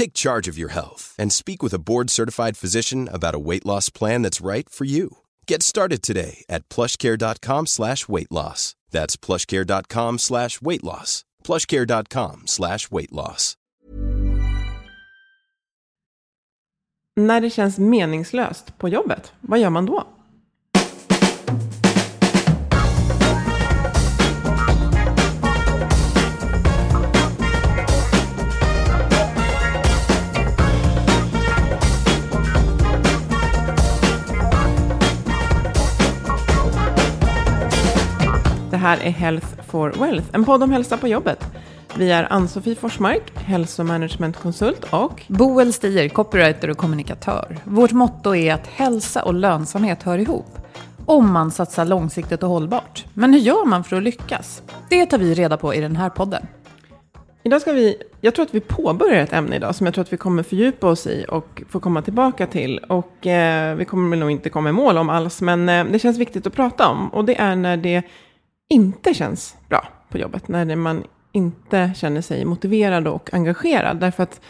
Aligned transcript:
Take 0.00 0.14
charge 0.14 0.48
of 0.48 0.56
your 0.56 0.70
health 0.70 1.14
and 1.18 1.30
speak 1.30 1.62
with 1.62 1.74
a 1.74 1.78
board-certified 1.78 2.56
physician 2.56 3.08
about 3.12 3.34
a 3.34 3.38
weight 3.38 3.66
loss 3.66 3.90
plan 3.90 4.22
that's 4.22 4.40
right 4.40 4.66
for 4.66 4.86
you. 4.86 5.18
Get 5.46 5.62
started 5.62 6.00
today 6.00 6.44
at 6.48 6.66
plushcare.com 6.70 7.66
slash 7.66 8.08
weight 8.08 8.30
loss. 8.30 8.74
That's 8.92 9.18
plushcare.com 9.18 10.18
slash 10.18 10.62
weight 10.62 10.82
loss. 10.82 11.24
plushcare.com 11.44 12.46
slash 12.46 12.90
weight 12.90 13.12
loss. 13.12 13.56
När 17.16 17.40
det 17.40 17.50
känns 17.50 17.78
meningslöst 17.78 18.78
på 18.78 18.88
jobbet, 18.88 19.32
vad 19.40 19.58
gör 19.58 19.70
man 19.70 19.86
då? 19.86 20.06
Det 38.70 38.76
här 38.76 38.98
är 39.02 39.10
Health 39.10 39.46
for 39.66 39.90
Wealth, 39.90 40.26
en 40.32 40.44
podd 40.44 40.62
om 40.62 40.70
hälsa 40.70 40.96
på 40.96 41.08
jobbet. 41.08 41.46
Vi 41.96 42.10
är 42.10 42.32
Ann-Sofie 42.32 42.74
Forsmark, 42.74 43.32
hälsomanagementkonsult 43.34 44.84
och 44.90 45.22
Boel 45.28 45.72
Stier, 45.72 46.08
copywriter 46.08 46.70
och 46.70 46.76
kommunikatör. 46.76 47.56
Vårt 47.64 47.92
motto 47.92 48.34
är 48.34 48.54
att 48.54 48.66
hälsa 48.66 49.22
och 49.22 49.34
lönsamhet 49.34 50.02
hör 50.02 50.18
ihop. 50.18 50.58
Om 51.06 51.32
man 51.32 51.50
satsar 51.50 51.84
långsiktigt 51.84 52.42
och 52.42 52.48
hållbart. 52.48 53.04
Men 53.14 53.32
hur 53.32 53.40
gör 53.40 53.64
man 53.64 53.84
för 53.84 53.96
att 53.96 54.02
lyckas? 54.02 54.62
Det 54.88 55.06
tar 55.06 55.18
vi 55.18 55.34
reda 55.34 55.56
på 55.56 55.74
i 55.74 55.80
den 55.80 55.96
här 55.96 56.10
podden. 56.10 56.46
Idag 57.42 57.60
ska 57.60 57.72
vi, 57.72 57.96
jag 58.20 58.34
tror 58.34 58.44
att 58.44 58.54
vi 58.54 58.60
påbörjar 58.60 59.22
ett 59.22 59.32
ämne 59.32 59.56
idag 59.56 59.74
som 59.74 59.86
jag 59.86 59.94
tror 59.94 60.02
att 60.02 60.12
vi 60.12 60.16
kommer 60.16 60.42
fördjupa 60.42 60.86
oss 60.88 61.06
i 61.06 61.26
och 61.28 61.62
få 61.68 61.80
komma 61.80 62.02
tillbaka 62.02 62.46
till. 62.46 62.78
Och 62.78 63.26
eh, 63.26 63.76
vi 63.76 63.84
kommer 63.84 64.16
nog 64.16 64.30
inte 64.30 64.50
komma 64.50 64.68
i 64.68 64.72
mål 64.72 64.98
om 64.98 65.10
alls, 65.10 65.40
men 65.40 65.68
eh, 65.68 65.84
det 65.84 65.98
känns 65.98 66.18
viktigt 66.18 66.46
att 66.46 66.52
prata 66.52 66.88
om. 66.88 67.08
Och 67.08 67.24
det 67.24 67.40
är 67.40 67.56
när 67.56 67.76
det 67.76 68.02
inte 68.70 69.14
känns 69.14 69.56
bra 69.68 69.88
på 70.08 70.18
jobbet, 70.18 70.48
när 70.48 70.76
man 70.76 71.04
inte 71.32 71.92
känner 71.96 72.20
sig 72.20 72.44
motiverad 72.44 73.06
och 73.06 73.34
engagerad. 73.34 74.00
Därför 74.00 74.22
att 74.22 74.40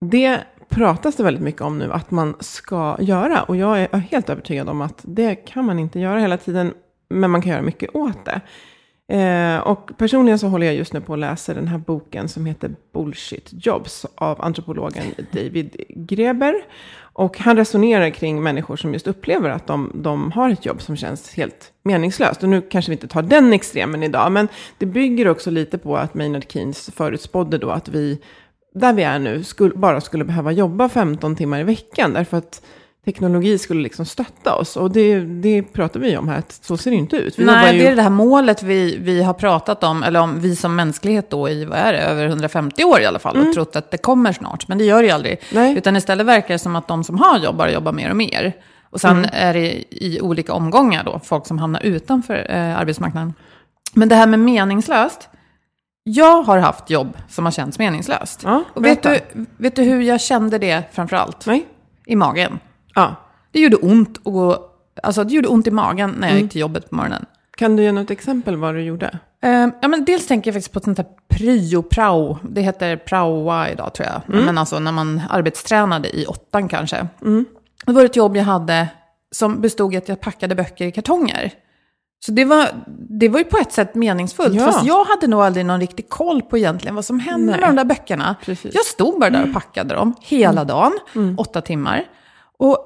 det 0.00 0.40
pratas 0.68 1.16
det 1.16 1.22
väldigt 1.22 1.42
mycket 1.42 1.62
om 1.62 1.78
nu 1.78 1.92
att 1.92 2.10
man 2.10 2.34
ska 2.40 2.96
göra. 3.00 3.42
Och 3.42 3.56
jag 3.56 3.80
är 3.80 3.98
helt 3.98 4.30
övertygad 4.30 4.68
om 4.68 4.80
att 4.80 5.00
det 5.02 5.34
kan 5.34 5.64
man 5.64 5.78
inte 5.78 6.00
göra 6.00 6.20
hela 6.20 6.36
tiden, 6.36 6.74
men 7.08 7.30
man 7.30 7.42
kan 7.42 7.52
göra 7.52 7.62
mycket 7.62 7.94
åt 7.94 8.24
det. 8.24 8.40
Eh, 9.08 9.58
och 9.58 9.90
personligen 9.98 10.38
så 10.38 10.48
håller 10.48 10.66
jag 10.66 10.74
just 10.74 10.92
nu 10.92 11.00
på 11.00 11.12
att 11.12 11.18
läsa 11.18 11.54
den 11.54 11.68
här 11.68 11.78
boken 11.78 12.28
som 12.28 12.46
heter 12.46 12.70
Bullshit 12.92 13.66
Jobs 13.66 14.06
av 14.14 14.42
antropologen 14.42 15.04
David 15.32 15.76
Greber. 15.88 16.54
Och 16.98 17.38
han 17.38 17.56
resonerar 17.56 18.10
kring 18.10 18.42
människor 18.42 18.76
som 18.76 18.92
just 18.92 19.06
upplever 19.06 19.50
att 19.50 19.66
de, 19.66 19.90
de 19.94 20.32
har 20.32 20.50
ett 20.50 20.66
jobb 20.66 20.82
som 20.82 20.96
känns 20.96 21.34
helt 21.34 21.72
meningslöst. 21.82 22.42
Och 22.42 22.48
nu 22.48 22.62
kanske 22.62 22.90
vi 22.90 22.94
inte 22.94 23.08
tar 23.08 23.22
den 23.22 23.52
extremen 23.52 24.02
idag, 24.02 24.32
men 24.32 24.48
det 24.78 24.86
bygger 24.86 25.28
också 25.28 25.50
lite 25.50 25.78
på 25.78 25.96
att 25.96 26.14
Maynard 26.14 26.52
Keynes 26.52 26.90
förutspådde 26.94 27.58
då 27.58 27.70
att 27.70 27.88
vi, 27.88 28.18
där 28.74 28.92
vi 28.92 29.02
är 29.02 29.18
nu, 29.18 29.44
skulle, 29.44 29.74
bara 29.74 30.00
skulle 30.00 30.24
behöva 30.24 30.52
jobba 30.52 30.88
15 30.88 31.36
timmar 31.36 31.60
i 31.60 31.64
veckan. 31.64 32.12
Därför 32.12 32.36
att 32.36 32.62
teknologi 33.06 33.58
skulle 33.58 33.82
liksom 33.82 34.06
stötta 34.06 34.54
oss. 34.54 34.76
Och 34.76 34.90
det, 34.90 35.20
det 35.20 35.62
pratar 35.62 36.00
vi 36.00 36.16
om 36.16 36.28
här, 36.28 36.38
att 36.38 36.52
så 36.52 36.76
ser 36.76 36.90
det 36.90 36.96
inte 36.96 37.16
ut. 37.16 37.38
Vi 37.38 37.44
Nej, 37.44 37.76
ju... 37.76 37.82
det 37.82 37.88
är 37.88 37.96
det 37.96 38.02
här 38.02 38.10
målet 38.10 38.62
vi, 38.62 38.96
vi 39.00 39.22
har 39.22 39.34
pratat 39.34 39.84
om, 39.84 40.02
eller 40.02 40.20
om 40.20 40.40
vi 40.40 40.56
som 40.56 40.76
mänsklighet 40.76 41.30
då 41.30 41.48
i, 41.48 41.64
vad 41.64 41.78
är 41.78 41.92
det, 41.92 41.98
över 41.98 42.26
150 42.26 42.84
år 42.84 43.00
i 43.00 43.06
alla 43.06 43.18
fall, 43.18 43.36
Mm. 43.36 43.48
och 43.48 43.54
trott 43.54 43.76
att 43.76 43.90
det 43.90 43.98
kommer 43.98 44.32
snart. 44.32 44.68
Men 44.68 44.78
det 44.78 44.84
gör 44.84 45.02
det 45.02 45.06
ju 45.08 45.14
aldrig. 45.14 45.40
Nej. 45.52 45.76
Utan 45.78 45.96
istället 45.96 46.26
verkar 46.26 46.48
det 46.54 46.58
som 46.58 46.76
att 46.76 46.88
de 46.88 47.04
som 47.04 47.18
har 47.18 47.38
jobb 47.38 47.56
bara 47.56 47.70
jobbar 47.70 47.92
mer 47.92 48.10
och 48.10 48.16
mer. 48.16 48.52
Och 48.90 49.00
sen 49.00 49.10
Mm. 49.18 49.30
är 49.32 49.54
det 49.54 49.84
i 49.90 50.20
olika 50.22 50.52
omgångar 50.52 51.04
då, 51.04 51.20
folk 51.24 51.46
som 51.46 51.58
hamnar 51.58 51.80
utanför 51.86 52.46
eh, 52.50 52.78
arbetsmarknaden. 52.78 53.34
Men 53.94 54.08
det 54.08 54.14
här 54.14 54.26
med 54.26 54.40
meningslöst, 54.40 55.28
jag 56.04 56.42
har 56.42 56.58
haft 56.58 56.90
jobb 56.90 57.16
som 57.28 57.44
har 57.44 57.52
känts 57.52 57.78
meningslöst. 57.78 58.40
Ja, 58.44 58.64
och 58.74 58.84
vet 58.84 59.02
du, 59.02 59.20
vet 59.56 59.76
du 59.76 59.82
hur 59.82 60.02
jag 60.02 60.20
kände 60.20 60.58
det 60.58 60.82
framför 60.92 61.16
allt? 61.16 61.46
Nej? 61.46 61.66
I 62.06 62.16
magen. 62.16 62.58
Ja. 62.96 63.14
Det 63.50 63.60
gjorde 63.60 63.76
ont, 63.76 64.18
och, 64.22 64.58
alltså, 65.02 65.24
det 65.24 65.34
gjorde 65.34 65.48
ont 65.48 65.66
i 65.66 65.70
magen 65.70 66.10
när 66.10 66.26
jag 66.28 66.32
Mm. 66.32 66.42
gick 66.42 66.52
till 66.52 66.60
jobbet 66.60 66.90
på 66.90 66.96
morgonen. 66.96 67.24
Kan 67.56 67.76
du 67.76 67.82
ge 67.82 67.92
något 67.92 68.10
exempel 68.10 68.56
vad 68.56 68.74
du 68.74 68.82
gjorde? 68.82 69.18
Eh, 69.42 69.68
ja, 69.82 69.88
men 69.88 70.04
dels 70.04 70.26
tänker 70.26 70.48
jag 70.50 70.54
faktiskt 70.54 70.72
på 70.72 70.78
ett 70.78 70.84
sånt 70.84 70.98
här 70.98 71.06
pryo-prao. 71.28 72.38
Det 72.42 72.60
heter 72.60 72.96
praoa 72.96 73.70
idag 73.70 73.94
tror 73.94 74.08
jag. 74.08 74.34
Mm. 74.34 74.44
Men 74.46 74.58
alltså 74.58 74.78
när 74.78 74.92
man 74.92 75.22
arbetstränade 75.30 76.16
i 76.16 76.26
åttan 76.26 76.68
kanske. 76.68 77.06
Det 77.86 77.92
var 77.92 78.04
ett 78.04 78.16
jobb 78.16 78.36
jag 78.36 78.44
hade 78.44 78.88
som 79.30 79.60
bestod 79.60 79.94
i 79.94 79.96
att 79.96 80.08
jag 80.08 80.20
packade 80.20 80.54
böcker 80.54 80.86
i 80.86 80.92
kartonger. 80.92 81.52
Så 82.26 82.32
det 82.32 82.44
var, 82.44 82.68
det 83.08 83.28
var 83.28 83.38
ju 83.38 83.44
på 83.44 83.58
ett 83.58 83.72
sätt 83.72 83.94
meningsfullt. 83.94 84.54
Ja. 84.54 84.64
Fast 84.66 84.86
jag 84.86 85.04
hade 85.04 85.26
nog 85.26 85.40
aldrig 85.40 85.66
någon 85.66 85.80
riktig 85.80 86.08
koll 86.08 86.42
på 86.42 86.58
egentligen 86.58 86.94
vad 86.94 87.04
som 87.04 87.20
hände 87.20 87.50
Nej. 87.52 87.60
med 87.60 87.68
de 87.68 87.76
där 87.76 87.84
böckerna. 87.84 88.36
Precis. 88.44 88.64
Mm. 88.64 88.72
Jag 88.74 88.84
stod 88.84 89.20
bara 89.20 89.30
där 89.30 89.42
och 89.48 89.52
packade 89.54 89.94
dem 89.94 90.14
hela 90.20 90.64
dagen, 90.64 90.92
åtta 91.36 91.60
timmar. 91.60 92.04
Och 92.58 92.78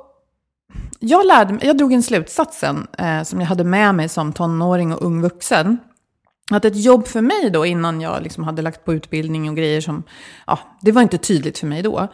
jag, 0.99 1.27
lärde 1.27 1.67
jag 1.67 1.79
drog 1.79 1.93
en 1.93 2.03
slutsats 2.03 2.59
sen, 2.59 2.87
eh, 2.99 3.23
som 3.23 3.41
jag 3.41 3.47
hade 3.47 3.65
med 3.65 3.95
mig 3.95 4.09
som 4.09 4.33
tonåring 4.33 4.93
och 4.95 5.03
ung 5.03 5.23
vuxen. 5.23 5.79
Att 6.51 6.65
ett 6.65 6.77
jobb 6.77 7.07
för 7.07 7.21
mig 7.21 7.51
då, 7.51 7.67
innan 7.67 8.01
jag 8.01 8.23
liksom 8.23 8.45
hade 8.45 8.63
lagt 8.63 8.85
på 8.85 8.95
utbildning 8.95 9.49
och 9.49 9.57
grejer 9.57 9.81
som, 9.81 10.03
ja, 10.47 10.59
det 10.81 10.93
var 10.93 11.03
inte 11.03 11.19
tydligt 11.19 11.59
för 11.59 11.67
mig 11.67 11.83
då. 11.83 12.09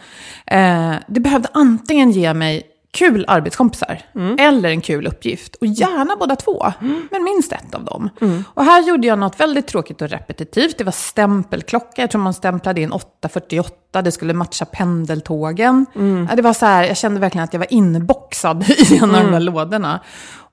Eh, 0.46 0.94
det 1.06 1.20
behövde 1.20 1.48
antingen 1.52 2.10
ge 2.10 2.34
mig 2.34 2.62
kul 2.96 3.24
arbetskompisar 3.28 4.00
eller 4.38 4.68
en 4.68 4.80
kul 4.80 5.06
uppgift. 5.06 5.54
Och 5.54 5.66
gärna 5.66 6.16
båda 6.16 6.36
två, 6.36 6.72
men 7.10 7.24
minst 7.24 7.52
ett 7.52 7.74
av 7.74 7.84
dem. 7.84 8.10
Och 8.54 8.64
här 8.64 8.82
gjorde 8.88 9.06
jag 9.06 9.18
något 9.18 9.40
väldigt 9.40 9.66
tråkigt 9.66 10.02
och 10.02 10.08
repetitivt. 10.08 10.78
Det 10.78 10.84
var 10.84 10.92
stämpelklocka, 10.92 12.02
jag 12.02 12.10
tror 12.10 12.22
man 12.22 12.34
stämplade 12.34 12.80
in 12.80 12.92
8.48, 12.92 14.02
det 14.02 14.12
skulle 14.12 14.34
matcha 14.34 14.64
pendeltågen. 14.64 15.86
Ja, 16.30 16.36
det 16.36 16.42
var 16.42 16.52
så 16.52 16.66
här, 16.66 16.84
jag 16.84 16.96
kände 16.96 17.20
verkligen 17.20 17.44
att 17.44 17.52
jag 17.52 17.60
var 17.60 17.72
inboxad 17.72 18.64
i 18.70 18.96
en 18.96 19.14
av 19.14 19.24
de 19.24 19.32
där 19.32 19.40
lådorna. 19.40 20.00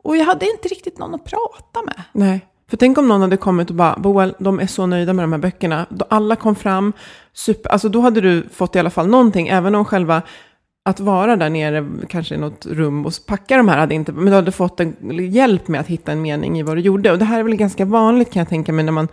Och 0.03 0.17
jag 0.17 0.25
hade 0.25 0.45
inte 0.45 0.67
riktigt 0.67 0.97
någon 0.97 1.15
att 1.15 1.25
prata 1.25 1.81
med. 1.85 2.01
Nej. 2.11 2.45
För 2.69 2.77
tänk 2.77 2.97
om 2.97 3.07
någon 3.07 3.21
hade 3.21 3.37
kommit 3.37 3.69
och 3.69 3.75
bara, 3.75 3.95
Boel, 3.97 4.35
de 4.39 4.59
är 4.59 4.67
så 4.67 4.85
nöjda 4.85 5.13
med 5.13 5.23
de 5.23 5.31
här 5.31 5.39
böckerna. 5.39 5.85
Då 5.89 6.05
Alla 6.09 6.35
kom 6.35 6.55
fram, 6.55 6.93
super, 7.33 7.69
alltså 7.69 7.89
då 7.89 8.01
hade 8.01 8.21
du 8.21 8.49
fått 8.53 8.75
i 8.75 8.79
alla 8.79 8.89
fall 8.89 9.07
någonting, 9.07 9.47
även 9.47 9.75
om 9.75 9.85
själva 9.85 10.21
att 10.85 10.99
vara 10.99 11.35
där 11.35 11.49
nere, 11.49 11.85
kanske 12.09 12.35
i 12.35 12.37
något 12.37 12.65
rum 12.65 13.05
och 13.05 13.13
packa 13.27 13.57
de 13.57 13.67
här, 13.67 13.77
hade 13.77 13.95
inte, 13.95 14.11
men 14.11 14.25
du 14.25 14.31
hade 14.31 14.51
fått 14.51 14.79
en 14.79 14.95
hjälp 15.31 15.67
med 15.67 15.81
att 15.81 15.87
hitta 15.87 16.11
en 16.11 16.21
mening 16.21 16.59
i 16.59 16.63
vad 16.63 16.77
du 16.77 16.81
gjorde. 16.81 17.11
Och 17.11 17.19
det 17.19 17.25
här 17.25 17.39
är 17.39 17.43
väl 17.43 17.55
ganska 17.55 17.85
vanligt 17.85 18.31
kan 18.33 18.39
jag 18.39 18.49
tänka 18.49 18.73
mig 18.73 18.85
när 18.85 18.91
man 18.91 19.07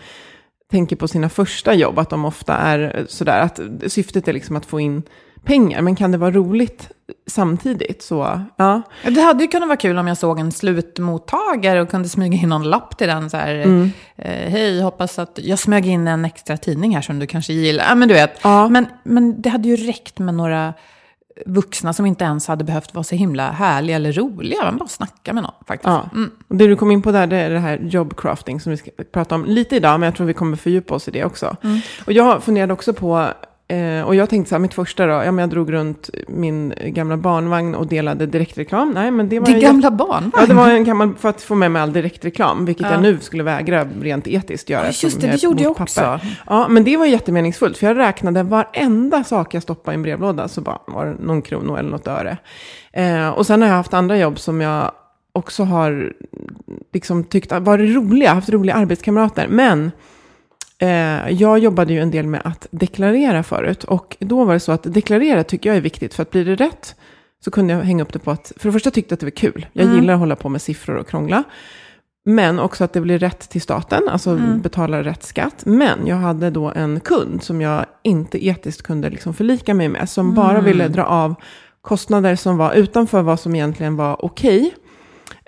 tänker 0.71 0.97
på 0.97 1.09
sina 1.09 1.29
första 1.29 1.75
jobb, 1.75 1.99
att 1.99 2.11
de 2.11 2.25
ofta 2.25 2.57
är 2.57 3.05
sådär, 3.09 3.41
att 3.41 3.61
syftet 3.87 4.29
är 4.29 4.33
liksom 4.33 4.57
att 4.57 4.67
få 4.67 4.81
in 4.81 5.03
pengar, 5.45 5.83
men 5.83 5.97
kan 5.97 6.13
det 6.13 6.19
vara 6.19 6.31
roligt 6.31 6.89
samtidigt? 7.27 8.03
Så, 8.03 8.41
ja. 8.57 8.83
Det 9.03 9.21
hade 9.21 9.45
ju 9.45 9.49
kunnat 9.49 9.69
vara 9.69 9.77
kul 9.77 9.99
om 9.99 10.07
jag 10.07 10.17
såg 10.17 10.39
en 10.39 10.53
slutmottagare 10.53 11.83
och 11.83 11.91
kunde 11.91 12.09
smyga 12.09 12.39
in 12.39 12.49
någon 12.49 12.71
lapp 12.71 12.99
till 12.99 13.07
den 13.07 13.31
så 13.31 13.37
här, 13.37 13.55
mm. 13.55 13.91
eh, 14.17 14.51
hej, 14.51 14.81
hoppas 14.81 15.19
att 15.19 15.39
jag 15.43 15.59
smög 15.59 15.87
in 15.87 16.09
en 16.09 16.25
extra 16.25 16.57
tidning 16.57 16.95
här 16.95 17.03
som 17.03 17.19
du 17.19 17.27
kanske 17.27 17.53
gillar. 17.53 17.85
Ja, 17.89 17.95
men 17.95 18.09
du 18.09 18.15
vet, 18.15 18.39
ja. 18.43 18.69
men, 18.69 18.87
men 19.03 19.43
det 19.43 19.49
hade 19.49 19.69
ju 19.69 19.77
räckt 19.77 20.19
med 20.19 20.35
några 20.35 20.75
vuxna 21.47 21.93
som 21.93 22.07
inte 22.07 22.25
ens 22.25 22.49
hade 22.49 22.65
behövt 22.65 22.95
vara 22.95 23.05
så 23.05 23.15
himla 23.15 23.51
härliga 23.51 23.97
eller 23.97 24.13
roliga. 24.13 24.65
Man 24.65 24.77
bara 24.77 24.89
snacka 24.89 25.33
med 25.33 25.43
någon 25.43 25.55
faktiskt. 25.67 25.89
Ja. 25.89 26.11
Mm. 26.13 26.31
Det 26.49 26.67
du 26.67 26.77
kom 26.77 26.91
in 26.91 27.03
på 27.03 27.13
där, 27.13 27.27
det 27.27 27.37
är 27.37 27.51
det 27.51 27.59
här 27.59 27.79
jobbcrafting 27.79 28.61
som 28.61 28.71
vi 28.71 28.77
ska 28.77 28.91
prata 29.13 29.35
om 29.35 29.45
lite 29.45 29.77
idag, 29.77 30.01
men 30.01 30.07
jag 30.07 30.17
tror 30.17 30.27
vi 30.27 30.35
kommer 30.35 30.57
fördjupa 30.57 30.95
oss 30.95 31.09
i 31.09 31.11
det 31.11 31.25
också. 31.25 31.57
Mm. 31.63 31.81
Och 32.07 32.13
jag 32.13 32.43
funderade 32.43 32.73
också 32.73 32.93
på 32.93 33.29
Eh, 33.71 34.03
och 34.03 34.15
jag 34.15 34.29
tänkte 34.29 34.49
så 34.49 34.55
här, 34.55 34.61
mitt 34.61 34.75
första 34.75 35.07
då, 35.07 35.13
ja 35.13 35.33
men 35.33 35.39
jag 35.39 35.51
drog 35.51 35.73
runt 35.73 36.11
min 36.29 36.75
gamla 36.85 37.17
barnvagn 37.17 37.75
och 37.75 37.87
delade 37.87 38.27
direktreklam. 38.27 38.91
Nej, 38.91 39.11
men 39.11 39.29
det 39.29 39.41
var 39.41 39.47
Din 39.47 39.61
gamla 39.61 39.91
barnvagn? 39.91 40.33
Ja, 40.37 40.47
det 40.47 40.55
var 40.55 40.71
en 40.71 40.85
gammal, 40.85 41.15
för 41.15 41.29
att 41.29 41.43
få 41.43 41.55
med 41.55 41.71
mig 41.71 41.83
all 41.83 41.93
direktreklam, 41.93 42.65
vilket 42.65 42.87
ja. 42.87 42.93
jag 42.93 43.03
nu 43.03 43.19
skulle 43.21 43.43
vägra 43.43 43.85
rent 44.01 44.27
etiskt 44.27 44.71
göra. 44.71 44.87
Ja, 44.87 44.93
just 45.03 45.21
det, 45.21 45.27
det 45.27 45.43
gjorde 45.43 45.63
jag 45.63 45.81
också. 45.81 46.01
Papper. 46.01 46.39
Ja, 46.47 46.69
men 46.69 46.85
det 46.85 46.97
var 46.97 47.07
jättemeningsfullt, 47.07 47.79
för 47.79 47.87
jag 47.87 47.99
räknade 47.99 48.43
varenda 48.43 49.25
sak 49.25 49.55
jag 49.55 49.63
stoppade 49.63 49.95
i 49.95 49.97
en 49.97 50.03
brevlåda, 50.03 50.49
så 50.49 50.61
bara 50.61 50.79
var 50.87 51.07
det 51.07 51.25
någon 51.25 51.43
krona 51.43 51.79
eller 51.79 51.91
något 51.91 52.07
öre. 52.07 52.37
Eh, 52.93 53.29
och 53.29 53.47
sen 53.47 53.63
har 53.63 53.69
jag 53.69 53.77
haft 53.77 53.95
andra 53.95 54.19
jobb 54.19 54.39
som 54.39 54.61
jag 54.61 54.93
också 55.33 55.65
har 55.65 56.13
liksom 56.93 57.25
tyckt 57.25 57.53
varit 57.53 57.97
roliga, 57.97 58.35
haft 58.35 58.51
roliga 58.51 58.75
arbetskamrater, 58.75 59.47
men 59.49 59.91
jag 61.29 61.59
jobbade 61.59 61.93
ju 61.93 62.01
en 62.01 62.11
del 62.11 62.27
med 62.27 62.41
att 62.45 62.67
deklarera 62.71 63.43
förut. 63.43 63.85
Och 63.85 64.17
då 64.21 64.45
var 64.45 64.55
det 64.55 64.61
så 64.61 64.73
att 64.73 64.83
deklarera 64.83 65.45
tycker 65.45 65.71
jag 65.71 65.77
är 65.77 65.81
viktigt. 65.81 66.15
För 66.15 66.23
att 66.23 66.31
blir 66.31 66.45
det 66.45 66.55
rätt 66.55 66.95
så 67.45 67.51
kunde 67.51 67.73
jag 67.73 67.81
hänga 67.81 68.03
upp 68.03 68.13
det 68.13 68.19
på 68.19 68.31
att, 68.31 68.53
för 68.57 68.69
det 68.69 68.73
första 68.73 68.91
tyckte 68.91 69.13
jag 69.13 69.17
att 69.17 69.21
det 69.21 69.27
var 69.27 69.31
kul. 69.53 69.67
Jag 69.73 69.85
mm. 69.85 69.97
gillar 69.97 70.15
att 70.15 70.21
hålla 70.21 70.37
på 70.37 70.49
med 70.49 70.63
siffror 70.63 70.97
och 70.97 71.09
krångla. 71.09 71.45
Men 72.25 72.59
också 72.59 72.85
att 72.85 72.93
det 72.93 73.01
blir 73.01 73.19
rätt 73.19 73.51
till 73.51 73.61
staten, 73.61 74.09
alltså 74.09 74.31
mm. 74.31 74.61
betala 74.61 75.03
rätt 75.03 75.23
skatt. 75.23 75.63
Men 75.67 76.07
jag 76.07 76.17
hade 76.17 76.51
då 76.51 76.73
en 76.77 77.01
kund 77.01 77.43
som 77.43 77.61
jag 77.61 77.87
inte 78.03 78.47
etiskt 78.47 78.83
kunde 78.83 79.11
liksom 79.11 79.35
förlika 79.35 79.75
mig 79.75 79.89
med. 79.89 80.09
Som 80.09 80.27
mm. 80.27 80.35
bara 80.35 80.61
ville 80.61 80.89
dra 80.89 81.05
av 81.05 81.35
kostnader 81.81 82.37
som 82.37 82.57
var 82.57 82.75
utanför 82.75 83.23
vad 83.23 83.41
som 83.41 83.55
egentligen 83.55 83.97
var 83.97 84.25
okej. 84.25 84.59
Okay. 84.59 84.71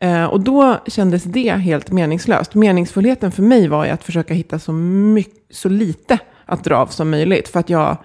Eh, 0.02 0.24
och 0.24 0.40
då 0.40 0.78
kändes 0.86 1.24
det 1.24 1.52
helt 1.52 1.90
meningslöst. 1.90 2.54
Meningsfullheten 2.54 3.32
för 3.32 3.42
mig 3.42 3.68
var 3.68 3.84
ju 3.84 3.90
att 3.90 4.04
försöka 4.04 4.34
hitta 4.34 4.58
så, 4.58 4.72
mycket, 4.72 5.56
så 5.56 5.68
lite 5.68 6.18
att 6.46 6.64
dra 6.64 6.76
av 6.76 6.86
som 6.86 7.10
möjligt. 7.10 7.48
För 7.48 7.60
att 7.60 7.70
jag 7.70 7.96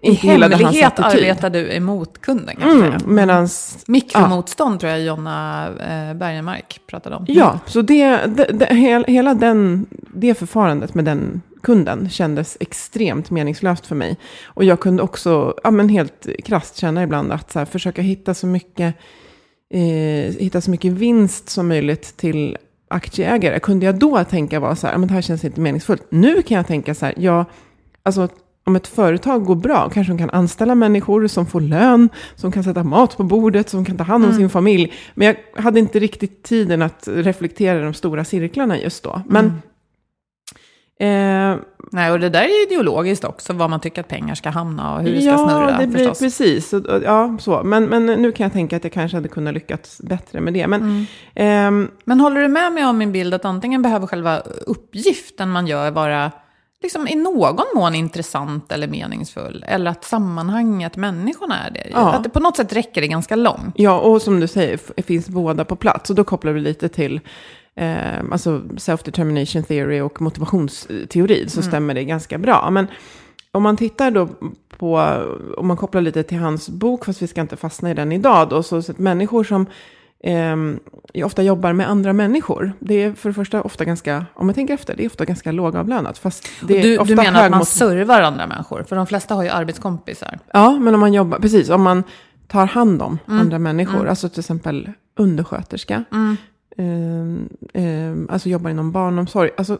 inte 0.00 0.26
I 0.26 0.28
hemlighet 0.28 0.98
arbetar 0.98 1.50
du 1.50 1.72
emot 1.72 2.20
kunden 2.20 2.56
kanske? 2.56 2.86
Mm, 2.86 3.14
medans, 3.14 3.84
Mikromotstånd 3.86 4.74
ja. 4.74 4.78
tror 4.78 4.92
jag 4.92 5.00
Jonna 5.02 5.66
eh, 5.66 6.14
Bergenmark 6.14 6.80
pratade 6.86 7.16
om. 7.16 7.24
Ja, 7.28 7.58
så 7.66 7.82
det, 7.82 8.16
det, 8.26 8.44
det, 8.52 8.74
hela 9.06 9.34
den, 9.34 9.86
det 9.90 10.34
förfarandet 10.34 10.94
med 10.94 11.04
den 11.04 11.42
kunden 11.62 12.08
kändes 12.10 12.56
extremt 12.60 13.30
meningslöst 13.30 13.86
för 13.86 13.94
mig. 13.94 14.16
Och 14.44 14.64
jag 14.64 14.80
kunde 14.80 15.02
också, 15.02 15.54
ja 15.62 15.70
men 15.70 15.88
helt 15.88 16.26
krasst 16.44 16.76
känna 16.76 17.02
ibland 17.02 17.32
att 17.32 17.52
så 17.52 17.58
här, 17.58 17.66
försöka 17.66 18.02
hitta 18.02 18.34
så 18.34 18.46
mycket 18.46 18.94
eh, 19.74 20.34
hitta 20.38 20.60
så 20.60 20.70
mycket 20.70 20.92
vinst 20.92 21.48
som 21.48 21.68
möjligt 21.68 22.16
till 22.16 22.56
aktieägare. 22.88 23.60
Kunde 23.60 23.86
jag 23.86 23.98
då 23.98 24.24
tänka 24.24 24.60
var 24.60 24.74
så 24.74 24.86
här, 24.86 24.98
men 24.98 25.08
det 25.08 25.14
här 25.14 25.22
känns 25.22 25.44
inte 25.44 25.60
meningsfullt. 25.60 26.06
Nu 26.10 26.42
kan 26.42 26.56
jag 26.56 26.66
tänka 26.66 26.94
så 26.94 27.06
här, 27.06 27.14
ja, 27.16 27.44
alltså 28.02 28.28
om 28.66 28.76
ett 28.76 28.86
företag 28.86 29.44
går 29.44 29.54
bra, 29.54 29.90
kanske 29.90 30.12
de 30.12 30.18
kan 30.18 30.30
anställa 30.30 30.74
människor 30.74 31.26
som 31.26 31.46
får 31.46 31.60
lön, 31.60 32.08
som 32.34 32.52
kan 32.52 32.64
sätta 32.64 32.84
mat 32.84 33.16
på 33.16 33.22
bordet, 33.22 33.68
som 33.68 33.84
kan 33.84 33.96
ta 33.96 34.04
hand 34.04 34.24
om 34.24 34.30
mm. 34.30 34.40
sin 34.40 34.50
familj. 34.50 34.92
Men 35.14 35.26
jag 35.26 35.62
hade 35.62 35.80
inte 35.80 35.98
riktigt 35.98 36.42
tiden 36.42 36.82
att 36.82 37.08
reflektera 37.12 37.80
de 37.80 37.94
stora 37.94 38.24
cirklarna 38.24 38.78
just 38.78 39.04
då. 39.04 39.22
Men 39.28 39.44
mm. 39.44 39.56
Eh, 40.98 41.56
Nej, 41.92 42.10
och 42.10 42.20
det 42.20 42.28
där 42.28 42.42
är 42.42 42.66
ideologiskt 42.66 43.24
också, 43.24 43.52
var 43.52 43.68
man 43.68 43.80
tycker 43.80 44.00
att 44.00 44.08
pengar 44.08 44.34
ska 44.34 44.50
hamna 44.50 44.94
och 44.94 45.02
hur 45.02 45.12
det 45.12 45.20
ska 45.20 45.30
ja, 45.30 45.38
snurra. 45.38 45.70
Ja, 45.70 45.78
det 45.78 45.86
blir 45.86 45.98
förstås. 45.98 46.18
precis. 46.18 46.74
Ja, 47.04 47.36
så. 47.40 47.62
Men, 47.62 47.84
men 47.84 48.06
nu 48.06 48.32
kan 48.32 48.44
jag 48.44 48.52
tänka 48.52 48.76
att 48.76 48.84
jag 48.84 48.92
kanske 48.92 49.16
hade 49.16 49.28
kunnat 49.28 49.54
lyckats 49.54 50.00
bättre 50.00 50.40
med 50.40 50.54
det. 50.54 50.66
Men, 50.66 50.80
mm. 50.82 51.06
ehm, 51.34 51.90
men 52.04 52.20
håller 52.20 52.40
du 52.40 52.48
med 52.48 52.72
mig 52.72 52.84
om 52.84 52.98
min 52.98 53.12
bild 53.12 53.34
att 53.34 53.44
antingen 53.44 53.82
behöver 53.82 54.06
själva 54.06 54.38
uppgiften 54.66 55.50
man 55.50 55.66
gör 55.66 55.90
vara 55.90 56.32
liksom 56.82 57.08
i 57.08 57.14
någon 57.14 57.66
mån 57.74 57.94
intressant 57.94 58.72
eller 58.72 58.88
meningsfull. 58.88 59.64
Eller 59.68 59.90
att 59.90 60.04
sammanhanget, 60.04 60.96
människorna 60.96 61.66
är 61.66 61.70
det. 61.70 61.88
Ja. 61.92 62.12
Att 62.12 62.24
det 62.24 62.30
på 62.30 62.40
något 62.40 62.56
sätt 62.56 62.72
räcker 62.72 63.00
det 63.00 63.08
ganska 63.08 63.36
långt. 63.36 63.74
Ja, 63.74 64.00
och 64.00 64.22
som 64.22 64.40
du 64.40 64.46
säger, 64.46 65.02
finns 65.02 65.28
båda 65.28 65.64
på 65.64 65.76
plats. 65.76 66.10
Och 66.10 66.16
då 66.16 66.24
kopplar 66.24 66.52
vi 66.52 66.60
lite 66.60 66.88
till 66.88 67.20
eh, 67.76 68.24
alltså 68.32 68.58
self-determination 68.58 69.62
theory 69.62 70.00
och 70.00 70.22
motivationsteori 70.22 71.48
så 71.48 71.60
mm. 71.60 71.70
stämmer 71.70 71.94
det 71.94 72.04
ganska 72.04 72.38
bra. 72.38 72.70
Men 72.70 72.86
om 73.52 73.62
man 73.62 73.76
tittar 73.76 74.10
då 74.10 74.28
på, 74.68 74.96
om 75.56 75.66
man 75.66 75.76
kopplar 75.76 76.00
lite 76.00 76.22
till 76.22 76.38
hans 76.38 76.68
bok, 76.68 77.04
fast 77.04 77.22
vi 77.22 77.26
ska 77.26 77.40
inte 77.40 77.56
fastna 77.56 77.90
i 77.90 77.94
den 77.94 78.12
idag 78.12 78.48
då, 78.48 78.62
så, 78.62 78.82
så 78.82 78.92
att 78.92 78.98
människor 78.98 79.44
som 79.44 79.66
eh, 80.20 80.56
ofta 81.24 81.42
jobbar 81.42 81.72
med 81.72 81.90
andra 81.90 82.12
människor. 82.12 82.72
Det 82.78 82.94
är 82.94 83.12
för 83.12 83.28
det 83.28 83.34
första 83.34 83.62
ofta 83.62 83.84
ganska, 83.84 84.26
om 84.34 84.46
man 84.46 84.54
tänker 84.54 84.74
efter, 84.74 84.96
det 84.96 85.04
är 85.04 85.06
ofta 85.06 85.24
ganska 85.24 85.52
lågavlönat. 85.52 86.18
Fast 86.18 86.48
det 86.62 86.78
är 86.78 86.82
du, 86.82 86.98
ofta 86.98 87.14
du 87.14 87.22
menar 87.22 87.44
att 87.44 87.50
man 87.50 87.66
servar 87.66 88.22
andra 88.22 88.46
människor? 88.46 88.82
För 88.82 88.96
de 88.96 89.06
flesta 89.06 89.34
har 89.34 89.42
ju 89.42 89.48
arbetskompisar. 89.48 90.38
Ja, 90.52 90.78
men 90.78 90.94
om 90.94 91.00
man 91.00 91.12
jobbar, 91.12 91.38
precis, 91.38 91.70
om 91.70 91.82
man 91.82 92.02
tar 92.46 92.66
hand 92.66 93.02
om 93.02 93.18
mm. 93.28 93.40
andra 93.40 93.58
människor, 93.58 93.98
mm. 93.98 94.08
alltså 94.08 94.28
till 94.28 94.40
exempel 94.40 94.92
undersköterska, 95.16 96.04
mm. 96.12 96.36
Eh, 96.76 97.82
eh, 97.82 98.14
alltså 98.28 98.48
jobbar 98.48 98.70
inom 98.70 98.92
barnomsorg. 98.92 99.50
Alltså 99.56 99.78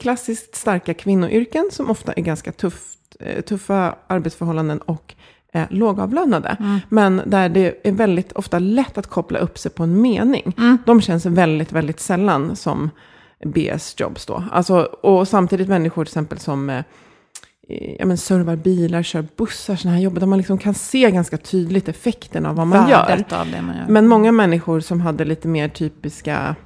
klassiskt 0.00 0.54
starka 0.54 0.94
kvinnoyrken 0.94 1.68
som 1.72 1.90
ofta 1.90 2.12
är 2.12 2.22
ganska 2.22 2.52
tufft, 2.52 3.16
eh, 3.20 3.40
tuffa 3.40 3.94
arbetsförhållanden 4.06 4.78
och 4.78 5.14
eh, 5.52 5.66
lågavlönade. 5.70 6.56
Mm. 6.60 6.78
Men 6.88 7.22
där 7.26 7.48
det 7.48 7.88
är 7.88 7.92
väldigt 7.92 8.32
ofta 8.32 8.58
lätt 8.58 8.98
att 8.98 9.06
koppla 9.06 9.38
upp 9.38 9.58
sig 9.58 9.70
på 9.70 9.82
en 9.82 10.00
mening. 10.02 10.54
Mm. 10.58 10.78
De 10.86 11.00
känns 11.00 11.26
väldigt, 11.26 11.72
väldigt 11.72 12.00
sällan 12.00 12.56
som 12.56 12.90
BS-jobs 13.44 14.26
då. 14.26 14.44
Alltså, 14.52 14.82
och 14.82 15.28
samtidigt 15.28 15.68
människor 15.68 16.04
till 16.04 16.10
exempel 16.10 16.38
som 16.38 16.70
eh, 16.70 16.84
ja, 17.98 18.06
men 18.06 18.16
servar 18.16 18.56
bilar, 18.56 19.02
kör 19.02 19.24
bussar, 19.36 19.76
sådana 19.76 19.96
här 19.96 20.04
jobb 20.04 20.20
där 20.20 20.26
man 20.26 20.38
liksom 20.38 20.58
kan 20.58 20.74
se 20.74 21.10
ganska 21.10 21.36
tydligt 21.36 21.88
effekten 21.88 22.46
av 22.46 22.56
vad 22.56 22.66
man 22.66 22.78
gör. 22.90 22.98
Man 23.66 23.76
gör. 23.76 23.86
Men 23.88 24.08
många 24.08 24.32
människor 24.32 24.80
som 24.80 25.00
hade 25.00 25.24
lite 25.24 25.48
mer 25.48 25.68
typiska 25.68 26.56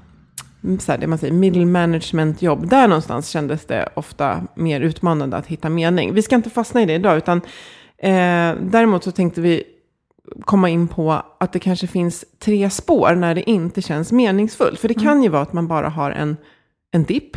mm, 0.64 0.78
så 0.78 0.92
här, 0.92 0.98
det 0.98 1.06
man 1.06 1.18
säger, 1.18 1.32
middle 1.32 1.66
management 1.66 2.42
jobb. 2.42 2.68
Där 2.68 2.88
någonstans 2.88 3.28
kändes 3.28 3.66
det 3.66 3.88
ofta 3.94 4.42
mer 4.54 4.80
utmanande 4.80 5.36
att 5.36 5.46
hitta 5.46 5.68
mening. 5.68 6.14
Vi 6.14 6.22
ska 6.22 6.34
inte 6.34 6.50
fastna 6.50 6.82
i 6.82 6.86
det 6.86 6.94
idag, 6.94 7.16
utan 7.16 7.38
eh, 7.98 8.54
däremot 8.62 9.04
så 9.04 9.10
tänkte 9.10 9.40
vi 9.40 9.62
komma 10.40 10.68
in 10.68 10.88
på 10.88 11.22
att 11.40 11.52
det 11.52 11.58
kanske 11.58 11.86
finns 11.86 12.24
tre 12.38 12.70
spår 12.70 13.14
när 13.14 13.34
det 13.34 13.50
inte 13.50 13.82
känns 13.82 14.12
meningsfullt. 14.12 14.80
För 14.80 14.88
det 14.88 14.94
kan 14.94 15.06
mm. 15.06 15.22
ju 15.22 15.28
vara 15.28 15.42
att 15.42 15.52
man 15.52 15.68
bara 15.68 15.88
har 15.88 16.10
en, 16.10 16.36
en 16.90 17.04
dipp 17.04 17.36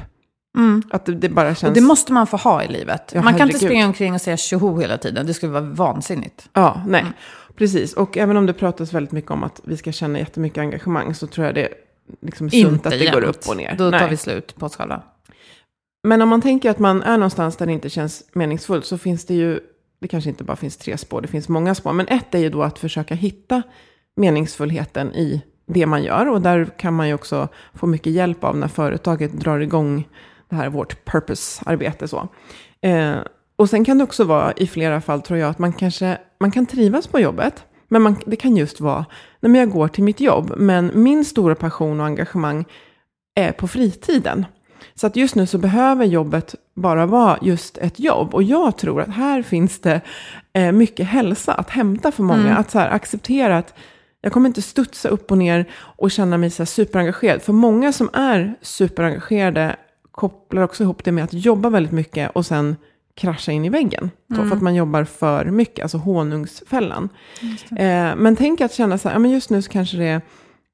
Mm. 0.58 0.84
Att 0.90 1.06
det, 1.06 1.16
det, 1.16 1.30
bara 1.30 1.56
känns... 1.56 1.70
Och 1.70 1.74
det 1.76 1.82
måste 1.82 2.14
man 2.14 2.28
få 2.28 2.38
ha 2.38 2.64
i 2.64 2.68
livet. 2.68 3.12
Ja, 3.16 3.22
man 3.22 3.38
kan 3.38 3.48
inte 3.48 3.60
springa 3.60 3.86
omkring 3.86 4.14
och 4.14 4.22
säga 4.22 4.38
tjoho 4.38 4.80
hela 4.80 4.98
tiden. 4.98 5.26
Det 5.26 5.34
skulle 5.34 5.52
vara 5.52 5.64
vansinnigt. 5.64 6.50
Ja, 6.54 6.82
nej. 6.88 7.02
Mm. 7.02 7.14
Precis. 7.56 7.94
Och 7.94 8.18
även 8.18 8.38
om 8.38 8.46
det 8.46 8.54
pratas 8.54 8.94
väldigt 8.94 9.12
mycket 9.12 9.32
om 9.32 9.44
att 9.44 9.62
vi 9.64 9.78
ska 9.78 9.92
känna 9.92 10.20
jättemycket 10.20 10.58
engagemang 10.58 11.14
så 11.14 11.28
tror 11.28 11.46
jag 11.46 11.56
det 11.56 11.70
liksom 12.22 12.48
är 12.48 12.52
sunt 12.52 12.74
inte 12.74 12.90
att 12.90 12.94
det 12.94 13.04
jämt. 13.04 13.14
går 13.14 13.24
upp 13.24 13.48
och 13.48 13.58
ner. 13.58 13.76
Då 13.78 13.92
tar 13.92 14.10
vi 14.10 14.18
slut 14.18 14.56
på 14.56 14.70
själva. 14.70 15.02
Men 16.04 16.22
om 16.22 16.30
man 16.30 16.42
tänker 16.42 16.70
att 16.70 16.80
man 16.80 17.04
är 17.04 17.18
någonstans 17.18 17.58
där 17.58 17.66
det 17.66 17.72
inte 17.72 17.90
känns 17.90 18.24
meningsfullt 18.34 18.86
så 18.86 18.98
finns 18.98 19.26
det 19.26 19.34
ju, 19.34 19.60
det 20.00 20.08
kanske 20.08 20.30
inte 20.30 20.44
bara 20.44 20.58
finns 20.58 20.78
tre 20.78 20.98
spår, 20.98 21.22
det 21.22 21.28
finns 21.28 21.50
många 21.50 21.76
spår. 21.76 21.94
Men 21.94 22.08
ett 22.08 22.36
är 22.36 22.40
ju 22.40 22.50
då 22.50 22.64
att 22.64 22.80
försöka 22.80 23.16
hitta 23.16 23.62
meningsfullheten 24.16 25.14
i 25.14 25.42
det 25.66 25.86
man 25.86 26.04
gör. 26.04 26.30
Och 26.30 26.42
där 26.42 26.66
kan 26.66 26.94
man 26.94 27.08
ju 27.08 27.14
också 27.14 27.48
få 27.74 27.88
mycket 27.88 28.14
hjälp 28.14 28.44
av 28.44 28.58
när 28.58 28.68
företaget 28.68 29.34
drar 29.34 29.60
igång 29.60 30.08
det 30.50 30.56
här 30.56 30.70
vårt 30.70 31.06
purpose-arbete. 31.06 32.08
Så. 32.08 32.28
Eh, 32.82 33.16
och 33.56 33.70
sen 33.70 33.86
kan 33.86 33.98
det 33.98 34.04
också 34.04 34.24
vara 34.24 34.52
i 34.52 34.68
flera 34.68 35.02
fall 35.02 35.22
tror 35.22 35.40
jag 35.40 35.50
att 35.50 35.60
man 35.60 35.74
kanske 35.74 36.18
man 36.40 36.52
kan 36.52 36.66
trivas 36.66 37.08
på 37.08 37.20
jobbet. 37.20 37.64
Men 37.88 38.02
man, 38.02 38.16
det 38.26 38.36
kan 38.36 38.58
just 38.58 38.82
vara, 38.82 39.06
när 39.40 39.60
jag 39.60 39.72
går 39.72 39.88
till 39.88 40.04
mitt 40.04 40.20
jobb, 40.20 40.54
men 40.58 40.92
min 40.94 41.26
stora 41.26 41.56
passion 41.56 42.00
och 42.00 42.06
engagemang 42.06 42.66
är 43.36 43.52
på 43.52 43.68
fritiden. 43.68 44.46
Så 44.96 45.08
att 45.08 45.16
just 45.16 45.36
nu 45.36 45.46
så 45.46 45.58
behöver 45.58 46.06
jobbet 46.06 46.56
bara 46.76 47.06
vara 47.06 47.38
just 47.42 47.78
ett 47.78 48.00
jobb. 48.00 48.34
Och 48.34 48.44
jag 48.44 48.78
tror 48.78 49.02
att 49.02 49.10
här 49.10 49.42
finns 49.42 49.80
det 49.80 50.02
eh, 50.54 50.72
mycket 50.72 51.08
hälsa 51.08 51.54
att 51.54 51.70
hämta 51.70 52.12
för 52.12 52.24
många. 52.24 52.40
Mm. 52.48 52.58
Att 52.58 52.72
så 52.72 52.80
här, 52.80 52.90
acceptera 52.90 53.58
att 53.58 53.74
jag 54.22 54.34
kommer 54.34 54.48
inte 54.48 54.62
studsa 54.62 55.10
upp 55.10 55.32
och 55.32 55.38
ner 55.38 55.66
och 55.74 56.12
känna 56.12 56.38
mig 56.38 56.50
så 56.50 56.64
här 56.64 56.66
superengagerad. 56.66 57.42
För 57.42 57.54
många 57.54 57.94
som 57.94 58.10
är 58.14 58.56
superengagerade 58.62 59.76
kopplar 60.18 60.62
också 60.62 60.84
ihop 60.84 61.04
det 61.04 61.12
med 61.12 61.24
att 61.24 61.34
jobba 61.34 61.70
väldigt 61.70 61.92
mycket 61.92 62.32
och 62.36 62.46
sen 62.46 62.76
krascha 63.16 63.52
in 63.52 63.66
i 63.66 63.70
väggen. 63.70 64.12
Så, 64.36 64.36
För 64.36 64.56
att 64.56 64.62
man 64.62 64.76
jobbar 64.76 65.04
för 65.04 65.46
mycket, 65.46 65.84
alltså 65.84 65.98
honungsfällan. 65.98 67.10
Eh, 67.72 68.16
men 68.16 68.36
tänk 68.36 68.62
att 68.62 68.74
känna 68.74 68.98
så 68.98 69.10
här, 69.10 69.16
ja, 69.16 69.20
men 69.20 69.32
just 69.32 69.50
nu 69.50 69.62
så 69.62 69.72
kanske 69.72 69.98
det, 69.98 70.22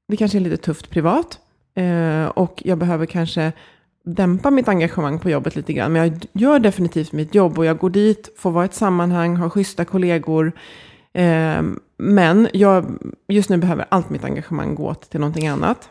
det 0.08 0.18
kanske 0.18 0.38
är 0.38 0.40
lite 0.40 0.58
tufft 0.58 0.90
privat. 0.90 1.40
Eh, 1.76 2.26
och 2.26 2.62
jag 2.66 2.78
behöver 2.78 3.06
kanske 3.06 3.52
dämpa 4.06 4.52
mitt 4.52 4.68
engagemang 4.68 5.20
på 5.20 5.30
jobbet 5.30 5.56
lite 5.56 5.74
grann. 5.74 5.94
Men 5.94 6.02
jag 6.02 6.26
gör 6.34 6.60
definitivt 6.60 7.12
mitt 7.12 7.36
jobb 7.36 7.60
och 7.60 7.66
jag 7.66 7.78
går 7.78 7.90
dit, 7.90 8.30
får 8.38 8.52
vara 8.52 8.66
i 8.66 8.68
ett 8.68 8.74
sammanhang, 8.74 9.36
har 9.36 9.50
schyssta 9.50 9.86
kollegor. 9.86 10.52
Eh, 11.14 11.62
men 11.98 12.48
jag 12.54 12.86
just 13.28 13.50
nu 13.50 13.58
behöver 13.58 13.86
allt 13.90 14.10
mitt 14.10 14.24
engagemang 14.24 14.76
gå 14.76 14.94
till 14.94 15.20
någonting 15.20 15.48
annat. 15.48 15.90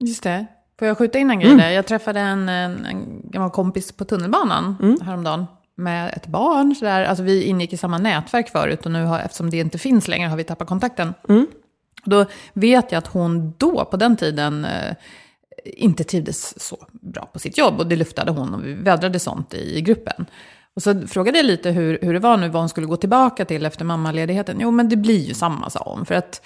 Just 0.00 0.22
det. 0.22 0.46
Får 0.78 0.88
jag 0.88 0.98
skjuta 0.98 1.18
in 1.18 1.30
en 1.30 1.40
grej 1.40 1.56
där? 1.56 1.70
Jag 1.70 1.86
träffade 1.86 2.20
en, 2.20 2.48
en, 2.48 2.84
en 2.84 3.30
gammal 3.30 3.50
kompis 3.50 3.92
på 3.92 4.04
tunnelbanan 4.04 4.76
häromdagen 5.02 5.46
med 5.74 6.12
ett 6.16 6.26
barn. 6.26 6.74
Så 6.74 6.84
där. 6.84 7.04
Alltså, 7.04 7.24
vi 7.24 7.42
ingick 7.44 7.72
i 7.72 7.76
samma 7.76 7.98
nätverk 7.98 8.48
förut 8.48 8.86
och 8.86 8.92
nu 8.92 9.04
har, 9.04 9.18
eftersom 9.18 9.50
det 9.50 9.56
inte 9.56 9.78
finns 9.78 10.08
längre 10.08 10.28
har 10.28 10.36
vi 10.36 10.44
tappat 10.44 10.68
kontakten. 10.68 11.14
Och 12.04 12.10
då 12.10 12.24
vet 12.52 12.92
jag 12.92 12.98
att 12.98 13.06
hon 13.06 13.54
då, 13.58 13.84
på 13.84 13.96
den 13.96 14.16
tiden, 14.16 14.64
eh, 14.64 14.94
inte 15.64 16.04
trivdes 16.04 16.62
så 16.66 16.86
bra 16.92 17.26
på 17.32 17.38
sitt 17.38 17.58
jobb. 17.58 17.80
Och 17.80 17.86
det 17.86 17.96
luftade 17.96 18.30
hon 18.30 18.54
och 18.54 18.64
vi 18.64 18.74
vädrade 18.74 19.18
sånt 19.18 19.54
i 19.54 19.80
gruppen. 19.80 20.26
Och 20.74 20.82
så 20.82 21.06
frågade 21.06 21.38
jag 21.38 21.46
lite 21.46 21.70
hur, 21.70 21.98
hur 22.02 22.12
det 22.12 22.18
var 22.18 22.36
nu, 22.36 22.48
vad 22.48 22.62
hon 22.62 22.68
skulle 22.68 22.86
gå 22.86 22.96
tillbaka 22.96 23.44
till 23.44 23.66
efter 23.66 23.84
mammaledigheten. 23.84 24.56
Jo, 24.60 24.70
men 24.70 24.88
det 24.88 24.96
blir 24.96 25.20
ju 25.20 25.34
samma, 25.34 25.70
sa 25.70 25.94
hon. 25.96 26.06
För 26.06 26.14
att 26.14 26.42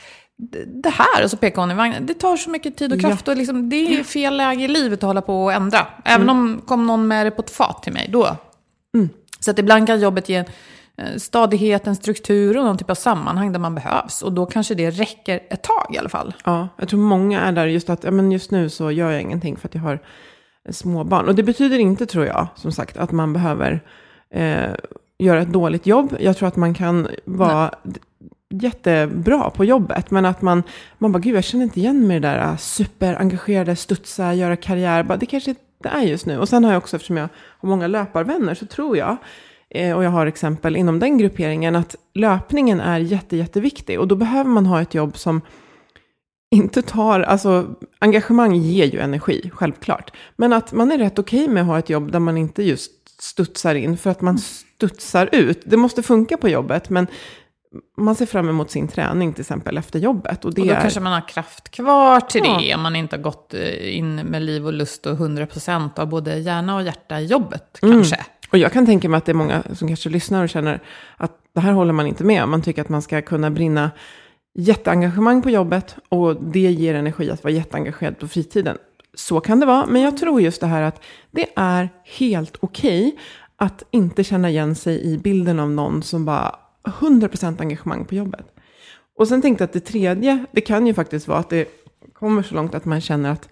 det 0.66 0.88
här, 0.90 1.24
och 1.24 1.30
så 1.30 1.36
pekade 1.36 1.62
hon 1.62 1.70
i 1.70 1.74
vagnen, 1.74 2.06
det 2.06 2.14
tar 2.14 2.36
så 2.36 2.50
mycket 2.50 2.76
tid 2.76 2.92
och 2.92 3.00
kraft. 3.00 3.28
Och 3.28 3.36
liksom, 3.36 3.68
det 3.68 3.76
är 3.98 4.02
fel 4.04 4.36
läge 4.36 4.64
i 4.64 4.68
livet 4.68 4.98
att 4.98 5.06
hålla 5.06 5.22
på 5.22 5.44
och 5.44 5.52
ändra. 5.52 5.86
Även 6.04 6.28
om 6.30 6.60
kom 6.66 6.86
någon 6.86 7.08
med 7.08 7.26
det 7.26 7.30
på 7.30 7.42
ett 7.42 7.50
fat 7.50 7.82
till 7.82 7.92
mig, 7.92 8.08
då. 8.12 8.36
Så 9.40 9.50
att 9.50 9.58
ibland 9.58 9.86
kan 9.86 10.00
jobbet 10.00 10.28
ge 10.28 10.36
eh, 10.96 11.16
stadighet, 11.16 11.86
en 11.86 11.96
struktur 11.96 12.58
och 12.58 12.64
någon 12.64 12.78
typ 12.78 12.90
av 12.90 12.94
sammanhang 12.94 13.52
där 13.52 13.60
man 13.60 13.74
behövs. 13.74 14.22
Och 14.22 14.32
då 14.32 14.46
kanske 14.46 14.74
det 14.74 14.90
räcker 14.90 15.40
ett 15.50 15.62
tag 15.62 15.94
i 15.94 15.98
alla 15.98 16.08
fall. 16.08 16.34
Ja, 16.44 16.68
jag 16.76 16.88
tror 16.88 17.00
många 17.00 17.40
är 17.40 17.52
där 17.52 17.66
just 17.66 17.90
att 17.90 18.04
ja, 18.04 18.10
men 18.10 18.32
just 18.32 18.50
nu 18.50 18.68
så 18.70 18.90
gör 18.90 19.10
jag 19.10 19.20
ingenting 19.20 19.56
för 19.56 19.68
att 19.68 19.74
jag 19.74 19.82
har 19.82 19.98
små 20.70 21.04
barn. 21.04 21.28
Och 21.28 21.34
det 21.34 21.42
betyder 21.42 21.78
inte, 21.78 22.06
tror 22.06 22.26
jag, 22.26 22.46
som 22.54 22.72
sagt, 22.72 22.96
att 22.96 23.12
man 23.12 23.32
behöver 23.32 23.80
eh, 24.34 24.70
göra 25.18 25.42
ett 25.42 25.52
dåligt 25.52 25.86
jobb. 25.86 26.16
Jag 26.20 26.36
tror 26.36 26.48
att 26.48 26.56
man 26.56 26.74
kan 26.74 27.08
vara 27.24 27.74
d- 27.82 28.00
jättebra 28.52 29.50
på 29.50 29.64
jobbet, 29.64 30.10
men 30.10 30.26
att 30.26 30.42
man, 30.42 30.62
man 30.98 31.12
bara, 31.12 31.18
gud, 31.18 31.36
jag 31.36 31.44
känner 31.44 31.64
inte 31.64 31.80
igen 31.80 32.06
mig 32.06 32.16
i 32.16 32.20
det 32.20 32.28
där 32.28 32.38
äh, 32.38 32.56
superengagerade, 32.56 33.76
studsa, 33.76 34.34
göra 34.34 34.56
karriär. 34.56 35.02
Bara, 35.02 35.18
det 35.18 35.26
kanske 35.26 35.50
inte 35.50 35.88
är 35.88 36.02
just 36.02 36.26
nu. 36.26 36.38
Och 36.38 36.48
sen 36.48 36.64
har 36.64 36.72
jag 36.72 36.82
också, 36.82 36.96
eftersom 36.96 37.16
jag 37.16 37.28
har 37.34 37.68
många 37.68 37.86
löparvänner, 37.86 38.54
så 38.54 38.66
tror 38.66 38.96
jag, 38.96 39.16
eh, 39.70 39.96
och 39.96 40.04
jag 40.04 40.10
har 40.10 40.26
exempel 40.26 40.76
inom 40.76 40.98
den 40.98 41.18
grupperingen, 41.18 41.76
att 41.76 41.96
löpningen 42.14 42.80
är 42.80 42.98
jätte, 42.98 43.36
jätteviktig. 43.36 44.00
Och 44.00 44.08
då 44.08 44.16
behöver 44.16 44.50
man 44.50 44.66
ha 44.66 44.82
ett 44.82 44.94
jobb 44.94 45.16
som 45.16 45.40
inte 46.50 46.82
tar, 46.82 47.20
alltså 47.20 47.74
engagemang 47.98 48.54
ger 48.54 48.86
ju 48.86 48.98
energi, 48.98 49.50
självklart. 49.54 50.12
Men 50.36 50.52
att 50.52 50.72
man 50.72 50.92
är 50.92 50.98
rätt 50.98 51.18
okej 51.18 51.48
med 51.48 51.60
att 51.60 51.66
ha 51.66 51.78
ett 51.78 51.90
jobb 51.90 52.12
där 52.12 52.18
man 52.18 52.36
inte 52.36 52.62
just 52.62 52.90
studsar 53.22 53.74
in, 53.74 53.96
för 53.96 54.10
att 54.10 54.20
man 54.20 54.38
studsar 54.38 55.28
ut. 55.32 55.62
Det 55.64 55.76
måste 55.76 56.02
funka 56.02 56.36
på 56.36 56.48
jobbet, 56.48 56.90
men 56.90 57.06
man 57.96 58.14
ser 58.14 58.26
fram 58.26 58.48
emot 58.48 58.70
sin 58.70 58.88
träning 58.88 59.32
till 59.32 59.40
exempel 59.40 59.78
efter 59.78 59.98
jobbet. 59.98 60.44
Och 60.44 60.54
det 60.54 60.60
Och 60.62 60.66
då 60.66 60.72
är, 60.74 60.80
kanske 60.80 61.00
man 61.00 61.12
har 61.12 61.28
kraft 61.28 61.68
kvar 61.68 62.20
till 62.20 62.42
Ja. 62.44 62.58
det. 62.60 62.74
Om 62.74 62.82
man 62.82 62.96
inte 62.96 63.16
har 63.16 63.22
gått 63.22 63.54
eh, 63.54 63.96
in 63.98 64.14
med 64.16 64.42
liv 64.42 64.66
och 64.66 64.72
lust 64.72 65.06
och 65.06 65.18
100% 65.18 65.98
av 65.98 66.08
både 66.08 66.38
hjärna 66.38 66.76
och 66.76 66.82
hjärta 66.82 67.20
i 67.20 67.26
jobbet 67.26 67.78
kanske. 67.80 68.26
Och 68.50 68.58
jag 68.58 68.72
kan 68.72 68.86
tänka 68.86 69.08
mig 69.08 69.18
att 69.18 69.24
det 69.24 69.32
är 69.32 69.34
många 69.34 69.62
som 69.74 69.88
kanske 69.88 70.08
lyssnar 70.08 70.42
och 70.42 70.48
känner 70.48 70.82
att 71.16 71.32
det 71.54 71.60
här 71.60 71.72
håller 71.72 71.92
man 71.92 72.06
inte 72.06 72.24
med 72.24 72.44
om. 72.44 72.50
Man 72.50 72.62
tycker 72.62 72.82
att 72.82 72.88
man 72.88 73.02
ska 73.02 73.22
kunna 73.22 73.50
brinna 73.50 73.90
jätteengagemang 74.54 75.42
på 75.42 75.50
jobbet 75.50 75.96
och 76.08 76.36
det 76.42 76.58
ger 76.60 76.94
energi 76.94 77.30
att 77.30 77.44
vara 77.44 77.54
jätteengagerad 77.54 78.18
på 78.18 78.28
fritiden. 78.28 78.78
Så 79.14 79.40
kan 79.40 79.60
det 79.60 79.66
vara, 79.66 79.86
men 79.86 80.02
jag 80.02 80.16
tror 80.16 80.40
just 80.40 80.60
det 80.60 80.66
här 80.66 80.82
att 80.82 81.00
det 81.30 81.46
är 81.56 81.88
helt 82.18 82.56
okej 82.60 83.18
att 83.56 83.82
inte 83.90 84.24
känna 84.24 84.50
igen 84.50 84.74
sig 84.74 85.02
i 85.04 85.18
bilden 85.18 85.60
av 85.60 85.70
någon 85.70 86.02
som 86.02 86.24
bara 86.24 86.54
100% 86.84 87.60
engagemang 87.60 88.04
på 88.04 88.14
jobbet. 88.14 88.46
Och 89.18 89.28
sen 89.28 89.42
tänkte 89.42 89.62
jag 89.62 89.66
att 89.66 89.72
det 89.72 89.80
tredje, 89.80 90.44
det 90.52 90.60
kan 90.60 90.86
ju 90.86 90.94
faktiskt 90.94 91.28
vara 91.28 91.38
att 91.38 91.50
det 91.50 91.68
kommer 92.12 92.42
så 92.42 92.54
långt 92.54 92.74
att 92.74 92.84
man 92.84 93.00
känner 93.00 93.30
att 93.30 93.48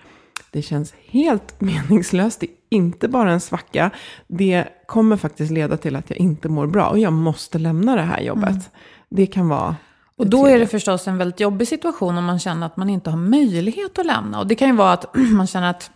det 0.50 0.62
känns 0.62 0.94
helt 1.06 1.60
meningslöst. 1.60 2.40
Det 2.40 2.46
är 2.46 2.52
inte 2.70 3.08
bara 3.08 3.32
en 3.32 3.40
svacka. 3.40 3.90
Det 4.26 4.64
kommer 4.87 5.16
faktiskt 5.16 5.52
leda 5.52 5.76
till 5.76 5.96
att 5.96 6.10
jag 6.10 6.18
inte 6.18 6.49
mår 6.49 6.66
bra 6.66 6.88
och 6.88 6.99
jag 6.99 7.12
måste 7.12 7.58
lämna 7.58 7.96
det 7.96 8.02
här 8.02 8.20
jobbet. 8.20 8.70
Det 9.10 9.26
kan 9.26 9.49
vara... 9.49 9.76
Och 10.16 10.30
då 10.30 10.46
är 10.46 10.58
det 10.58 10.66
förstås 10.66 11.08
en 11.08 11.18
väldigt 11.18 11.40
jobbig 11.40 11.68
situation 11.68 12.18
om 12.18 12.25
man 12.25 12.38
känner 12.38 12.66
att 12.66 12.76
man 12.76 12.90
inte 12.90 13.10
har 13.10 13.18
möjlighet 13.18 13.99
att 13.99 14.06
lämna. 14.06 14.40
Och 14.40 14.46
det 14.46 14.54
kan 14.54 14.68
ju 14.68 14.76
vara 14.76 14.92
att 14.92 15.16
man 15.32 15.46
känner 15.46 15.70
att, 15.70 15.90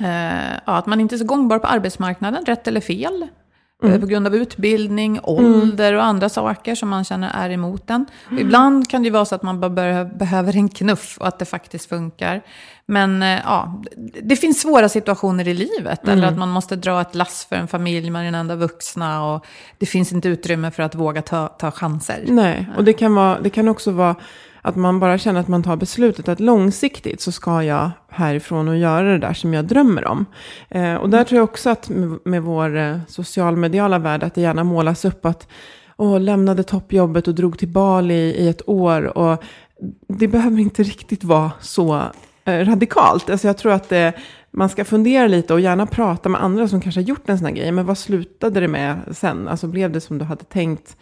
eh, 0.00 0.52
ja, 0.66 0.76
att 0.76 0.86
man 0.86 1.00
inte 1.00 1.14
är 1.14 1.18
så 1.18 1.24
gångbar 1.24 1.58
på 1.58 1.66
arbetsmarknaden, 1.66 2.44
rätt 2.44 2.68
eller 2.68 2.80
fel. 2.80 3.28
Eh, 3.82 4.00
På 4.00 4.06
grund 4.06 4.26
av 4.26 4.34
utbildning, 4.34 5.20
ålder 5.22 5.94
och 5.94 6.04
andra 6.04 6.28
saker 6.28 6.74
som 6.74 6.88
man 6.88 7.04
känner 7.04 7.30
är 7.34 7.50
emot 7.50 7.90
en. 7.90 8.06
Och 8.30 8.38
ibland 8.40 8.90
kan 8.90 9.02
det 9.02 9.06
ju 9.06 9.12
vara 9.12 9.24
så 9.24 9.34
att 9.34 9.42
man 9.42 9.60
bara 9.60 10.04
behöver 10.04 10.56
en 10.56 10.68
knuff 10.68 11.18
och 11.20 11.28
att 11.28 11.38
det 11.38 11.44
faktiskt 11.44 11.88
funkar. 11.88 12.42
Men 12.86 13.22
eh, 13.22 13.40
ja, 13.44 13.82
det 14.22 14.36
finns 14.36 14.60
svåra 14.60 14.88
situationer 14.88 15.48
i 15.48 15.54
livet. 15.54 16.08
Eller 16.08 16.26
att 16.26 16.38
man 16.38 16.48
måste 16.48 16.76
dra 16.76 17.00
ett 17.00 17.14
lass 17.14 17.46
för 17.48 17.56
en 17.56 17.68
familj, 17.68 18.10
man 18.10 18.20
är 18.20 18.24
den 18.24 18.34
enda 18.34 18.56
vuxna 18.56 19.34
och 19.34 19.46
det 19.78 19.86
finns 19.86 20.12
inte 20.12 20.28
utrymme 20.28 20.70
för 20.70 20.82
att 20.82 20.94
våga 20.94 21.22
ta, 21.22 21.48
ta 21.48 21.70
chanser. 21.70 22.24
Nej, 22.26 22.68
och 22.76 22.84
det 22.84 22.92
kan, 22.92 23.14
vara, 23.14 23.40
det 23.40 23.50
kan 23.50 23.68
också 23.68 23.90
vara 23.90 24.16
att 24.62 24.76
man 24.76 25.00
bara 25.00 25.18
känner 25.18 25.40
att 25.40 25.48
man 25.48 25.62
tar 25.62 25.76
beslutet 25.76 26.28
att 26.28 26.40
långsiktigt 26.40 27.20
så 27.20 27.32
ska 27.32 27.62
jag 27.62 27.90
härifrån 28.08 28.68
och 28.68 28.76
göra 28.76 29.12
det 29.12 29.18
där 29.18 29.34
som 29.34 29.54
jag 29.54 29.64
drömmer 29.64 30.06
om. 30.06 30.26
Eh, 30.68 30.94
och 30.94 31.10
där 31.10 31.24
tror 31.24 31.36
jag 31.36 31.44
också 31.44 31.70
att 31.70 31.88
med, 31.88 32.18
med 32.24 32.42
vår 32.42 32.76
eh, 32.76 32.98
socialmediala 33.08 33.98
värld 33.98 34.22
att 34.22 34.34
det 34.34 34.40
gärna 34.40 34.64
målas 34.64 35.04
upp 35.04 35.26
att 35.26 35.48
åh, 35.96 36.20
lämnade 36.20 36.62
toppjobbet 36.62 37.28
och 37.28 37.34
drog 37.34 37.58
till 37.58 37.68
Bali 37.68 38.14
i 38.14 38.48
ett 38.48 38.68
år. 38.68 39.18
Och 39.18 39.44
det 40.08 40.28
behöver 40.28 40.58
inte 40.58 40.82
riktigt 40.82 41.24
vara 41.24 41.52
så 41.60 42.02
eh, 42.44 42.64
radikalt. 42.64 43.30
Alltså 43.30 43.46
jag 43.46 43.58
tror 43.58 43.72
att 43.72 43.88
det, 43.88 44.12
man 44.50 44.68
ska 44.68 44.84
fundera 44.84 45.26
lite 45.26 45.54
och 45.54 45.60
gärna 45.60 45.86
prata 45.86 46.28
med 46.28 46.42
andra 46.42 46.68
som 46.68 46.80
kanske 46.80 47.00
har 47.00 47.06
gjort 47.06 47.28
en 47.28 47.38
sån 47.38 47.46
här 47.46 47.54
grej. 47.54 47.72
Men 47.72 47.86
vad 47.86 47.98
slutade 47.98 48.60
det 48.60 48.68
med 48.68 49.00
sen? 49.10 49.48
Alltså 49.48 49.66
blev 49.66 49.92
det 49.92 50.00
som 50.00 50.18
du 50.18 50.24
hade 50.24 50.44
tänkt? 50.44 50.96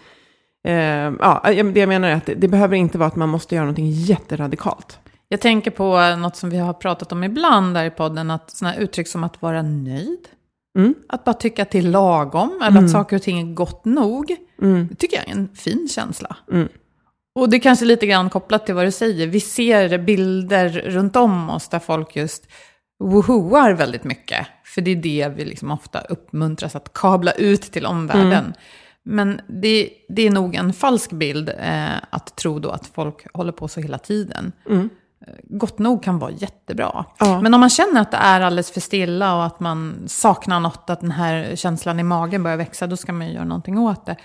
Eh, 0.68 0.74
ja, 1.20 1.42
det 1.44 1.80
jag 1.80 1.88
menar 1.88 2.08
är 2.08 2.14
att 2.14 2.26
det, 2.26 2.34
det 2.34 2.48
behöver 2.48 2.76
inte 2.76 2.98
vara 2.98 3.06
att 3.06 3.16
man 3.16 3.28
måste 3.28 3.54
göra 3.54 3.64
någonting 3.64 3.90
jätteradikalt. 3.90 4.98
Jag 5.28 5.40
tänker 5.40 5.70
på 5.70 6.16
något 6.16 6.36
som 6.36 6.50
vi 6.50 6.58
har 6.58 6.72
pratat 6.72 7.12
om 7.12 7.24
ibland 7.24 7.74
där 7.74 7.84
i 7.84 7.90
podden, 7.90 8.30
att 8.30 8.50
sådana 8.50 8.76
uttryck 8.76 9.08
som 9.08 9.24
att 9.24 9.42
vara 9.42 9.62
nöjd. 9.62 10.28
Mm. 10.78 10.94
Att 11.08 11.24
bara 11.24 11.34
tycka 11.34 11.66
är 11.70 11.82
lagom, 11.82 12.62
eller 12.64 12.84
att 12.84 12.90
saker 12.90 13.16
och 13.16 13.22
ting 13.22 13.50
är 13.50 13.54
gott 13.54 13.84
nog. 13.84 14.36
Mm. 14.62 14.88
Det 14.90 14.94
tycker 14.94 15.16
jag 15.16 15.28
är 15.28 15.32
en 15.32 15.48
fin 15.54 15.88
känsla. 15.90 16.36
Och 17.34 17.50
det 17.50 17.56
är 17.56 17.60
kanske 17.60 17.84
lite 17.84 18.06
grann 18.06 18.30
kopplat 18.30 18.66
till 18.66 18.74
vad 18.74 18.84
du 18.84 18.90
säger. 18.90 19.26
Vi 19.26 19.40
ser 19.40 19.98
bilder 19.98 20.68
runt 20.68 21.16
om 21.16 21.50
oss 21.50 21.68
där 21.68 21.78
folk 21.78 22.16
just 22.16 22.48
wohoar 23.04 23.72
väldigt 23.72 24.04
mycket. 24.04 24.46
För 24.64 24.80
det 24.80 24.90
är 24.90 24.96
det 24.96 25.32
vi 25.36 25.44
liksom 25.44 25.70
ofta 25.70 26.00
uppmuntras 26.00 26.76
att 26.76 26.92
kabla 26.92 27.32
ut 27.32 27.62
till 27.62 27.86
omvärlden. 27.86 28.54
Men 29.04 29.40
det, 29.48 29.90
det 30.08 30.26
är 30.26 30.30
nog 30.30 30.54
en 30.54 30.72
falsk 30.72 31.10
bild 31.10 31.48
eh, 31.48 31.96
att 32.10 32.36
tro 32.36 32.58
då 32.58 32.70
att 32.70 32.86
folk 32.86 33.26
håller 33.34 33.52
på 33.52 33.68
så 33.68 33.80
hela 33.80 33.98
tiden. 33.98 34.52
Eh, 35.26 35.34
Gott 35.42 35.78
nog 35.78 36.02
kan 36.02 36.18
vara 36.18 36.30
jättebra. 36.30 37.04
Ja. 37.18 37.40
Men 37.40 37.54
om 37.54 37.60
man 37.60 37.70
känner 37.70 38.00
att 38.00 38.10
det 38.10 38.16
är 38.16 38.40
alldeles 38.40 38.70
för 38.70 38.80
stilla 38.80 39.36
och 39.36 39.44
att 39.44 39.60
man 39.60 40.02
saknar 40.06 40.60
något, 40.60 40.90
att 40.90 41.00
den 41.00 41.10
här 41.10 41.56
känslan 41.56 42.00
i 42.00 42.02
magen 42.02 42.42
börjar 42.42 42.56
växa, 42.56 42.86
då 42.86 42.96
ska 42.96 43.12
man 43.12 43.26
ju 43.26 43.32
göra 43.32 43.44
någonting 43.44 43.78
åt 43.78 44.06
det. 44.06 44.16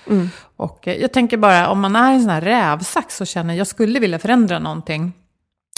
Och 0.55 0.87
eh, 0.87 0.95
jag 1.01 1.13
tänker 1.13 1.37
bara, 1.37 1.69
om 1.69 1.79
man 1.81 1.95
är 1.95 2.13
en 2.13 2.21
sån 2.21 2.29
här 2.29 2.41
rävsax 2.41 3.21
och 3.21 3.27
känner 3.27 3.53
jag 3.53 3.67
skulle 3.67 3.99
vilja 3.99 4.19
förändra 4.19 4.59
någonting, 4.59 5.13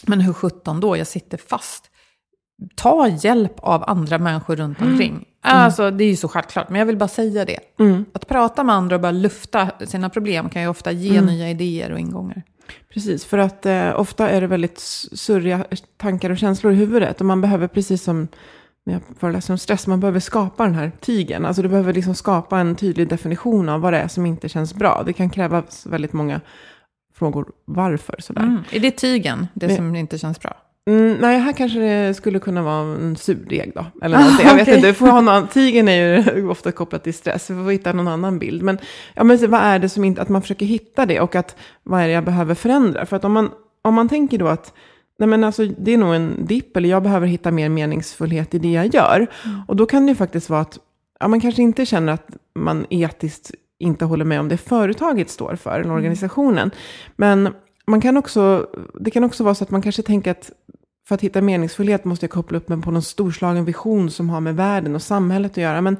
men 0.04 0.22
hur 0.22 0.34
sjutton 0.34 0.80
då, 0.80 0.98
jag 0.98 1.08
sitter 1.08 1.38
fast. 1.38 1.92
Ta 2.76 3.08
hjälp 3.08 3.54
av 3.60 3.84
andra 3.88 4.18
människor 4.18 4.56
runt 4.56 4.82
omkring. 4.82 5.26
Alltså, 5.42 5.92
det 5.92 6.04
är 6.04 6.10
ju 6.10 6.16
så 6.16 6.28
självklart, 6.28 6.70
men 6.70 6.80
jag 6.80 6.86
vill 6.86 6.98
bara 6.98 7.08
säga 7.08 7.46
det. 7.46 7.60
Att 8.14 8.28
prata 8.28 8.64
med 8.64 8.76
andra 8.76 8.96
och 8.96 9.02
bara 9.02 9.12
lufta 9.12 9.70
sina 9.86 10.10
problem 10.10 10.50
kan 10.50 10.62
ju 10.62 10.68
ofta 10.68 10.92
ge 10.92 11.22
nya 11.22 11.50
idéer 11.50 11.92
och 11.92 12.00
ingångar. 12.00 12.44
Precis, 12.94 13.26
för 13.26 13.38
att 13.38 13.66
eh, 13.66 14.00
ofta 14.00 14.30
är 14.30 14.42
det 14.42 14.48
väldigt 14.48 14.80
surriga 15.14 15.66
tankar 15.98 16.30
och 16.30 16.38
känslor 16.38 16.74
i 16.74 16.76
huvudet. 16.76 17.20
Och 17.20 17.26
man 17.26 17.42
behöver, 17.42 17.68
precis 17.68 18.04
som 18.04 18.28
när 18.86 18.94
jag 18.94 19.02
föreläser 19.20 19.54
om 19.54 19.58
stress, 19.58 19.88
man 19.88 20.00
behöver 20.00 20.20
skapa 20.20 20.64
den 20.64 20.76
här 20.76 20.92
tygen. 21.00 21.46
Alltså 21.46 21.62
du 21.62 21.70
behöver 21.70 21.94
liksom 21.94 22.16
skapa 22.16 22.60
en 22.60 22.76
tydlig 22.76 23.10
definition 23.10 23.70
av 23.70 23.82
vad 23.82 23.94
det 23.94 24.00
är 24.00 24.08
som 24.08 24.26
inte 24.26 24.50
känns 24.50 24.74
bra. 24.74 25.04
Det 25.06 25.14
kan 25.14 25.30
krävas 25.30 25.86
väldigt 25.86 26.14
många 26.14 26.42
frågor 27.16 27.52
varför 27.66 28.16
sådär. 28.20 28.42
Mm. 28.42 28.64
Är 28.72 28.80
det 28.80 28.92
tygen, 28.92 29.48
det 29.54 29.68
Men- 29.68 29.76
som 29.76 29.96
inte 29.96 30.18
känns 30.18 30.40
bra? 30.42 30.54
Mm, 30.88 31.18
nej, 31.18 31.40
här 31.40 31.54
kanske 31.54 31.80
det 31.80 32.14
skulle 32.14 32.40
kunna 32.40 32.62
vara 32.62 32.82
en 32.96 33.16
surdeg 33.16 33.72
då. 33.76 33.86
Eller 34.02 34.18
någonting. 34.18 34.48
Jag 34.48 34.56
vet 34.56 34.68
inte, 34.68 34.88
du 34.88 34.94
får 34.94 35.08
ha 35.08 35.22
någon, 35.22 35.48
tigen 35.48 35.88
är 35.88 36.36
ju 36.36 36.50
ofta 36.50 36.72
kopplat 36.72 37.04
till 37.04 37.14
stress. 37.14 37.50
Vi 37.50 37.64
får 37.64 37.72
hitta 37.72 37.94
någon 37.94 38.08
annan 38.08 38.40
bild. 38.40 38.64
Men, 38.64 38.78
ja, 39.14 39.24
men 39.24 39.52
vad 39.52 39.62
är 39.62 39.80
det 39.80 39.90
som 39.90 40.04
inte, 40.04 40.22
att 40.22 40.30
man 40.30 40.42
försöker 40.42 40.66
hitta 40.66 41.06
det 41.06 41.20
och 41.20 41.36
att 41.36 41.56
vad 41.84 42.02
är 42.02 42.08
det 42.08 42.14
jag 42.14 42.24
behöver 42.24 42.56
förändra? 42.56 43.06
För 43.06 43.16
att 43.16 43.26
om 43.26 43.32
man, 43.32 43.52
om 43.82 43.94
man 43.94 44.10
tänker 44.10 44.38
då 44.38 44.48
att 44.48 44.74
nej 45.20 45.30
men 45.30 45.44
alltså, 45.44 45.66
det 45.66 45.94
är 45.94 45.98
nog 45.98 46.16
en 46.16 46.46
dipp 46.46 46.78
eller 46.78 46.90
jag 46.90 47.04
behöver 47.04 47.28
hitta 47.28 47.52
mer 47.52 47.70
meningsfullhet 47.70 48.54
i 48.54 48.60
det 48.60 48.72
jag 48.72 48.94
gör. 48.94 49.28
Och 49.68 49.76
då 49.76 49.86
kan 49.86 50.06
det 50.06 50.10
ju 50.10 50.16
faktiskt 50.16 50.50
vara 50.50 50.62
att 50.62 50.80
ja, 51.20 51.28
man 51.28 51.42
kanske 51.42 51.62
inte 51.62 51.86
känner 51.86 52.14
att 52.14 52.28
man 52.56 52.86
etiskt 52.90 53.52
inte 53.80 54.06
håller 54.06 54.26
med 54.26 54.40
om 54.40 54.50
det 54.50 54.58
företaget 54.58 55.30
står 55.30 55.56
för, 55.56 55.80
eller 55.80 55.94
organisationen. 55.94 56.72
Men 57.16 57.50
man 57.88 58.02
kan 58.02 58.18
också, 58.18 58.68
det 59.00 59.12
kan 59.12 59.24
också 59.24 59.44
vara 59.44 59.56
så 59.56 59.64
att 59.64 59.72
man 59.72 59.82
kanske 59.82 60.02
tänker 60.02 60.32
att 60.32 60.52
för 61.08 61.16
att 61.16 61.22
hitta 61.22 61.42
meningsfullhet 61.42 62.06
måste 62.06 62.24
jag 62.24 62.32
koppla 62.32 62.58
upp 62.58 62.70
mig 62.70 62.82
på 62.82 62.92
någon 62.92 63.02
storslagen 63.02 63.66
vision 63.66 64.12
som 64.12 64.30
har 64.30 64.42
med 64.42 64.56
världen 64.56 64.96
och 64.96 65.02
samhället 65.02 65.52
att 65.52 65.58
göra. 65.58 65.82
Men 65.82 65.98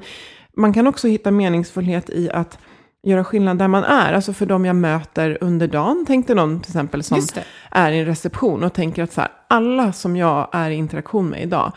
man 0.56 0.72
kan 0.72 0.86
också 0.86 1.08
hitta 1.08 1.30
meningsfullhet 1.30 2.10
i 2.10 2.30
att 2.30 2.58
göra 3.02 3.24
skillnad 3.24 3.58
där 3.58 3.68
man 3.68 3.84
är. 3.84 4.12
Alltså 4.12 4.32
för 4.32 4.46
de 4.46 4.64
jag 4.64 4.76
möter 4.76 5.38
under 5.40 5.68
dagen. 5.68 6.04
Tänk 6.06 6.26
dig 6.26 6.36
någon 6.36 6.60
till 6.60 6.70
exempel 6.70 7.02
som 7.02 7.22
är 7.70 7.92
i 7.92 7.98
en 7.98 8.06
reception 8.06 8.64
och 8.64 8.72
tänker 8.72 9.02
att 9.02 9.12
så 9.12 9.20
här, 9.20 9.30
alla 9.48 9.92
som 9.92 10.16
jag 10.16 10.48
är 10.52 10.70
i 10.70 10.74
interaktion 10.74 11.28
med 11.28 11.42
idag, 11.42 11.72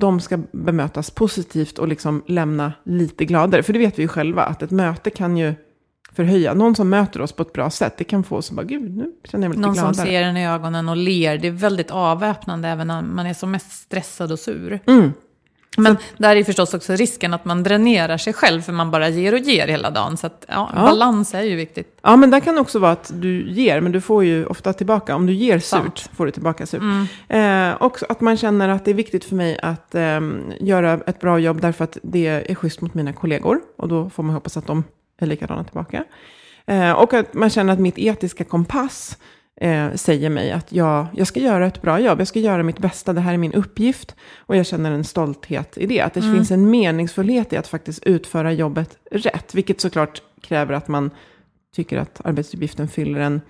de 0.00 0.20
ska 0.20 0.38
bemötas 0.52 1.10
positivt 1.10 1.78
och 1.78 1.88
liksom 1.88 2.22
lämna 2.26 2.72
lite 2.84 3.24
gladare. 3.24 3.62
För 3.62 3.72
det 3.72 3.78
vet 3.78 3.98
vi 3.98 4.02
ju 4.02 4.08
själva, 4.08 4.42
att 4.42 4.62
ett 4.62 4.70
möte 4.70 5.10
kan 5.10 5.36
ju 5.36 5.54
förhöja. 6.16 6.54
Någon 6.54 6.76
som 6.76 6.88
möter 6.88 7.20
oss 7.20 7.32
på 7.32 7.42
ett 7.42 7.52
bra 7.52 7.70
sätt, 7.70 7.94
det 7.98 8.04
kan 8.04 8.24
få 8.24 8.36
oss 8.36 8.50
att 8.50 8.56
bara, 8.56 8.66
gud, 8.66 8.96
nu 8.96 9.12
känner 9.24 9.44
jag 9.44 9.48
mig 9.50 9.56
lite 9.56 9.60
Någon 9.60 9.74
gladare. 9.74 9.94
som 9.94 10.04
ser 10.04 10.22
en 10.22 10.36
i 10.36 10.46
ögonen 10.48 10.88
och 10.88 10.96
ler. 10.96 11.38
Det 11.38 11.48
är 11.48 11.52
väldigt 11.52 11.90
avväpnande 11.90 12.68
även 12.68 12.86
när 12.86 13.02
man 13.02 13.26
är 13.26 13.34
som 13.34 13.50
mest 13.50 13.72
stressad 13.72 14.32
och 14.32 14.38
sur. 14.38 14.80
Mm. 14.86 15.12
Men 15.78 15.96
där 16.18 16.36
är 16.36 16.44
förstås 16.44 16.74
också 16.74 16.92
risken 16.92 17.34
att 17.34 17.44
man 17.44 17.62
dränerar 17.62 18.16
sig 18.18 18.32
själv 18.32 18.62
för 18.62 18.72
man 18.72 18.90
bara 18.90 19.08
ger 19.08 19.32
och 19.32 19.38
ger 19.38 19.68
hela 19.68 19.90
dagen. 19.90 20.16
Så 20.16 20.26
att, 20.26 20.44
ja, 20.48 20.70
Ja. 20.74 20.82
balans 20.82 21.34
är 21.34 21.42
ju 21.42 21.56
viktigt. 21.56 21.98
Ja, 22.02 22.16
men 22.16 22.30
där 22.30 22.40
kan 22.40 22.54
det 22.54 22.60
också 22.60 22.78
vara 22.78 22.92
att 22.92 23.10
du 23.14 23.50
ger, 23.50 23.80
men 23.80 23.92
du 23.92 24.00
får 24.00 24.24
ju 24.24 24.46
ofta 24.46 24.72
tillbaka. 24.72 25.14
Om 25.16 25.26
du 25.26 25.32
ger 25.32 25.58
Sant. 25.58 25.98
surt, 25.98 26.16
får 26.16 26.26
du 26.26 26.32
tillbaka 26.32 26.66
surt. 26.66 26.82
Eh, 27.28 27.70
också 27.80 28.06
att 28.08 28.20
man 28.20 28.36
känner 28.36 28.68
att 28.68 28.84
det 28.84 28.90
är 28.90 28.94
viktigt 28.94 29.24
för 29.24 29.34
mig 29.34 29.58
att 29.62 29.94
ehm, 29.94 30.52
göra 30.60 30.92
ett 31.06 31.20
bra 31.20 31.38
jobb, 31.38 31.60
därför 31.60 31.84
att 31.84 31.98
det 32.02 32.26
är 32.26 32.54
schysst 32.54 32.80
mot 32.80 32.94
mina 32.94 33.12
kollegor. 33.12 33.60
Och 33.78 33.88
då 33.88 34.10
får 34.10 34.22
man 34.22 34.34
hoppas 34.34 34.56
att 34.56 34.66
de 34.66 34.84
är 35.18 35.26
likadana 35.26 35.64
tillbaka. 35.64 36.04
Eh, 36.66 36.92
och 36.92 37.14
att 37.14 37.34
man 37.34 37.50
känner 37.50 37.72
att 37.72 37.78
mitt 37.78 37.98
etiska 37.98 38.44
kompass 38.44 39.18
eh, 39.60 39.94
säger 39.94 40.30
mig 40.30 40.52
att 40.52 40.72
jag, 40.72 41.06
jag 41.14 41.26
ska 41.26 41.40
göra 41.40 41.66
ett 41.66 41.82
bra 41.82 42.00
jobb, 42.00 42.18
jag 42.20 42.28
ska 42.28 42.38
göra 42.38 42.62
mitt 42.62 42.78
bästa, 42.78 43.12
det 43.12 43.20
här 43.20 43.34
är 43.34 43.38
min 43.38 43.52
uppgift. 43.52 44.16
Och 44.36 44.56
jag 44.56 44.66
känner 44.66 44.90
en 44.90 45.04
stolthet 45.04 45.78
i 45.78 45.86
det, 45.86 46.00
att 46.00 46.14
det 46.14 46.22
finns 46.22 46.50
en 46.50 46.70
meningsfullhet 46.70 47.52
i 47.52 47.56
att 47.56 47.68
faktiskt 47.68 48.02
utföra 48.02 48.52
jobbet 48.52 48.98
rätt. 49.10 49.54
Vilket 49.54 49.80
såklart 49.80 50.22
kräver 50.40 50.74
att 50.74 50.88
man 50.88 51.10
tycker 51.76 51.98
att 51.98 52.20
arbetsuppgiften 52.24 52.88
fyller 52.88 53.20
en, 53.20 53.40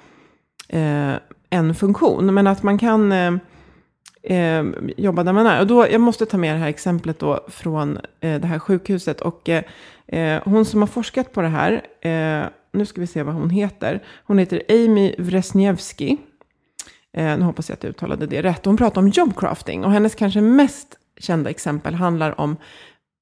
eh, 0.68 1.18
en 1.50 1.75
funktion. 1.75 2.35
Men 2.35 2.46
att 2.46 2.62
man 2.62 2.78
kan 2.78 3.12
eh, 3.12 3.32
eh, 4.23 4.64
jobba 4.96 5.23
där 5.23 5.32
man 5.32 5.46
är. 5.46 5.61
Och 5.61 5.66
då, 5.66 5.87
jag 5.90 6.00
måste 6.00 6.26
ta 6.26 6.37
med 6.37 6.54
det 6.54 6.58
här 6.58 6.68
exemplet 6.68 7.18
då 7.18 7.46
från 7.49 7.99
eh, 8.20 8.40
det 8.40 8.46
här 8.46 8.58
sjukhuset. 8.58 9.20
Och 9.20 9.49
eh, 9.49 9.62
eh, 10.07 10.43
hon 10.45 10.65
som 10.65 10.81
har 10.81 10.87
forskat 10.87 11.33
på 11.33 11.43
det 11.43 11.49
här, 11.49 11.73
eh, 12.01 12.49
nu 12.73 12.87
ska 12.87 13.01
vi 13.01 13.07
se 13.07 13.23
vad 13.23 13.35
hon 13.35 13.51
heter. 13.51 14.03
Hon 14.25 14.39
heter 14.39 14.63
Amy 14.69 15.15
Wresniewski. 15.19 16.17
Eh, 17.17 17.39
nu 17.39 17.45
hoppas 17.45 17.69
jag 17.69 17.77
att 17.77 17.83
jag 17.83 17.91
uttalade 17.91 18.27
det 18.27 18.43
rätt. 18.43 18.65
Hon 18.65 18.77
pratar 18.77 19.01
om 19.01 19.09
jobcrafting. 19.09 19.85
Och 19.85 19.93
hennes 19.93 20.15
kanske 20.15 20.41
mest 20.41 20.99
kända 21.19 21.51
exempel 21.51 21.95
handlar 21.95 22.41
om 22.41 22.57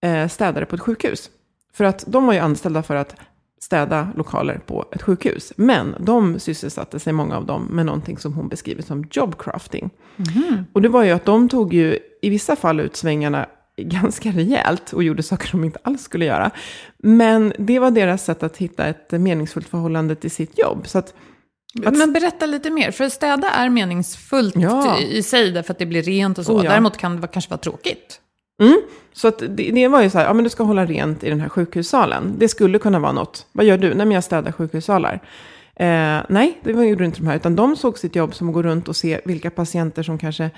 eh, 0.03 0.29
städare 0.29 0.67
på 0.67 0.77
ett 0.77 0.83
sjukhus. 0.83 1.31
För 1.73 1.85
att 1.85 2.05
de 2.07 2.27
var 2.27 2.33
ju 2.33 2.39
anställda 2.39 2.83
för 2.83 2.95
att 2.97 3.17
städa 3.61 4.09
lokaler 4.17 4.59
på 4.67 4.85
ett 4.93 5.03
sjukhus. 5.03 5.53
Men 5.57 5.95
de 6.01 6.39
sysselsatte 6.39 6.99
sig, 6.99 7.13
många 7.13 7.37
av 7.37 7.47
dem, 7.47 7.65
med 7.65 7.87
någonting 7.87 8.19
som 8.19 8.33
hon 8.33 8.49
beskriver 8.49 8.83
som 8.83 9.05
jobcrafting. 9.11 9.91
Och 10.73 10.83
det 10.83 10.89
var 10.89 11.05
ju 11.05 11.11
att 11.11 11.25
de 11.25 11.49
tog 11.49 11.75
ju 11.75 11.99
i 12.23 12.31
vissa 12.31 12.57
fall 12.57 12.81
ut 12.81 12.97
svängarna 12.97 13.47
ganska 13.83 14.31
rejält 14.31 14.93
och 14.93 15.03
gjorde 15.03 15.23
saker 15.23 15.49
de 15.53 15.65
inte 15.65 15.79
alls 15.83 16.03
skulle 16.03 16.25
göra. 16.25 16.51
Men 16.99 17.53
det 17.59 17.79
var 17.79 17.91
deras 17.91 18.25
sätt 18.25 18.43
att 18.43 18.57
hitta 18.57 18.87
ett 18.87 19.13
meningsfullt 19.13 19.69
förhållande 19.69 20.15
till 20.15 20.31
sitt 20.31 20.59
jobb. 20.59 20.87
Så 20.87 20.99
att, 20.99 21.15
att 21.85 21.97
Men 21.97 22.13
berätta 22.13 22.47
lite 22.47 22.71
mer, 22.71 22.91
för 22.91 23.09
städa 23.09 23.51
är 23.51 23.69
meningsfullt 23.69 24.55
Ja. 24.57 24.99
i 24.99 25.23
sig 25.23 25.51
därför 25.51 25.73
att 25.73 25.79
det 25.79 25.87
blir 25.87 26.03
rent 26.03 26.39
och 26.39 26.45
så. 26.47 26.59
Oh 26.59 26.65
ja. 26.65 26.71
Däremot 26.71 26.97
kan 26.97 27.21
det 27.21 27.29
kanske 27.29 27.51
vara 27.51 27.59
tråkigt. 27.61 28.21
Mm. 28.63 28.81
Så 29.13 29.29
att 29.29 29.39
det, 29.39 29.71
det 29.71 29.89
var 29.89 30.03
ju 30.03 30.11
så 30.11 30.19
här, 30.19 30.25
ja 30.25 30.33
men 30.35 30.45
du 30.45 30.51
ska 30.51 30.63
hålla 30.65 30.87
rent 30.87 31.25
i 31.25 31.29
den 31.31 31.41
här 31.41 31.49
sjukhussalen. 31.49 32.35
Det 32.39 32.49
skulle 32.49 32.79
kunna 32.79 32.99
vara 32.99 33.13
något. 33.13 33.47
Vad 33.53 33.67
gör 33.67 33.79
du? 33.79 33.89
Nej 33.89 34.07
men 34.07 34.11
jag 34.11 34.25
städar 34.25 34.53
sjukhussalar. 34.53 35.21
Eh, 35.77 36.21
nej, 36.29 36.59
det 36.65 36.73
var- 36.73 36.83
gjorde 36.85 37.05
inte 37.05 37.19
de 37.21 37.27
här. 37.27 37.37
Utan 37.37 37.57
de 37.57 37.77
såg 37.77 37.99
sitt 37.99 38.17
jobb 38.17 38.35
som 38.35 38.49
att 38.49 38.55
gå 38.55 38.63
runt 38.63 38.89
och 38.89 38.97
se 38.97 39.21
vilka 39.25 39.51
patienter 39.51 40.03
som 40.03 40.19
kanske 40.19 40.51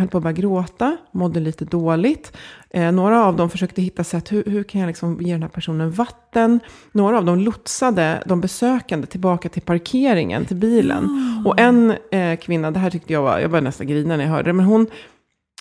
höll 0.00 0.08
på 0.08 0.16
att 0.18 0.22
börja 0.22 0.36
gråta, 0.36 0.96
mådde 1.10 1.40
lite 1.40 1.64
dåligt. 1.64 2.36
Eh, 2.70 2.92
några 2.92 3.24
av 3.24 3.36
dem 3.36 3.50
försökte 3.50 3.82
hitta 3.82 4.04
sätt, 4.04 4.32
hur, 4.32 4.44
hur 4.44 4.62
kan 4.62 4.80
jag 4.80 4.88
liksom 4.88 5.20
ge 5.20 5.32
den 5.32 5.42
här 5.42 5.48
personen 5.48 5.90
vatten? 5.90 6.60
Några 6.92 7.18
av 7.18 7.24
dem 7.24 7.38
lotsade 7.38 8.22
de 8.26 8.40
besökande 8.40 9.06
tillbaka 9.06 9.48
till 9.48 9.62
parkeringen, 9.62 10.44
till 10.44 10.56
bilen. 10.56 11.08
Och 11.46 11.60
en 11.60 11.94
eh, 12.10 12.36
kvinna, 12.36 12.70
det 12.70 12.78
här 12.78 12.90
tyckte 12.90 13.12
jag 13.12 13.22
var, 13.22 13.38
jag 13.38 13.50
började 13.50 13.64
nästan 13.64 13.86
grina 13.86 14.16
när 14.16 14.24
jag 14.24 14.30
hörde 14.30 14.48
det, 14.48 14.52
men 14.52 14.66
hon 14.66 14.86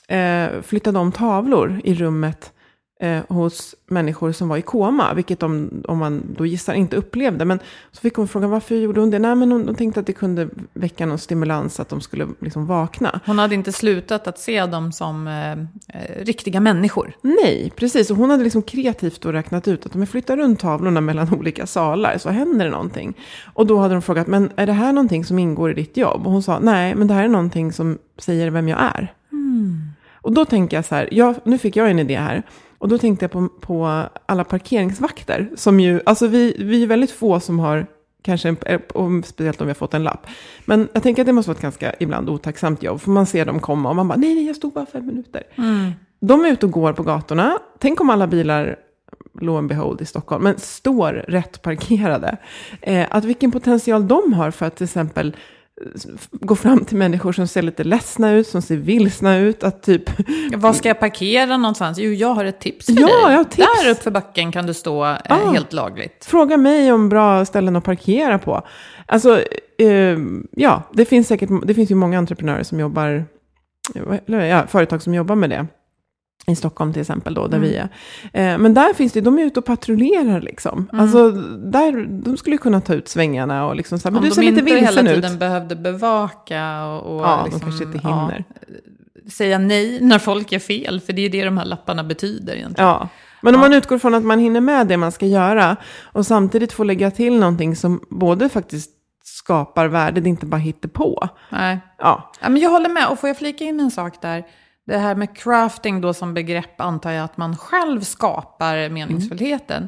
eh, 0.08 0.62
flyttade 0.62 1.00
om 1.00 1.12
tavlor 1.12 1.82
i 1.84 1.93
rummet 1.93 2.52
eh, 3.06 3.36
hos 3.36 3.76
människor 3.88 4.32
som 4.32 4.50
var 4.50 4.58
i 4.58 4.62
koma, 4.62 5.13
vilket 5.13 5.39
de, 5.39 5.70
om 5.88 5.98
man 5.98 6.24
då 6.38 6.46
gissar, 6.46 6.74
inte 6.74 6.96
upplevde. 6.96 7.46
Men 7.46 7.60
så 7.91 8.02
fick 8.02 8.15
hon 8.15 8.28
frågan 8.28 8.50
varför 8.50 8.76
gjorde 8.76 9.00
hon 9.00 9.12
det? 9.12 9.20
Nej, 9.20 9.36
men 9.36 9.52
hon, 9.52 9.65
hon 9.65 9.76
tänkte 9.76 10.00
att 10.00 10.06
det 10.06 10.13
kunde 10.13 10.50
väcka 10.74 11.06
någon 11.06 11.18
stimulans, 11.18 11.80
att 11.80 11.89
de 11.89 12.02
skulle 12.02 12.28
liksom 12.39 12.65
vakna. 12.65 13.20
Hon 13.26 13.39
hade 13.39 13.56
inte 13.56 13.72
slutat 13.72 14.28
att 14.28 14.39
se 14.39 14.65
dem 14.65 14.91
som 14.91 15.28
eh, 15.28 15.52
eh, 15.52 16.26
riktiga 16.26 16.60
människor. 16.60 17.13
Nej, 17.22 17.72
precis. 17.76 18.12
Och 18.12 18.18
hon 18.18 18.30
hade 18.30 18.44
liksom 18.44 18.62
kreativt 18.62 19.22
då 19.22 19.32
räknat 19.32 19.68
ut 19.68 19.86
att 19.86 19.96
om 19.96 20.02
jag 20.02 20.10
flyttar 20.10 20.38
runt 20.38 20.60
tavlorna 20.60 21.02
mellan 21.02 21.34
olika 21.39 21.65
salar 21.65 22.18
så 22.18 22.30
händer 22.30 22.65
det 22.65 22.72
någonting. 22.72 23.18
Och 23.54 23.68
då 23.68 23.78
hade 23.78 23.94
de 23.94 24.02
frågat, 24.02 24.28
men 24.28 24.52
är 24.56 24.65
det 24.65 24.74
här 24.74 24.94
någonting 24.94 25.26
som 25.26 25.39
ingår 25.39 25.72
i 25.72 25.74
ditt 25.74 25.98
jobb? 25.98 26.26
Och 26.26 26.32
hon 26.32 26.44
sa, 26.44 26.60
nej, 26.60 26.96
men 26.96 27.08
det 27.08 27.13
här 27.13 27.24
är 27.24 27.28
någonting 27.28 27.74
som 27.74 27.98
säger 28.18 28.50
vem 28.50 28.68
jag 28.68 28.80
är. 28.80 29.13
Och 30.26 30.32
då 30.32 30.46
tänker 30.46 30.78
jag 30.78 30.86
så 30.86 30.96
här, 30.96 31.10
ja, 31.12 31.36
nu 31.44 31.58
fick 31.58 31.76
jag 31.76 31.91
en 31.91 32.00
idé 32.00 32.18
här. 32.18 32.44
Och 32.78 32.88
då 32.88 32.98
tänkte 32.98 33.24
jag 33.24 33.32
på, 33.32 33.50
på 33.62 34.04
alla 34.26 34.44
parkeringsvakter. 34.44 35.50
Som 35.56 35.80
ju, 35.80 36.02
alltså 36.06 36.28
vi, 36.28 36.56
vi 36.60 36.84
är 36.84 36.88
väldigt 36.88 37.12
få 37.12 37.40
som 37.40 37.60
har, 37.60 37.88
kanske, 38.22 38.50
en, 38.50 38.80
och 38.94 39.26
speciellt 39.26 39.62
om 39.62 39.68
vi 39.68 39.70
har 39.70 39.76
fått 39.76 39.94
en 39.94 40.04
lapp. 40.04 40.28
Men 40.66 40.88
jag 40.94 41.04
tänker 41.04 41.22
att 41.22 41.26
det 41.26 41.34
måste 41.34 41.50
vara 41.50 41.58
ett 41.58 41.62
ganska 41.62 41.94
ibland 42.00 42.30
otacksamt 42.30 42.84
jobb. 42.84 43.02
För 43.02 43.12
man 43.12 43.26
ser 43.26 43.46
dem 43.46 43.60
komma 43.60 43.90
och 43.90 43.96
man 43.96 44.08
bara, 44.08 44.18
nej, 44.18 44.36
nej, 44.36 44.48
jag 44.48 44.56
stod 44.56 44.74
bara 44.74 44.86
fem 44.86 45.06
minuter. 45.06 45.44
De 46.20 46.46
är 46.46 46.52
ute 46.52 46.66
och 46.66 46.72
går 46.72 46.94
på 46.94 47.04
gatorna. 47.04 47.58
Tänk 47.80 48.02
om 48.02 48.10
alla 48.10 48.28
bilar, 48.28 48.76
lo 49.42 49.58
and 49.58 49.70
behold 49.70 50.02
i 50.02 50.06
Stockholm, 50.06 50.44
men 50.44 50.60
står 50.60 51.14
rätt 51.14 51.62
parkerade. 51.62 52.38
Eh, 52.82 53.08
att 53.10 53.24
vilken 53.24 53.52
potential 53.52 54.08
de 54.08 54.34
har 54.34 54.52
för 54.52 54.66
att 54.66 54.76
till 54.76 54.84
exempel 54.84 55.28
eh, 55.28 55.34
gå 56.32 56.56
fram 56.56 56.86
till 56.86 56.98
människor 56.98 57.32
som 57.32 57.48
ser 57.48 57.62
lite 57.62 57.84
ledsna 57.84 58.32
ut, 58.32 58.48
som 58.48 58.62
ser 58.62 58.76
vilsna 58.78 59.38
ut. 59.38 59.64
Att 59.64 59.84
typ, 59.84 60.04
Var 60.56 60.74
ska 60.74 60.88
jag 60.88 61.00
parkera 61.00 61.58
någonstans? 61.58 61.98
Jo, 61.98 62.12
jag 62.12 62.28
har 62.34 62.46
ett 62.46 62.60
tips 62.60 62.86
för 62.86 62.94
Ja, 62.94 63.08
dig. 63.08 63.16
jag 63.22 63.38
har 63.38 63.44
tips. 63.44 63.68
Där 63.84 63.92
uppför 63.92 64.12
backen 64.12 64.52
kan 64.52 64.66
du 64.66 64.74
stå 64.74 65.06
eh, 65.06 65.18
Ah. 65.30 65.52
helt 65.52 65.74
lagligt. 65.74 66.26
fråga 66.26 66.58
mig 66.58 66.92
om 66.92 67.10
bra 67.10 67.46
ställen 67.46 67.76
att 67.76 67.84
parkera 67.84 68.40
på. 68.40 68.62
Alltså, 69.06 69.42
eh, 69.78 70.18
ja, 70.52 70.84
det 70.94 71.06
finns 71.06 71.28
säkert, 71.28 71.50
det 71.66 71.74
finns 71.74 71.92
ju 71.92 71.96
många 71.96 72.18
entreprenörer 72.18 72.64
som 72.64 72.80
jobbar, 72.80 73.26
ja, 74.26 74.68
företag 74.68 75.02
som 75.02 75.14
jobbar 75.14 75.36
med 75.36 75.50
det. 75.50 75.68
I 76.47 76.55
Stockholm 76.55 76.93
till 76.93 77.01
exempel 77.01 77.34
då, 77.34 77.47
där 77.47 77.60
vi 77.60 77.75
är. 77.75 77.89
Eh, 78.34 78.58
men 78.58 78.73
där 78.73 78.93
finns 78.93 79.13
det, 79.13 79.21
de 79.21 79.39
är 79.39 79.43
ute 79.43 79.60
och 79.60 79.65
patrullerar 79.65 80.41
liksom. 80.41 80.88
Alltså, 80.93 81.31
där, 81.31 82.05
de 82.23 82.38
skulle 82.38 82.58
kunna 82.58 82.81
ta 82.81 82.93
ut 82.93 83.08
svängarna 83.08 83.65
och 83.67 83.75
liksom 83.75 83.99
så 83.99 84.08
här, 84.08 84.12
men 84.12 84.17
Om 84.17 84.23
du 84.23 84.29
de 84.29 84.36
ser 84.36 84.41
lite 84.41 84.60
inte 84.60 84.75
hela 84.75 84.88
vilsen 85.01 85.05
tiden 85.05 85.34
ut. 85.34 85.39
behövde 85.39 85.75
bevaka 85.75 86.86
och, 86.86 87.15
och 87.15 87.21
Ja, 87.21 87.41
liksom, 87.45 87.60
de 87.60 87.65
kanske 87.65 87.84
inte 87.86 87.99
ja, 88.03 88.19
hinner. 88.21 88.43
säga 89.31 89.58
nej 89.58 89.99
när 90.01 90.19
folk 90.19 90.51
är 90.51 90.60
fel, 90.60 90.99
för 91.01 91.13
det 91.13 91.21
är 91.25 91.29
det 91.29 91.45
de 91.45 91.58
här 91.58 91.65
lapparna 91.65 92.03
betyder 92.03 92.55
egentligen. 92.55 92.89
Ja. 92.89 93.10
Men 93.41 93.55
om 93.55 93.62
man 93.62 93.73
utgår 93.73 93.97
från 93.97 94.13
att 94.13 94.23
man 94.23 94.39
hinner 94.39 94.62
med 94.62 94.88
det 94.88 94.97
man 94.97 95.12
ska 95.12 95.25
göra 95.25 95.75
och 96.03 96.25
samtidigt 96.25 96.73
får 96.73 96.86
lägga 96.86 97.12
till 97.12 97.39
någonting 97.39 97.75
som 97.75 98.01
både 98.10 98.49
faktiskt 98.49 98.91
skapar 99.23 99.88
värde, 99.88 100.21
det 100.21 100.27
är 100.27 100.29
inte 100.29 100.45
bara 100.45 100.62
på. 100.93 101.29
Nej. 101.51 101.79
Ja, 101.97 102.31
Ja, 102.41 102.49
men 102.49 102.62
jag 102.62 102.69
håller 102.69 102.89
med, 102.89 103.08
och 103.08 103.19
får 103.19 103.29
jag 103.29 103.38
flika 103.38 103.63
in 103.63 103.79
en 103.79 103.91
sak 103.91 104.21
där? 104.21 104.43
Det 104.86 104.98
här 104.98 105.15
med 105.15 105.38
crafting 105.38 106.02
då 106.02 106.13
som 106.13 106.34
begrepp 106.34 106.82
antar 106.82 107.12
jag 107.12 107.26
att 107.26 107.38
man 107.38 107.58
själv 107.58 108.02
skapar 108.02 108.89
meningsfullheten. 108.89 109.88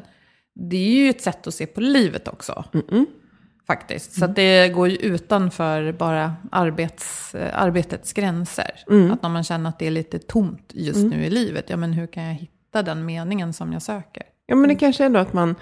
Det 0.54 0.76
är 0.76 1.04
ju 1.04 1.10
ett 1.10 1.22
sätt 1.22 1.46
att 1.46 1.54
se 1.54 1.66
på 1.66 1.80
livet 1.80 2.28
också. 2.28 2.64
Faktiskt. 3.66 4.12
Så 4.12 4.24
att 4.24 4.36
det 4.36 4.68
går 4.68 4.88
ju 4.88 4.96
utanför 4.96 5.92
bara 5.92 6.36
arbets, 6.52 7.34
eh, 7.34 7.62
arbetets 7.62 8.12
gränser. 8.12 8.70
Att 9.12 9.22
när 9.22 9.28
man 9.28 9.44
känner 9.44 9.68
att 9.70 9.78
det 9.78 9.86
är 9.86 9.90
lite 9.90 10.18
tomt 10.18 10.70
just 10.74 10.98
nu 11.06 11.24
i 11.24 11.30
livet, 11.30 11.70
ja 11.70 11.76
men 11.76 11.92
hur 11.92 12.06
kan 12.06 12.22
jag 12.22 12.34
hitta 12.34 12.82
den 12.82 13.04
meningen 13.04 13.52
som 13.52 13.72
jag 13.72 13.82
söker? 13.82 14.22
Ja, 14.46 14.56
men 14.56 14.68
det 14.68 14.74
kanske 14.74 15.04
är 15.04 15.10
då 15.10 15.18
att 15.18 15.32
man... 15.32 15.54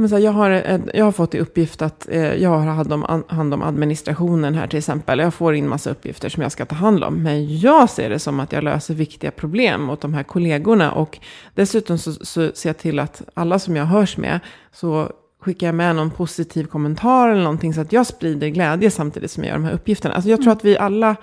Men 0.00 0.08
så 0.08 0.14
här, 0.14 0.22
jag, 0.22 0.32
har 0.32 0.50
jag 0.94 1.04
har 1.04 1.12
fått 1.12 1.34
i 1.34 1.38
uppgift 1.38 1.82
att 1.82 2.08
eh, 2.08 2.34
jag 2.34 2.50
har 2.50 2.66
hand 2.66 2.92
om, 2.92 3.24
hand 3.28 3.54
om 3.54 3.62
administrationen 3.62 4.54
här 4.54 4.66
till 4.66 4.78
exempel. 4.78 5.18
Jag 5.18 5.34
får 5.34 5.54
in 5.54 5.68
massa 5.68 5.90
uppgifter 5.90 6.28
som 6.28 6.42
jag 6.42 6.52
ska 6.52 6.66
ta 6.66 6.74
hand 6.74 7.04
om. 7.04 7.22
Men 7.22 7.58
jag 7.58 7.90
ser 7.90 8.10
det 8.10 8.18
som 8.18 8.40
att 8.40 8.52
jag 8.52 8.64
löser 8.64 8.94
viktiga 8.94 9.30
problem 9.30 9.90
åt 9.90 10.00
de 10.00 10.14
här 10.14 10.22
kollegorna. 10.22 10.92
Och 10.92 11.18
dessutom 11.54 11.98
så, 11.98 12.12
så 12.12 12.50
ser 12.54 12.68
jag 12.68 12.78
till 12.78 12.98
att 12.98 13.22
alla 13.34 13.58
som 13.58 13.76
jag 13.76 13.84
hörs 13.84 14.16
med 14.16 14.40
så 14.72 15.12
skickar 15.40 15.66
jag 15.66 15.74
med 15.74 15.96
någon 15.96 16.10
positiv 16.10 16.64
kommentar 16.64 17.28
eller 17.28 17.42
någonting 17.42 17.74
så 17.74 17.80
att 17.80 17.92
jag 17.92 18.06
sprider 18.06 18.48
glädje 18.48 18.90
samtidigt 18.90 19.30
som 19.30 19.44
jag 19.44 19.48
gör 19.48 19.58
de 19.58 19.64
här 19.64 19.74
uppgifterna. 19.74 20.14
Alltså 20.14 20.30
jag 20.30 20.42
tror 20.42 20.52
att 20.52 20.64
vi 20.64 20.78
alla 20.78 21.16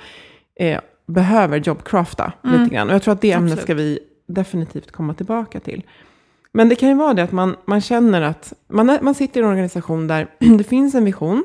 eh, 0.55 0.79
behöver 1.07 1.57
jobbcrafta 1.57 2.33
lite 2.43 2.75
grann. 2.75 2.89
Och 2.89 2.95
jag 2.95 3.03
tror 3.03 3.13
att 3.13 3.21
det 3.21 3.31
ämnet 3.31 3.51
Absolut. 3.51 3.63
ska 3.63 3.73
vi 3.73 3.99
definitivt 4.27 4.91
komma 4.91 5.13
tillbaka 5.13 5.59
till. 5.59 5.83
Men 6.55 6.69
det 6.69 6.75
kan 6.75 6.89
ju 6.89 6.95
vara 6.95 7.13
det 7.13 7.23
att 7.23 7.31
man, 7.31 7.55
man 7.65 7.81
känner 7.81 8.21
att 8.21 8.53
man, 8.67 8.89
är, 8.89 9.01
man 9.01 9.15
sitter 9.15 9.39
i 9.39 9.43
en 9.43 9.49
organisation 9.49 10.07
där 10.07 10.27
det 10.57 10.63
finns 10.63 10.95
en 10.95 11.05
vision 11.05 11.43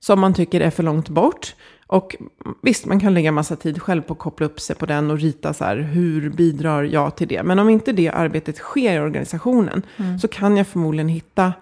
som 0.00 0.20
man 0.20 0.34
tycker 0.34 0.60
är 0.60 0.70
för 0.70 0.82
långt 0.82 1.08
bort. 1.08 1.54
Och 1.86 2.16
visst, 2.62 2.86
man 2.86 3.00
kan 3.00 3.14
lägga 3.14 3.32
massa 3.32 3.56
tid 3.56 3.82
själv 3.82 4.02
på 4.02 4.12
att 4.12 4.18
koppla 4.18 4.46
upp 4.46 4.60
sig 4.60 4.76
på 4.76 4.86
den 4.86 5.10
och 5.10 5.18
rita 5.18 5.54
så 5.54 5.64
här, 5.64 5.76
hur 5.76 6.30
bidrar 6.30 6.82
jag 6.82 7.16
till 7.16 7.28
det? 7.28 7.42
Men 7.42 7.58
om 7.58 7.68
inte 7.68 7.92
det 7.92 8.08
arbetet 8.08 8.56
sker 8.56 8.92
i 8.92 9.00
organisationen 9.00 9.82
så 10.20 10.28
kan 10.28 10.56
jag 10.56 10.66
förmodligen 10.66 11.08
hitta 11.08 11.52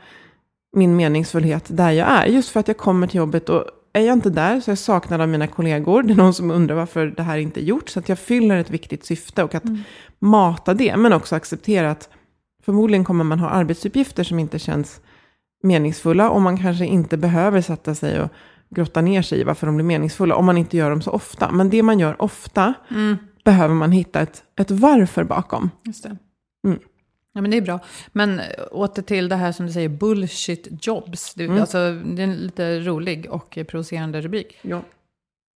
min 0.77 0.97
meningsfullhet 0.97 1.65
där 1.69 1.91
jag 1.91 2.09
är. 2.09 2.27
Just 2.27 2.49
för 2.49 2.61
att 2.61 2.69
jag 2.69 2.77
kommer 2.77 3.07
till 3.07 3.19
jobbet 3.19 3.49
och 3.49 3.65
är 3.93 4.01
jag 4.01 4.13
inte 4.13 4.31
där 4.31 4.61
så 4.61 4.71
är 4.71 4.73
jag 4.73 4.79
saknad 4.79 5.21
av 5.21 5.29
mina 5.29 5.47
kollegor. 5.47 6.03
Det 6.03 6.13
är 6.13 6.17
någon 6.17 6.35
som 6.35 6.51
undrar 6.51 6.75
varför 6.77 7.07
det 7.07 7.23
här 7.23 7.39
inte 7.39 7.61
är 7.61 7.65
gjort. 7.65 7.89
Så 7.89 7.99
att 7.99 8.09
jag 8.09 8.19
fyller 8.19 8.57
ett 8.57 8.71
viktigt 8.71 9.05
syfte 9.05 9.45
och 9.45 9.55
att 9.55 9.65
mata 10.19 10.75
det. 10.75 10.97
Men 10.97 11.13
också 11.13 11.37
acceptera 11.37 11.91
att 11.91 12.09
förmodligen 12.67 13.05
kommer 13.05 13.25
man 13.25 13.41
ha 13.41 13.49
arbetsuppgifter 13.49 14.25
som 14.25 14.39
inte 14.39 14.59
känns 14.59 15.01
meningsfulla. 15.63 16.31
Och 16.31 16.43
man 16.43 16.59
kanske 16.59 16.87
inte 16.87 17.17
behöver 17.17 17.61
sätta 17.61 17.95
sig 17.95 18.21
och 18.21 18.29
grotta 18.71 19.01
ner 19.01 19.23
sig 19.23 19.41
i 19.41 19.45
varför 19.45 19.67
de 19.67 19.77
blir 19.77 19.85
meningsfulla. 19.85 20.35
Om 20.37 20.45
man 20.47 20.59
inte 20.59 20.77
gör 20.77 20.91
dem 20.91 21.03
så 21.03 21.11
ofta. 21.11 21.51
Men 21.53 21.71
det 21.71 21.83
man 21.83 21.99
gör 22.01 22.23
ofta 22.23 22.75
behöver 23.45 23.75
man 23.75 23.93
hitta 23.93 24.21
ett, 24.21 24.45
ett 24.61 24.71
varför 24.71 25.25
bakom. 25.25 25.71
Just 25.85 26.03
det. 26.03 26.17
Mm. 26.67 26.79
Ja, 27.33 27.41
men 27.43 27.51
det 27.51 27.57
är 27.57 27.61
bra. 27.63 27.81
Men 28.13 28.39
eh, 28.41 28.45
åter 28.71 29.03
till 29.03 29.29
det 29.29 29.37
här 29.37 29.53
som 29.53 29.67
du 29.67 29.73
säger, 29.73 29.89
bullshit 29.89 30.87
jobs. 30.87 31.35
Du, 31.35 31.45
Mm. 31.45 31.61
alltså, 31.61 31.79
det 31.93 32.23
är 32.23 32.27
en 32.27 32.35
lite 32.37 32.81
rolig 32.81 33.27
och 33.31 33.59
provocerande 33.69 34.21
rubrik. 34.21 34.59
Ja. 34.63 34.83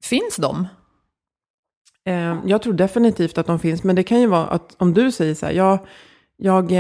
Finns 0.05 0.37
de? 0.37 0.69
Eh, 2.05 2.37
jag 2.47 2.63
tror 2.63 2.73
definitivt 2.73 3.39
att 3.39 3.47
de 3.47 3.59
finns, 3.59 3.85
men 3.85 3.97
det 3.97 4.03
kan 4.03 4.21
ju 4.21 4.27
vara 4.27 4.47
att 4.47 4.75
om 4.79 4.95
du 4.95 5.13
säger 5.13 5.35
så 5.35 5.47
här, 5.47 5.53
jag, 5.53 5.79
jag, 6.41 6.73
eh, 6.73 6.79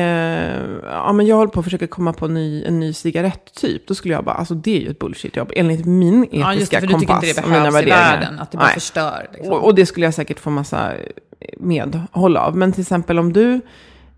ja, 0.82 1.12
men 1.12 1.26
jag 1.26 1.36
håller 1.36 1.50
på 1.50 1.60
att 1.60 1.64
försöka 1.64 1.86
komma 1.86 2.12
på 2.12 2.24
en 2.24 2.34
ny, 2.34 2.64
en 2.64 2.80
ny 2.80 2.92
cigaretttyp, 2.92 3.86
då 3.86 3.94
skulle 3.94 4.14
jag 4.14 4.24
bara, 4.24 4.34
alltså 4.34 4.54
det 4.54 4.76
är 4.76 4.80
ju 4.80 4.90
ett 4.90 4.98
bullshitjobb, 4.98 5.52
enligt 5.56 5.86
min 5.86 6.24
etiska 6.24 6.38
Ja, 6.38 6.54
just 6.54 6.70
det, 6.70 6.80
för 6.80 6.86
du 6.86 6.94
tycker 6.94 7.06
kompass 7.06 7.28
inte 7.28 7.40
det 7.40 7.48
behövs 7.48 7.82
i 7.82 7.90
världen, 7.90 8.38
att 8.38 8.50
det 8.50 8.56
bara 8.56 8.64
Nej. 8.64 8.74
förstör. 8.74 9.28
Liksom. 9.32 9.52
Och, 9.52 9.64
och 9.64 9.74
det 9.74 9.86
skulle 9.86 10.06
jag 10.06 10.14
säkert 10.14 10.40
få 10.40 10.50
massa 10.50 10.92
medhåll 11.56 12.36
av. 12.36 12.56
Men 12.56 12.72
till 12.72 12.80
exempel 12.80 13.18
om 13.18 13.32
du 13.32 13.60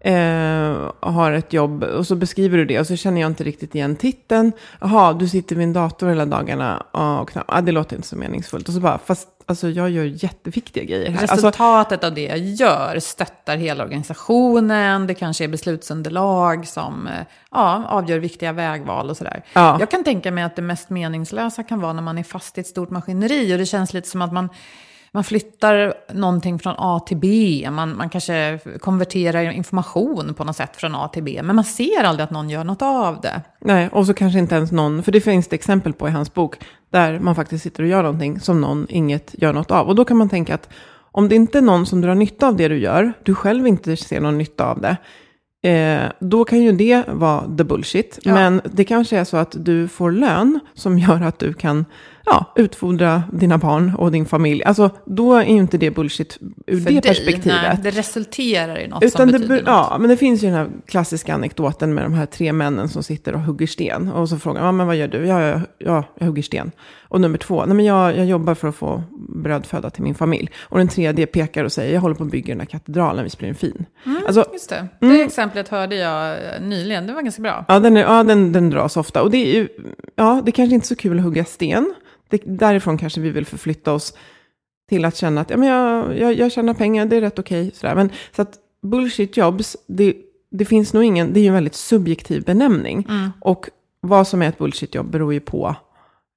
eh, 0.00 0.92
har 1.00 1.33
ett 1.33 1.53
jobb 1.53 1.83
och 1.83 2.07
så 2.07 2.16
beskriver 2.16 2.59
du 2.59 2.64
det 2.64 2.81
och 2.81 2.87
så 2.87 2.96
känner 2.96 3.20
jag 3.20 3.31
inte 3.31 3.44
riktigt 3.44 3.74
igen 3.74 3.96
titeln. 3.96 4.53
Jaha, 4.81 5.12
du 5.12 5.29
sitter 5.29 5.57
vid 5.57 5.64
en 5.64 5.72
dator 5.72 6.09
hela 6.09 6.26
dagarna 6.26 6.76
och 6.81 7.31
knappt, 7.31 7.50
ah, 7.53 7.61
det 7.61 7.72
låter 7.72 7.96
inte 7.96 8.09
så 8.09 8.16
meningsfullt. 8.16 8.68
Och 8.68 8.74
så 8.74 8.81
bara, 8.81 8.98
fast 8.98 9.29
alltså, 9.50 9.68
jag 9.68 9.90
gör 9.90 10.04
jätteviktiga 10.04 10.84
grejer 10.84 11.10
här. 11.10 11.20
Alltså, 11.20 11.36
Resultatet 11.36 12.04
av 12.04 12.14
det 12.14 12.24
jag 12.24 12.38
gör 12.38 12.98
stöttar 12.98 13.56
hela 13.56 13.84
organisationen. 13.84 15.06
Det 15.06 15.14
kanske 15.14 15.44
är 15.44 15.48
beslutsunderlag 15.48 16.66
som 16.66 17.06
eh, 17.06 17.12
ja, 17.50 17.84
avgör 17.88 18.18
viktiga 18.18 18.52
vägval 18.52 19.10
och 19.10 19.16
sådär. 19.16 19.44
Ja. 19.52 19.76
Jag 19.80 19.90
kan 19.90 20.04
tänka 20.04 20.30
mig 20.30 20.44
att 20.44 20.56
det 20.56 20.62
mest 20.62 20.90
meningslösa 20.90 21.62
kan 21.62 21.80
vara 21.80 21.92
när 21.92 22.02
man 22.02 22.18
är 22.18 22.22
fast 22.22 22.58
i 22.58 22.60
ett 22.60 22.66
stort 22.66 22.90
maskineri 22.90 23.54
och 23.54 23.58
det 23.58 23.66
känns 23.66 23.92
lite 23.92 24.08
som 24.08 24.22
att 24.22 24.32
man, 24.32 24.48
man 25.12 25.25
flyttar 25.25 25.94
någonting 26.12 26.59
från 26.59 26.75
A 26.79 27.01
till 27.01 27.16
B. 27.16 27.68
Man, 27.70 27.96
man 27.96 28.09
kanske 28.11 28.59
konverterar 28.81 29.51
information 29.51 30.35
på 30.35 30.44
något 30.44 30.57
sätt 30.57 30.77
från 30.77 30.94
A 30.94 31.09
till 31.09 31.23
B. 31.23 31.40
Men 31.42 31.57
man 31.57 31.64
ser 31.64 32.05
aldrig 32.05 32.25
att 32.25 32.31
någon 32.31 32.51
gör 32.51 32.64
något 32.64 32.83
av 32.83 33.20
det. 33.20 33.42
Nej, 33.61 33.88
och 33.92 34.07
så 34.07 34.14
kanske 34.14 34.38
inte 34.38 34.55
ens 34.55 34.73
någon, 34.73 35.03
för 35.03 35.12
det 35.12 35.20
finns 35.20 35.49
det 35.49 35.57
exempel 35.57 35.92
på 35.92 36.09
i 36.09 36.11
hans 36.11 36.35
bok, 36.35 36.57
där 36.90 37.18
man 37.18 37.35
faktiskt 37.35 37.62
sitter 37.62 37.83
och 37.83 37.88
gör 37.88 38.03
någonting 38.03 38.40
som 38.40 38.61
någon 38.61 38.87
inget 38.88 39.35
gör 39.38 39.53
något 39.53 39.70
av. 39.70 39.88
Och 39.88 39.94
då 39.94 40.05
kan 40.05 40.16
man 40.16 40.29
tänka 40.29 40.55
att 40.55 40.68
om 41.12 41.29
det 41.29 41.35
inte 41.35 41.59
är 41.59 41.62
någon 41.62 41.87
som 41.87 42.01
drar 42.01 42.14
nytta 42.14 42.49
av 42.49 42.57
det 42.57 42.68
du 42.68 42.79
gör, 42.79 43.12
du 43.23 43.35
själv 43.35 43.66
inte 43.66 43.96
ser 43.96 44.20
någon 44.20 44.38
nytta 44.38 44.64
av 44.64 44.81
det, 44.81 44.96
eh, 45.68 46.12
då 46.18 46.44
kan 46.44 46.62
ju 46.62 46.73
det 46.73 47.05
vara 47.09 47.57
the 47.57 47.64
bullshit. 47.64 48.18
Ja. 48.23 48.35
Men 48.35 48.61
det 48.64 48.85
kanske 48.85 49.18
är 49.18 49.25
så 49.25 49.37
att 49.37 49.55
du 49.59 49.88
får 49.88 50.12
lön 50.12 50.61
som 50.75 50.99
gör 50.99 51.23
att 51.23 51.38
du 51.38 51.53
kan 51.53 51.85
ja, 52.26 52.52
utfodra 52.56 53.22
dina 53.33 53.59
barn 53.59 53.94
och 53.98 54.12
din 54.12 54.26
familj. 54.26 54.64
Alltså, 54.64 54.90
då 55.04 55.35
är 55.35 55.44
ju 55.44 55.50
inte 55.56 55.78
det 55.78 55.90
bullshit 55.90 56.38
ur 56.66 56.80
För 56.80 56.90
det 56.90 57.00
dig, 57.00 57.02
perspektivet. 57.02 57.62
Nej, 57.62 57.78
det 57.83 57.90
resulterar 57.90 58.78
i 58.78 58.88
något 58.88 59.02
Utan 59.02 59.11
som 59.20 59.26
det, 59.26 59.38
betyder 59.38 59.54
något. 59.54 59.66
ja, 59.66 59.96
men 60.00 60.11
det 60.11 60.16
finns 60.16 60.42
ju 60.42 60.46
den 60.46 60.56
här 60.56 60.68
klassiska 60.87 61.35
anekdoten 61.35 61.94
med 61.94 62.04
de 62.04 62.12
här 62.14 62.26
tre 62.26 62.52
männen 62.52 62.88
som 62.88 63.02
sitter 63.02 63.33
och 63.35 63.40
hugger 63.40 63.66
sten. 63.66 64.09
Och 64.09 64.28
så 64.28 64.38
frågar 64.38 64.62
man, 64.62 64.76
men 64.76 64.87
vad 64.87 64.96
gör 64.96 65.09
du? 65.09 65.26
Ja, 65.26 65.40
ja, 65.42 65.61
ja, 65.78 66.04
jag 66.18 66.26
hugger 66.26 66.42
sten. 66.42 66.70
Och 67.09 67.20
nummer 67.20 67.38
två, 67.38 67.64
nej 67.66 67.76
men 67.76 67.85
jag, 67.85 68.16
jag 68.16 68.26
jobbar 68.26 68.54
för 68.54 68.68
att 68.68 68.74
få 68.74 69.02
brödföda 69.28 69.90
till 69.90 70.02
min 70.02 70.14
familj. 70.14 70.50
Och 70.61 70.78
den 70.78 70.88
tredje 70.88 71.26
pekar 71.26 71.64
och 71.64 71.72
säger, 71.72 71.94
jag 71.94 72.00
håller 72.00 72.14
på 72.14 72.24
att 72.24 72.30
bygga 72.30 72.54
den 72.54 72.61
här 72.61 72.66
katedralen, 72.66 73.24
visst 73.24 73.38
blir 73.38 73.48
den 73.48 73.54
fin? 73.56 73.87
Alltså, 74.26 74.44
Just 74.52 74.70
det. 74.70 74.88
Det 75.00 75.22
exemplet 75.22 75.68
hörde 75.68 75.96
jag 75.96 76.30
eh, 76.33 76.61
nyligen. 76.62 77.06
Det 77.06 77.12
var 77.12 77.22
ganska 77.22 77.42
bra. 77.42 77.64
Ja, 77.68 77.78
den, 77.80 77.96
är, 77.96 78.00
ja 78.00 78.22
den, 78.22 78.52
den 78.52 78.70
dras 78.70 78.96
ofta. 78.96 79.22
Och 79.22 79.30
det 79.30 79.37
är 79.37 79.54
ju, 79.54 79.68
ja, 80.16 80.42
det 80.46 80.52
kanske 80.52 80.74
inte 80.74 80.85
är 80.85 80.87
så 80.88 80.96
kul 80.96 81.18
att 81.18 81.24
hugga 81.24 81.44
sten. 81.44 81.94
Det, 82.31 82.43
därifrån 82.45 82.99
kanske 82.99 83.21
vi 83.21 83.31
vill 83.31 83.47
förflytta 83.47 83.93
oss 83.93 84.14
till 84.88 85.05
att 85.05 85.16
känna 85.16 85.40
att 85.40 85.51
ja, 85.51 85.57
men 85.57 85.69
jag, 85.69 86.19
jag, 86.19 86.35
jag 86.35 86.53
tjänar 86.53 86.75
pengar, 86.75 87.07
det 87.07 87.16
är 87.16 87.21
rätt 87.21 87.38
okej. 87.38 87.71
sådär. 87.75 87.95
Men 87.95 88.11
så 88.37 88.43
att 88.43 88.59
bullshit 88.83 89.37
jobs, 89.37 89.77
det, 89.87 90.14
det 90.51 90.64
finns 90.64 90.93
nog 90.93 91.05
ingen, 91.05 91.33
det 91.33 91.40
är 91.40 91.43
ju 91.43 91.49
en 91.49 91.55
väldigt 91.55 91.75
subjektiv 91.75 92.45
benämning. 92.45 93.07
Och 93.40 93.69
vad 94.01 94.29
som 94.29 94.43
är 94.43 94.49
ett 94.49 94.59
bullshit 94.59 94.95
jobb 94.95 95.11
beror 95.11 95.33
ju 95.33 95.40
på. 95.40 95.77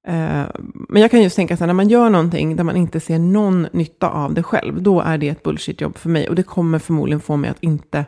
Eh, 0.06 0.44
men 0.88 1.02
jag 1.02 1.10
kan 1.10 1.22
just 1.22 1.36
tänka 1.36 1.56
så 1.56 1.60
här, 1.60 1.66
när 1.66 1.74
man 1.74 1.88
gör 1.88 2.10
någonting 2.10 2.56
där 2.56 2.64
man 2.64 2.76
inte 2.76 3.00
ser 3.00 3.18
någon 3.18 3.66
nytta 3.72 4.10
av 4.10 4.34
det 4.34 4.42
själv, 4.42 4.82
då 4.82 5.00
är 5.00 5.18
det 5.18 5.28
ett 5.28 5.42
bullshit 5.42 5.80
jobb 5.80 5.98
för 5.98 6.08
mig. 6.08 6.28
Och 6.28 6.34
det 6.34 6.42
kommer 6.42 6.78
förmodligen 6.78 7.20
få 7.20 7.36
mig 7.36 7.50
att 7.50 7.62
inte 7.62 8.04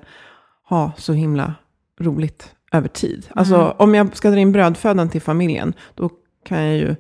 ha 0.69 0.93
så 0.97 1.13
himla 1.13 1.55
roligt 2.01 2.55
över 2.73 2.89
tid. 2.89 3.27
Alltså 3.35 3.75
om 3.79 3.95
jag 3.95 4.17
ska 4.17 4.31
dra 4.31 4.39
in 4.39 4.53
brödfödan 4.53 5.09
till 5.09 5.21
familjen, 5.21 5.75
då 5.95 6.11
kan 6.45 6.63
jag 6.63 6.77
ju 6.77 6.97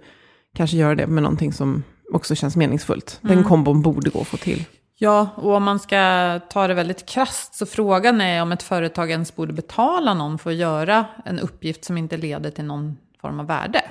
kanske 0.56 0.76
göra 0.76 0.94
det 0.94 1.06
med 1.06 1.22
någonting 1.22 1.52
som 1.52 1.82
också 2.12 2.34
känns 2.34 2.56
meningsfullt. 2.56 3.18
Den 3.22 3.44
kombon 3.44 3.82
borde 3.82 4.10
gå 4.10 4.20
att 4.20 4.26
få 4.26 4.36
till. 4.36 4.64
Ja, 4.98 5.28
och 5.36 5.54
om 5.54 5.62
man 5.62 5.78
ska 5.78 6.40
ta 6.50 6.66
det 6.66 6.74
väldigt 6.74 7.06
krasst 7.06 7.54
så 7.54 7.66
frågan 7.66 8.20
är 8.20 8.42
om 8.42 8.52
ett 8.52 8.62
företag 8.62 9.10
ens 9.10 9.36
borde 9.36 9.52
betala 9.52 10.14
någon 10.14 10.38
för 10.38 10.50
att 10.50 10.56
göra 10.56 11.06
en 11.24 11.38
uppgift 11.38 11.84
som 11.84 11.98
inte 11.98 12.16
leder 12.16 12.50
till 12.50 12.64
någon 12.64 12.96
form 13.20 13.40
av 13.40 13.46
värde. 13.46 13.82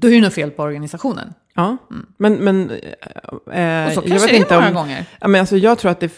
Då 0.00 0.08
är 0.08 0.12
det 0.12 0.20
nog 0.20 0.32
fel 0.32 0.50
på 0.50 0.62
organisationen. 0.62 1.34
Ja, 1.54 1.76
men... 2.16 2.34
men 2.34 2.70
eh, 2.70 3.86
Och 3.86 3.92
så 3.92 4.00
jag 4.00 4.06
kanske 4.06 4.12
vet 4.12 4.28
det 4.28 4.36
inte 4.36 4.54
många 4.54 4.68
om, 4.68 4.74
gånger. 4.74 5.04
Ja, 5.20 5.28
men 5.28 5.40
alltså, 5.40 5.56
jag 5.56 5.78
tror 5.78 5.90
att 5.90 6.00
det... 6.00 6.12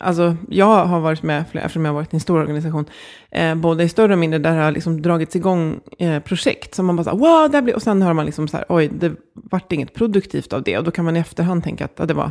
Alltså, 0.00 0.36
jag 0.48 0.84
har 0.86 1.00
varit 1.00 1.22
med, 1.22 1.44
flera- 1.50 1.64
eftersom 1.64 1.84
jag 1.84 1.92
har 1.92 1.94
varit 2.00 2.12
i 2.12 2.16
en 2.16 2.20
stor 2.20 2.40
organisation, 2.40 2.84
eh, 3.30 3.54
både 3.54 3.84
i 3.84 3.88
större 3.88 4.12
och 4.12 4.18
mindre, 4.18 4.38
där 4.38 4.56
det 4.56 4.62
har 4.62 4.72
liksom 4.72 5.02
dragits 5.02 5.36
igång 5.36 5.80
eh, 5.98 6.22
projekt 6.22 6.74
som 6.74 6.86
man 6.86 6.96
bara 6.96 7.04
så 7.04 7.10
här, 7.10 7.16
wow, 7.18 7.50
det 7.50 7.56
här 7.56 7.62
blir... 7.62 7.74
Och 7.74 7.82
sen 7.82 8.02
har 8.02 8.12
man 8.14 8.26
liksom 8.26 8.48
så 8.48 8.56
här, 8.56 8.66
oj, 8.68 8.88
det 8.88 9.12
vart 9.34 9.72
inget 9.72 9.94
produktivt 9.94 10.52
av 10.52 10.62
det. 10.62 10.78
Och 10.78 10.84
då 10.84 10.90
kan 10.90 11.04
man 11.04 11.16
i 11.16 11.20
efterhand 11.20 11.64
tänka 11.64 11.84
att 11.84 11.92
ja, 11.96 12.04
det 12.06 12.14
var... 12.14 12.30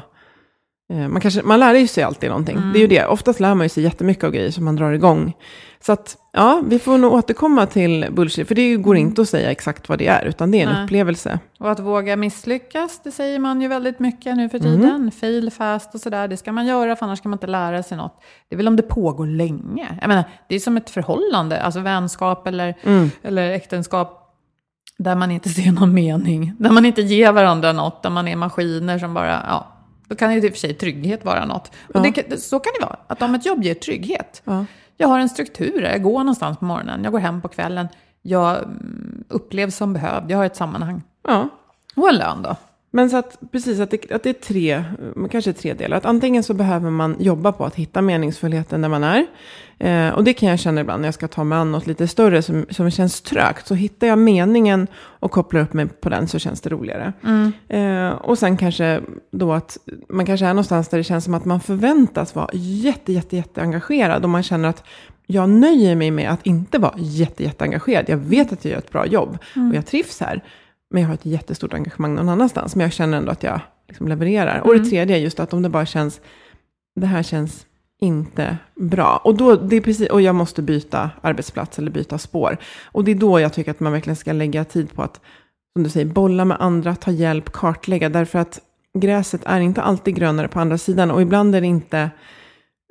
Eh, 0.92 1.08
man, 1.08 1.22
kanske, 1.22 1.42
man 1.44 1.60
lär 1.60 1.76
ju 1.76 1.88
sig 1.88 2.04
alltid 2.04 2.30
någonting. 2.30 2.58
Det 2.74 2.80
är 2.80 2.82
ju 2.82 2.88
det. 2.88 3.06
Oftast 3.06 3.40
lär 3.40 3.56
man 3.56 3.66
ju 3.66 3.70
sig 3.70 3.84
jättemycket 3.84 4.24
av 4.24 4.32
grejer 4.32 4.52
som 4.52 4.66
man 4.66 4.76
drar 4.76 4.92
igång. 4.92 5.34
Så 5.80 5.92
att, 5.92 6.18
ja, 6.34 6.62
vi 6.66 6.80
får 6.80 6.98
nog 6.98 7.14
återkomma 7.14 7.66
till 7.66 8.08
bullshit. 8.12 8.48
För 8.48 8.56
det 8.56 8.76
går 8.76 8.98
inte 8.98 9.22
att 9.22 9.30
säga 9.30 9.52
exakt 9.52 9.90
vad 9.90 10.00
det 10.00 10.08
är, 10.08 10.26
utan 10.26 10.52
det 10.52 10.62
är 10.62 10.68
en 10.68 10.74
Nej. 10.74 10.84
upplevelse. 10.84 11.40
Och 11.60 11.72
att 11.72 11.80
våga 11.80 12.16
misslyckas, 12.16 13.02
det 13.04 13.12
säger 13.12 13.40
man 13.40 13.62
ju 13.62 13.68
väldigt 13.68 14.00
mycket 14.00 14.38
nu 14.38 14.50
för 14.50 14.60
tiden. 14.60 15.12
Fail 15.12 15.52
fast 15.52 15.96
och 15.96 16.02
sådär, 16.02 16.28
det 16.28 16.38
ska 16.38 16.52
man 16.52 16.66
göra 16.66 16.96
för 16.96 17.06
annars 17.06 17.22
kan 17.22 17.30
man 17.30 17.38
inte 17.38 17.48
lära 17.48 17.84
sig 17.84 17.98
något. 17.98 18.22
Det 18.50 18.56
är 18.56 18.58
väl 18.58 18.68
om 18.68 18.76
det 18.76 18.84
pågår 18.84 19.26
länge. 19.26 19.98
Jag 20.02 20.08
menar, 20.08 20.24
det 20.48 20.56
är 20.56 20.60
som 20.60 20.78
ett 20.78 20.90
förhållande, 20.90 21.62
alltså 21.62 21.80
vänskap 21.80 22.48
eller, 22.48 22.76
eller 23.24 23.52
äktenskap. 23.52 24.18
Där 24.98 25.16
man 25.16 25.32
inte 25.32 25.50
ser 25.50 25.72
någon 25.72 25.94
mening, 25.94 26.54
där 26.60 26.72
man 26.72 26.86
inte 26.86 27.02
ger 27.02 27.32
varandra 27.32 27.72
något, 27.72 28.04
där 28.04 28.10
man 28.10 28.28
är 28.28 28.36
maskiner 28.36 29.00
som 29.00 29.14
bara, 29.14 29.44
ja, 29.48 29.68
Då 30.12 30.16
kan 30.16 30.34
ju 30.34 30.38
i 30.40 30.48
och 30.48 30.52
för 30.52 30.60
sig 30.60 30.74
trygghet 30.74 31.26
vara 31.26 31.46
något. 31.46 31.72
Och 31.94 32.06
Ja. 32.06 32.12
det, 32.30 32.38
så 32.38 32.60
kan 32.60 32.74
det 32.80 32.86
vara, 32.86 32.98
att 33.08 33.22
om 33.22 33.36
ett 33.36 33.46
jobb 33.46 33.64
ger 33.64 33.74
trygghet. 33.74 34.42
Ja. 34.46 34.66
Jag 34.98 35.08
har 35.08 35.20
en 35.20 35.30
struktur, 35.30 35.82
jag 35.82 36.04
går 36.04 36.20
någonstans 36.20 36.58
på 36.58 36.66
morgonen, 36.66 37.04
jag 37.04 37.12
går 37.12 37.20
hem 37.20 37.42
på 37.42 37.48
kvällen. 37.48 37.88
Jag 38.22 38.58
mm, 38.58 39.24
upplevs 39.30 39.76
som 39.76 39.94
behövd, 39.94 40.32
jag 40.32 40.38
har 40.38 40.46
ett 40.46 40.56
sammanhang. 40.56 41.04
ja. 41.28 41.50
Och 41.96 42.10
en 42.10 42.16
lön 42.16 42.42
då. 42.42 42.56
Men 42.94 43.10
så 43.10 43.18
att, 43.18 43.38
precis, 43.52 43.80
att 43.80 43.92
det, 43.92 44.12
att 44.12 44.24
det 44.24 44.30
är 44.30 44.34
tre, 44.34 44.84
kanske 45.32 45.54
tre 45.54 45.74
delar. 45.74 45.98
Att 45.98 46.06
antingen 46.06 46.44
så 46.44 46.54
behöver 46.54 46.90
man 46.90 47.16
jobba 47.20 47.52
på 47.52 47.66
att 47.66 47.76
hitta 47.76 48.02
meningsfullheten 48.02 48.82
där 48.82 48.90
man 48.90 49.04
är. 49.04 49.26
Eh, 49.80 50.14
och 50.14 50.24
det 50.24 50.34
kan 50.34 50.50
jag 50.50 50.60
känna 50.60 50.82
ibland 50.82 51.02
när 51.02 51.08
jag 51.08 51.14
ska 51.14 51.28
ta 51.28 51.44
mig 51.44 51.58
an 51.58 51.72
något 51.72 51.88
lite 51.88 52.08
större 52.08 52.42
som, 52.42 52.66
som 52.70 52.92
känns 52.92 53.22
trögt. 53.22 53.68
Så 53.68 53.76
hittar 53.76 54.08
jag 54.08 54.20
meningen 54.20 54.88
och 54.96 55.32
kopplar 55.32 55.62
upp 55.62 55.74
mig 55.74 55.88
på 55.88 56.10
den 56.10 56.28
så 56.28 56.40
känns 56.40 56.62
det 56.62 56.70
roligare. 56.70 57.14
Eh, 57.68 58.10
och 58.10 58.38
sen 58.38 58.58
kanske 58.58 59.02
då 59.32 59.54
att 59.54 59.78
man 60.10 60.26
kanske 60.26 60.46
är 60.46 60.54
någonstans 60.54 60.88
där 60.88 60.98
det 60.98 61.04
känns 61.04 61.24
som 61.24 61.34
att 61.34 61.46
man 61.46 61.60
förväntas 61.60 62.36
vara 62.36 62.50
jätte, 62.54 63.14
jätte, 63.14 63.36
jätte 63.36 63.62
engagerad. 63.62 64.24
Och 64.24 64.30
man 64.30 64.44
känner 64.44 64.70
att 64.70 64.84
jag 65.28 65.50
nöjer 65.50 65.96
mig 65.96 66.12
med 66.12 66.32
att 66.32 66.46
inte 66.46 66.78
vara 66.78 66.94
jätte, 66.98 67.44
jätte 67.44 67.64
engagerad. 67.64 68.06
Jag 68.08 68.18
vet 68.18 68.54
att 68.54 68.66
jag 68.66 68.72
gör 68.72 68.78
ett 68.78 68.92
bra 68.92 69.06
jobb 69.06 69.38
och 69.70 69.76
jag 69.76 69.86
trivs 69.86 70.20
här. 70.20 70.44
Men 70.92 71.02
jag 71.02 71.10
har 71.10 71.14
ett 71.14 71.26
jättestort 71.26 71.74
engagemang 71.74 72.16
någon 72.16 72.30
annanstans. 72.30 72.76
Men 72.76 72.84
jag 72.84 72.94
känner 72.94 73.18
ändå 73.18 73.32
att 73.32 73.44
jag 73.44 73.60
liksom 73.88 74.08
levererar. 74.08 74.60
Och 74.60 74.74
det 74.74 74.86
tredje 74.86 75.16
är 75.16 75.20
just 75.20 75.40
att 75.40 75.54
om 75.54 75.62
det 75.62 75.70
bara 75.70 75.86
känns, 75.86 76.22
det 76.96 77.06
här 77.06 77.24
känns 77.24 77.66
inte 78.02 78.58
bra. 78.76 79.22
Och, 79.24 79.38
då, 79.38 79.56
det 79.56 79.76
är 79.76 79.82
precis, 79.82 80.10
och 80.10 80.22
jag 80.22 80.36
måste 80.36 80.62
byta 80.62 81.10
arbetsplats 81.22 81.80
eller 81.80 81.92
byta 81.92 82.18
spår. 82.18 82.58
Och 82.84 83.04
det 83.04 83.12
är 83.12 83.16
då 83.16 83.40
jag 83.40 83.54
tycker 83.54 83.72
att 83.72 83.80
man 83.80 83.92
verkligen 83.94 84.16
ska 84.16 84.34
lägga 84.34 84.66
tid 84.66 84.94
på 84.94 85.04
att, 85.04 85.22
som 85.74 85.84
du 85.84 85.90
säger, 85.90 86.06
bolla 86.06 86.46
med 86.46 86.58
andra, 86.60 86.96
ta 86.96 87.12
hjälp, 87.12 87.52
kartlägga. 87.52 88.10
Därför 88.10 88.40
att 88.40 88.60
gräset 89.00 89.42
är 89.46 89.60
inte 89.60 89.82
alltid 89.82 90.16
grönare 90.16 90.48
på 90.48 90.60
andra 90.60 90.78
sidan. 90.78 91.12
Och 91.12 91.22
ibland 91.22 91.56
är 91.56 91.62
det 91.62 91.68
inte 91.68 92.10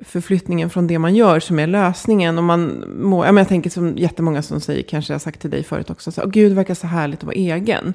förflyttningen 0.04 0.70
från 0.70 0.86
det 0.86 0.98
man 0.98 1.14
gör 1.14 1.40
som 1.40 1.58
är 1.58 1.66
lösningen. 1.66 2.38
Och 2.38 2.44
man 2.44 2.84
må, 3.02 3.24
ja, 3.24 3.32
men 3.32 3.40
jag 3.42 3.48
tänker 3.48 3.70
som 3.70 3.96
jättemånga 3.98 4.42
som 4.42 4.60
säger, 4.60 4.82
kanske 4.82 5.12
jag 5.12 5.14
har 5.14 5.20
sagt 5.20 5.40
till 5.40 5.50
dig 5.50 5.62
förut 5.64 5.90
också, 5.90 6.12
så, 6.12 6.26
gud 6.26 6.50
det 6.50 6.54
verkar 6.54 6.74
så 6.74 6.86
härligt 6.86 7.18
att 7.20 7.24
vara 7.24 7.34
egen. 7.34 7.94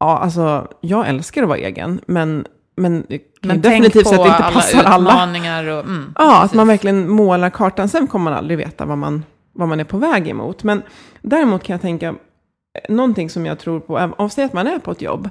Ja, 0.00 0.18
alltså 0.18 0.68
jag 0.80 1.08
älskar 1.08 1.42
att 1.42 1.48
vara 1.48 1.58
egen, 1.58 2.00
men, 2.06 2.44
men, 2.76 3.06
Men 3.42 3.60
definitivt 3.60 4.06
att 4.06 4.12
det 4.12 4.16
inte 4.18 4.32
alla 4.34 4.52
passar 4.54 4.82
alla. 4.84 5.10
utmaningar 5.10 5.64
och... 5.66 5.80
Mm, 5.84 6.14
Ja, 6.18 6.36
att 6.36 6.42
precis. 6.42 6.56
man 6.56 6.68
verkligen 6.68 7.08
målar 7.10 7.50
kartan. 7.50 7.88
Sen 7.88 8.06
kommer 8.06 8.24
man 8.30 8.38
aldrig 8.38 8.58
veta 8.58 8.84
vad 8.84 8.98
man, 8.98 9.24
vad 9.52 9.68
man 9.68 9.80
är 9.80 9.84
på 9.84 9.98
väg 9.98 10.28
emot. 10.28 10.62
Men 10.62 10.82
däremot 11.22 11.62
kan 11.62 11.74
jag 11.74 11.80
tänka, 11.80 12.08
eh, 12.08 12.14
någonting 12.94 13.30
som 13.30 13.46
jag 13.46 13.58
tror 13.58 13.80
på, 13.80 14.12
om 14.18 14.30
säg 14.30 14.44
att 14.44 14.52
man 14.52 14.66
är 14.66 14.78
på 14.78 14.90
ett 14.90 15.02
jobb, 15.02 15.28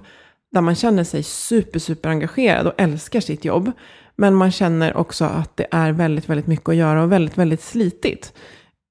där 0.51 0.61
man 0.61 0.75
känner 0.75 1.03
sig 1.03 1.23
super, 1.23 1.79
super 1.79 2.09
engagerad 2.09 2.67
och 2.67 2.73
älskar 2.77 3.19
sitt 3.19 3.45
jobb. 3.45 3.71
Men 4.15 4.35
man 4.35 4.51
känner 4.51 4.97
också 4.97 5.25
att 5.25 5.57
det 5.57 5.67
är 5.71 5.91
väldigt, 5.91 6.29
väldigt 6.29 6.47
mycket 6.47 6.69
att 6.69 6.75
göra 6.75 7.03
och 7.03 7.11
väldigt, 7.11 7.37
väldigt 7.37 7.61
slitigt. 7.61 8.33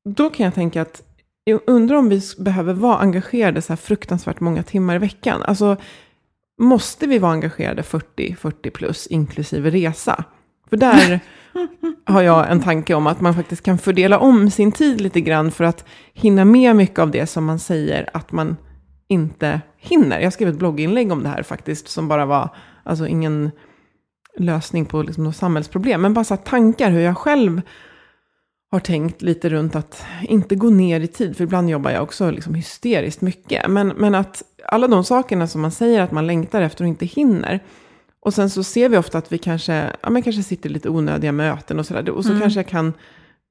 Då 0.09 0.31
kan 0.31 0.45
jag 0.45 0.55
tänka 0.55 0.83
att, 0.83 1.03
jag 1.45 1.61
undrar 1.67 1.97
om 1.97 2.09
vi 2.09 2.21
behöver 2.39 2.75
vara 2.75 2.99
engagerade 2.99 3.63
så 3.63 3.73
här 3.73 3.77
fruktansvärt 3.77 4.41
många 4.41 4.63
timmar 4.63 4.97
i 4.97 4.99
veckan. 4.99 5.43
Alltså, 5.43 5.77
måste 6.59 7.07
vi 7.07 7.19
vara 7.19 7.33
engagerade 7.33 7.83
40, 7.83 8.37
40 8.41 8.71
plus, 8.71 9.07
inklusive 9.07 9.71
resa? 9.71 10.25
För 10.71 10.77
där 10.77 11.21
har 12.05 12.23
jag 12.23 12.51
en 12.51 12.63
tanke 12.63 12.95
om 12.95 13.07
att 13.07 13.21
man 13.21 13.35
faktiskt 13.35 13.63
kan 13.63 13.79
fördela 13.79 14.19
om 14.19 14.51
sin 14.51 14.73
tid 14.73 15.01
lite 15.01 15.21
grann 15.21 15.51
för 15.51 15.65
att 15.65 15.85
hinna 16.13 16.45
med 16.45 16.77
mycket 16.77 16.99
av 16.99 17.11
det 17.11 17.27
som 17.27 17.45
man 17.45 17.59
säger 17.59 18.11
att 18.13 18.33
man 18.33 18.57
inte 19.09 19.61
hinner. 19.77 20.21
Jag 20.21 20.33
skrev 20.33 20.49
ett 20.49 20.59
blogginlägg 20.59 21.13
om 21.13 21.23
det 21.23 21.29
här 21.29 21.43
faktiskt, 21.43 21.89
som 21.89 22.09
bara 22.09 22.27
var, 22.27 22.49
alltså 22.83 23.07
ingen 23.07 23.51
lösning 24.39 24.87
på 24.87 25.03
liksom 25.03 25.25
något 25.25 25.37
samhällsproblem, 25.37 26.03
men 26.03 26.15
bara 26.15 26.25
så 26.25 26.37
tankar 26.37 26.91
hur 26.91 27.01
jag 27.01 27.19
själv 27.19 27.63
har 28.71 28.81
tänkt 28.81 29.23
lite 29.23 29.49
runt 29.49 29.77
att 29.77 30.05
inte 30.23 30.55
gå 30.55 30.71
ner 30.71 31.01
i 31.01 31.07
tid, 31.07 31.37
för 31.37 31.45
ibland 31.45 31.71
jobbar 31.71 31.91
jag 31.91 32.03
också 32.03 32.31
liksom 32.31 32.55
hysteriskt 32.55 33.21
mycket. 33.21 33.69
Men, 33.69 33.89
men 33.89 34.15
att 34.15 34.43
alla 34.67 34.89
de 34.89 35.05
sakerna 35.05 35.47
som 35.47 35.61
man 35.61 35.71
säger 35.71 36.01
att 36.01 36.13
man 36.13 36.27
längtar 36.27 36.63
efter 36.63 36.85
och 36.85 36.89
inte 36.89 37.07
hinner. 37.07 37.61
Och 38.21 38.35
sen 38.35 38.51
så 38.51 38.65
ser 38.65 38.89
vi 38.89 38.97
ofta 38.97 39.19
att 39.19 39.33
vi 39.33 39.39
kanske, 39.39 39.91
ja, 40.01 40.11
men 40.11 40.23
kanske 40.23 40.43
sitter 40.43 40.71
i 40.71 40.73
lite 40.73 40.89
onödiga 40.89 41.33
möten 41.33 41.79
och 41.79 41.87
sådär. 41.87 42.11
Och 42.11 42.25
så 42.25 42.41
kanske 42.41 42.59
jag 42.61 42.69
kan 42.69 42.93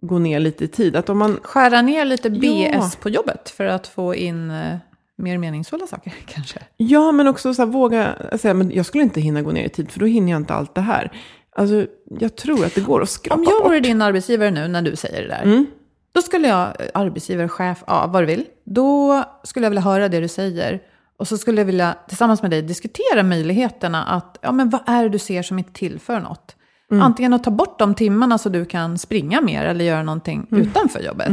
gå 0.02 0.20
ner 0.20 0.40
lite 0.40 0.64
i 0.66 0.68
tid. 0.68 0.96
Att 0.96 1.10
om 1.10 1.18
man, 1.18 1.40
Skära 1.44 1.82
ner 1.82 2.06
lite 2.06 2.30
BS 2.30 2.70
Ja. 2.74 2.92
på 3.02 3.10
jobbet 3.10 3.50
för 3.50 3.66
att 3.66 3.88
få 3.88 4.16
in 4.16 4.52
eh, 4.52 4.78
mer 5.18 5.38
meningsfulla 5.38 5.88
saker 5.88 6.14
kanske. 6.28 6.60
ja, 6.78 7.12
men 7.12 7.28
också 7.28 7.54
så 7.54 7.62
här, 7.62 7.70
våga 7.70 8.16
säga, 8.38 8.54
men 8.54 8.72
jag 8.72 8.86
skulle 8.86 9.04
inte 9.04 9.22
hinna 9.22 9.42
gå 9.42 9.52
ner 9.52 9.64
i 9.66 9.70
tid, 9.70 9.92
för 9.92 10.00
då 10.00 10.06
hinner 10.06 10.32
jag 10.32 10.40
inte 10.42 10.54
allt 10.54 10.76
det 10.76 10.82
här. 10.82 11.12
Alltså, 11.56 11.86
jag 12.20 12.36
tror 12.36 12.66
att 12.66 12.76
det 12.76 12.82
går 12.82 13.02
att 13.02 13.10
skrapa 13.10 13.36
Om 13.36 13.44
jag 13.44 13.54
bort. 13.62 13.68
vore 13.72 13.80
din 13.80 14.02
arbetsgivare 14.02 14.52
nu 14.52 14.68
när 14.68 14.82
du 14.82 14.96
säger 14.96 15.22
det 15.22 15.28
där. 15.28 15.44
Mm. 15.44 15.66
Då 16.12 16.22
skulle 16.22 16.48
jag, 16.48 16.68
eh, 16.68 16.88
arbetsgivare, 16.94 17.50
chef, 17.50 17.84
ja 17.88 18.08
vad 18.14 18.22
du 18.22 18.26
vill. 18.28 18.46
Då 18.66 19.24
skulle 19.44 19.66
jag 19.66 19.70
vilja 19.70 19.82
höra 19.82 20.10
det 20.10 20.20
du 20.20 20.28
säger. 20.28 20.80
Och 21.18 21.28
så 21.28 21.38
skulle 21.38 21.62
jag 21.62 21.66
vilja 21.66 21.96
tillsammans 22.08 22.42
med 22.42 22.52
dig 22.52 22.62
diskutera 22.62 23.24
möjligheterna 23.24 24.04
att, 24.04 24.38
ja 24.42 24.52
men 24.52 24.70
vad 24.70 24.82
är 24.86 25.04
det 25.04 25.10
du 25.10 25.20
ser 25.20 25.44
som 25.44 25.60
inte 25.60 25.74
tillför 25.74 26.20
något? 26.20 26.56
Mm. 26.92 27.04
Antingen 27.04 27.34
att 27.34 27.44
ta 27.44 27.52
bort 27.52 27.80
de 27.80 27.96
timmarna 27.96 28.38
så 28.38 28.50
du 28.50 28.66
kan 28.66 28.98
springa 28.98 29.42
mer 29.42 29.66
eller 29.66 29.86
göra 29.86 30.04
någonting 30.04 30.48
Mm. 30.52 30.64
utanför 30.64 31.00
jobbet. 31.00 31.28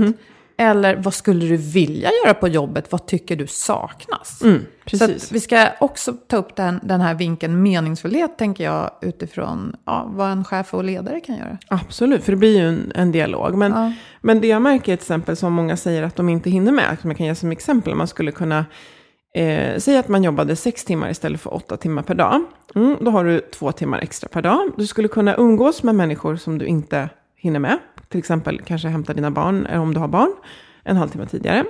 Eller 0.62 0.96
vad 0.96 1.14
skulle 1.14 1.46
du 1.46 1.56
vilja 1.56 2.10
göra 2.24 2.34
på 2.34 2.48
jobbet? 2.48 2.92
Vad 2.92 3.06
tycker 3.06 3.36
du 3.36 3.46
saknas? 3.46 4.42
Mm, 4.42 4.60
Så 4.60 4.98
precis. 4.98 5.24
att 5.24 5.32
vi 5.32 5.40
ska 5.40 5.68
också 5.80 6.12
ta 6.12 6.36
upp 6.36 6.56
den, 6.56 6.80
den 6.82 7.00
här 7.00 7.14
vinkeln 7.14 7.62
meningsfullhet, 7.62 8.38
tänker 8.38 8.64
jag, 8.64 8.90
utifrån 9.02 9.76
ja, 9.86 10.10
vad 10.14 10.30
en 10.30 10.44
chef 10.44 10.74
och 10.74 10.84
ledare 10.84 11.20
kan 11.20 11.36
göra. 11.36 11.58
Absolut, 11.68 12.24
för 12.24 12.32
det 12.32 12.36
blir 12.38 12.56
ju 12.58 12.68
en, 12.68 12.92
en 12.94 13.12
dialog. 13.12 13.54
Men, 13.54 13.72
Ja. 13.72 13.92
men 14.20 14.40
det 14.40 14.46
jag 14.46 14.62
märker 14.62 14.92
är 14.92 14.96
till 14.96 15.02
exempel 15.04 15.36
som 15.36 15.52
många 15.52 15.76
säger 15.76 16.02
att 16.02 16.16
de 16.16 16.28
inte 16.28 16.50
hinner 16.50 16.72
med, 16.72 16.96
som 17.00 17.10
jag 17.10 17.16
kan 17.16 17.26
ge 17.26 17.34
som 17.34 17.52
exempel, 17.52 17.94
man 17.94 18.08
skulle 18.08 18.32
kunna 18.32 18.64
eh, 19.34 19.78
säga 19.78 20.00
att 20.00 20.08
man 20.08 20.24
jobbade 20.24 20.56
sex 20.56 20.84
timmar 20.84 21.10
istället 21.10 21.40
för 21.40 21.54
åtta 21.54 21.76
timmar 21.76 22.02
per 22.02 22.14
dag. 22.14 22.44
Mm, 22.74 22.96
då 23.00 23.10
har 23.10 23.24
du 23.24 23.40
två 23.40 23.72
timmar 23.72 23.98
extra 23.98 24.28
per 24.28 24.42
dag. 24.42 24.70
Du 24.76 24.86
skulle 24.86 25.08
kunna 25.08 25.34
umgås 25.36 25.82
med 25.82 25.94
människor 25.94 26.36
som 26.36 26.58
du 26.58 26.66
inte 26.66 27.08
hinner 27.36 27.60
med. 27.60 27.78
Till 28.10 28.18
exempel 28.18 28.60
kanske 28.66 28.88
hämta 28.88 29.14
dina 29.14 29.30
barn, 29.30 29.66
eller 29.66 29.80
om 29.80 29.94
du 29.94 30.00
har 30.00 30.08
barn, 30.08 30.32
en 30.84 30.96
halvtimme 30.96 31.26
tidigare. 31.26 31.64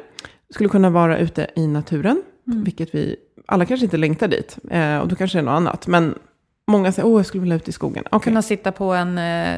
Du 0.49 0.55
skulle 0.55 0.69
kunna 0.69 0.91
vara 0.91 1.19
ute 1.19 1.47
i 1.57 1.67
naturen, 1.67 2.23
vilket 2.45 2.95
vi 2.95 3.17
alla 3.47 3.67
kanske 3.67 3.85
inte 3.85 3.97
längtar 3.97 4.29
dit. 4.29 4.59
Eh, 4.71 4.99
och 4.99 5.09
då 5.09 5.17
kanske 5.17 5.39
det 5.39 5.41
är 5.41 5.45
något 5.45 5.57
annat. 5.57 5.87
Men 5.87 6.15
många 6.71 6.93
säger, 6.93 7.09
åh, 7.09 7.19
jag 7.19 7.27
skulle 7.27 7.41
vilja 7.41 7.57
ut 7.57 7.69
i 7.69 7.73
skogen. 7.73 8.05
Okej. 8.11 8.25
Kunna 8.25 8.43
sitta 8.43 8.73
på 8.73 8.93
en 8.93 9.19
eh, 9.19 9.55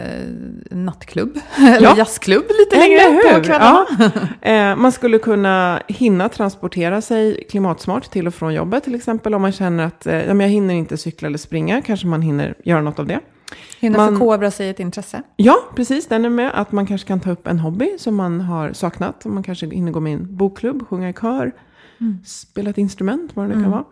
nattklubb, 0.70 1.38
eller 1.56 1.96
jazzklubb 1.96 2.44
lite 2.58 2.78
längre 2.78 3.00
på 3.00 3.40
kvällarna. 3.44 3.86
Ja. 3.98 4.10
Eh, 4.52 4.76
man 4.76 4.92
skulle 4.92 5.18
kunna 5.18 5.82
hinna 5.88 6.28
transportera 6.28 7.00
sig 7.00 7.46
klimatsmart 7.50 8.10
till 8.10 8.26
och 8.26 8.34
från 8.34 8.54
jobbet 8.54 8.84
till 8.84 8.94
exempel. 8.94 9.34
Om 9.34 9.42
man 9.42 9.52
känner 9.52 9.84
att 9.86 10.06
eh, 10.06 10.14
ja, 10.14 10.34
men 10.34 10.40
jag 10.40 10.48
hinner 10.48 10.74
inte 10.74 10.96
cykla 10.96 11.28
eller 11.28 11.38
springa, 11.38 11.82
kanske 11.82 12.06
man 12.06 12.22
hinner 12.22 12.54
göra 12.64 12.82
något 12.82 12.98
av 12.98 13.06
det. 13.06 13.20
Hinna 13.80 13.98
Man- 13.98 14.08
förkovra 14.12 14.50
sig 14.50 14.68
ett 14.68 14.80
intresse. 14.80 15.22
Ja, 15.36 15.56
precis. 15.76 16.06
Den 16.06 16.24
är 16.24 16.28
med. 16.30 16.50
Att 16.54 16.72
man 16.72 16.86
kanske 16.86 17.08
kan 17.08 17.20
ta 17.20 17.30
upp 17.30 17.46
en 17.46 17.58
hobby 17.58 17.90
som 17.98 18.14
man 18.14 18.40
har 18.40 18.72
saknat. 18.72 19.24
Man 19.24 19.42
kanske 19.42 19.66
hinner 19.66 19.92
gå 19.92 20.00
med 20.00 20.10
i 20.12 20.14
en 20.14 20.36
bokklubb, 20.36 20.88
sjunga 20.88 21.08
i 21.08 21.12
kör, 21.12 21.52
spela 22.24 22.70
ett 22.70 22.78
instrument, 22.78 23.30
vad 23.36 23.48
det 23.48 23.56
nu 23.56 23.62
kan 23.62 23.70
vara. 23.70 23.84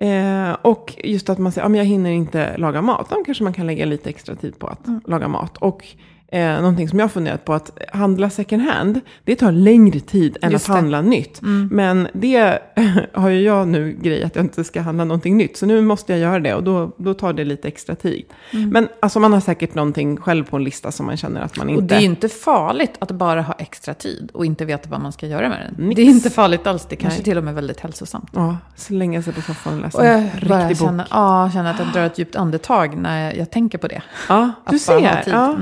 Eh, 0.00 0.56
och 0.62 0.94
just 1.04 1.30
att 1.30 1.38
man 1.38 1.52
säger, 1.52 1.64
ja, 1.64 1.68
men 1.68 1.78
jag 1.78 1.84
hinner 1.84 2.10
inte 2.10 2.56
laga 2.58 2.82
mat. 2.82 3.10
Då 3.10 3.22
kanske 3.24 3.44
man 3.44 3.52
kan 3.52 3.66
lägga 3.66 3.84
lite 3.84 4.10
extra 4.10 4.34
tid 4.36 4.58
på 4.58 4.66
att 4.66 4.86
laga 5.06 5.28
mat. 5.28 5.56
Och 5.56 5.86
eh, 6.32 6.54
någonting 6.60 6.88
som 6.88 6.98
jag 6.98 7.12
funderat 7.12 7.44
på, 7.44 7.52
att 7.52 7.78
handla 7.92 8.30
second 8.30 8.62
hand, 8.62 9.00
det 9.24 9.36
tar 9.36 9.52
längre 9.52 10.00
tid 10.00 10.36
än 10.42 10.50
Just 10.52 10.64
att 10.64 10.74
det. 10.74 10.80
handla 10.80 11.00
nytt. 11.02 11.38
Men 11.70 12.08
det 12.12 12.58
har 13.12 13.28
ju 13.28 13.40
jag 13.40 13.68
nu 13.68 13.92
grej 14.02 14.24
att 14.24 14.36
jag 14.36 14.44
inte 14.44 14.64
ska 14.64 14.80
handla 14.80 15.04
någonting 15.04 15.36
nytt. 15.36 15.56
Så 15.56 15.66
nu 15.66 15.80
måste 15.80 16.12
jag 16.12 16.20
göra 16.20 16.40
det 16.40 16.54
och 16.54 16.62
då, 16.62 16.92
då 16.96 17.14
tar 17.14 17.32
det 17.32 17.44
lite 17.44 17.68
extra 17.68 17.94
tid. 17.94 18.24
Men 18.50 18.88
alltså 19.00 19.20
man 19.20 19.32
har 19.32 19.40
säkert 19.40 19.74
någonting 19.74 20.16
själv 20.16 20.44
på 20.44 20.56
en 20.56 20.64
lista 20.64 20.92
som 20.92 21.06
man 21.06 21.16
känner 21.16 21.40
att 21.40 21.56
man 21.56 21.68
inte... 21.70 21.82
Och 21.82 21.88
det 21.88 21.94
är 21.94 22.00
inte 22.00 22.28
farligt 22.28 22.92
att 22.98 23.10
bara 23.10 23.42
ha 23.42 23.54
extra 23.54 23.94
tid 23.94 24.30
och 24.34 24.46
inte 24.46 24.64
veta 24.64 24.88
vad 24.90 25.00
man 25.00 25.12
ska 25.12 25.26
göra 25.26 25.48
med 25.48 25.58
den. 25.76 25.86
Nix. 25.88 25.96
Det 25.96 26.02
är 26.02 26.06
inte 26.06 26.30
farligt 26.30 26.66
alls, 26.66 26.86
det 26.90 26.96
kanske 26.96 27.18
Nej. 27.18 27.24
till 27.24 27.38
och 27.38 27.44
med 27.44 27.52
är 27.52 27.54
väldigt 27.54 27.80
hälsosamt. 27.80 28.30
Ja, 28.34 28.56
slänga 28.76 29.22
sig 29.22 29.32
på 29.32 29.40
soffan 29.42 29.74
och 29.74 29.80
läsa 29.80 29.98
Och 29.98 30.06
jag 30.06 30.14
en 30.18 30.30
riktig 30.30 30.50
bok. 30.50 30.76
känna, 30.78 31.06
ja, 31.10 31.50
känna 31.52 31.70
att 31.70 31.78
jag 31.78 31.88
drar 31.92 32.02
ett 32.06 32.18
djupt 32.18 32.36
andetag 32.36 32.96
när 32.98 33.24
jag, 33.24 33.36
jag 33.36 33.50
tänker 33.50 33.78
på 33.78 33.88
det. 33.88 34.02
Ja, 34.28 34.50
Att 34.64 34.72
du 34.72 34.78
ser. 34.78 35.22
tid. 35.22 35.34
Ja. 35.34 35.56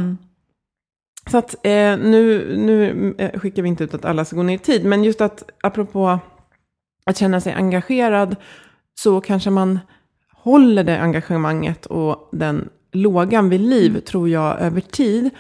Så 1.31 1.39
att 1.39 1.55
eh, 1.67 1.99
nu, 1.99 2.57
nu 2.57 3.15
eh, 3.19 3.41
skickar 3.41 3.63
vi 3.63 3.69
inte 3.69 3.85
ut 3.85 3.95
att 3.95 4.05
alla 4.05 4.25
ska 4.25 4.37
gå 4.37 4.43
ner 4.43 4.55
i 4.55 4.59
tid, 4.59 4.85
men 4.85 5.05
just 5.05 5.21
att 5.21 5.51
apropå 5.63 6.19
att 7.07 7.17
känna 7.17 7.41
sig 7.41 7.53
engagerad 7.53 8.37
så 8.95 9.21
kanske 9.21 9.51
man 9.51 9.79
håller 10.33 10.85
det 10.85 11.01
engagemanget 11.01 11.87
och 11.87 12.29
den 12.33 12.69
lågan 12.93 13.49
vid 13.49 13.61
liv, 13.61 13.91
Mm. 13.91 14.03
tror 14.03 14.29
jag, 14.29 14.61
över 14.61 14.81
tid. 14.81 15.31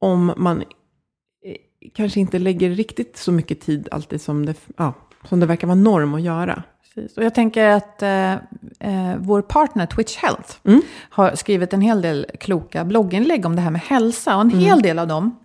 Om 0.00 0.32
man 0.36 0.60
eh, 0.60 0.66
kanske 1.94 2.20
inte 2.20 2.38
lägger 2.38 2.70
riktigt 2.70 3.16
så 3.16 3.32
mycket 3.32 3.60
tid 3.60 3.88
alltid 3.90 4.20
som 4.20 4.46
det, 4.46 4.54
ja, 4.76 4.94
som 5.28 5.40
det 5.40 5.46
verkar 5.46 5.66
vara 5.66 5.74
norm 5.74 6.14
att 6.14 6.22
göra. 6.22 6.62
Precis. 6.96 7.16
Och 7.16 7.24
jag 7.24 7.34
tänker 7.34 7.68
att 7.68 8.02
eh, 8.02 8.32
eh, 8.32 9.16
vår 9.18 9.42
partner 9.42 9.86
Twitch 9.86 10.16
Health 10.16 10.54
Mm. 10.64 10.82
har 11.10 11.34
skrivit 11.34 11.72
en 11.72 11.80
hel 11.80 12.02
del 12.02 12.26
kloka 12.40 12.84
blogginlägg 12.84 13.46
om 13.46 13.56
det 13.56 13.62
här 13.62 13.70
med 13.70 13.80
hälsa. 13.80 14.34
Och 14.34 14.40
en 14.40 14.48
Mm. 14.50 14.60
hel 14.64 14.82
del 14.82 14.98
av 14.98 15.06
dem 15.08 15.36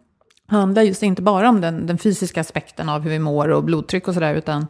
handlar 0.47 0.81
just 0.81 1.03
inte 1.03 1.21
bara 1.21 1.49
om 1.49 1.61
den, 1.61 1.87
den 1.87 1.97
fysiska 1.97 2.41
aspekten 2.41 2.89
av 2.89 3.01
hur 3.01 3.09
vi 3.11 3.19
mår 3.19 3.47
och 3.47 3.63
blodtryck 3.63 4.07
och 4.07 4.13
sådär, 4.13 4.35
utan 4.35 4.67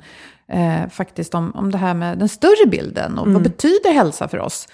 eh, 0.48 0.88
faktiskt 0.89 1.36
om, 1.36 1.52
om 1.56 1.72
det 1.72 1.78
här 1.78 1.94
med 1.94 2.17
den 2.17 2.30
större 2.30 2.67
bilden 2.67 3.17
och 3.17 3.24
Mm. 3.26 3.34
vad 3.34 3.44
betyder 3.44 3.94
hälsa 3.94 4.28
för 4.28 4.39
oss? 4.39 4.67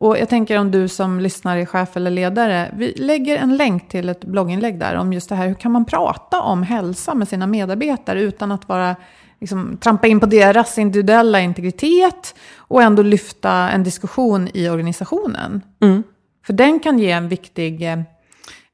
Och 0.00 0.18
jag 0.18 0.28
tänker 0.28 0.58
om 0.58 0.70
du 0.70 0.88
som 0.88 1.20
lyssnar 1.20 1.56
är 1.56 1.66
chef 1.66 1.96
eller 1.96 2.10
ledare, 2.10 2.70
vi 2.76 2.92
lägger 2.96 3.36
en 3.36 3.56
länk 3.56 3.88
till 3.88 4.08
ett 4.08 4.24
blogginlägg 4.24 4.78
där 4.78 4.94
om 4.94 5.12
just 5.12 5.28
det 5.28 5.34
här, 5.34 5.46
hur 5.48 5.54
kan 5.54 5.72
man 5.72 5.84
prata 5.84 6.40
om 6.40 6.62
hälsa 6.62 7.14
med 7.14 7.28
sina 7.28 7.46
medarbetare 7.46 8.20
utan 8.22 8.52
att 8.52 8.68
vara 8.68 8.96
liksom, 9.42 9.76
trampa 9.76 10.06
in 10.06 10.20
på 10.20 10.26
deras 10.26 10.78
individuella 10.78 11.40
integritet 11.40 12.34
och 12.56 12.82
ändå 12.82 13.02
lyfta 13.02 13.52
en 13.52 13.82
diskussion 13.82 14.48
i 14.54 14.68
organisationen. 14.68 15.60
Mm. 15.80 16.02
För 16.46 16.52
den 16.52 16.80
kan 16.80 16.98
ge 16.98 17.10
en 17.10 17.28
viktig 17.28 17.82
eh, 17.82 17.98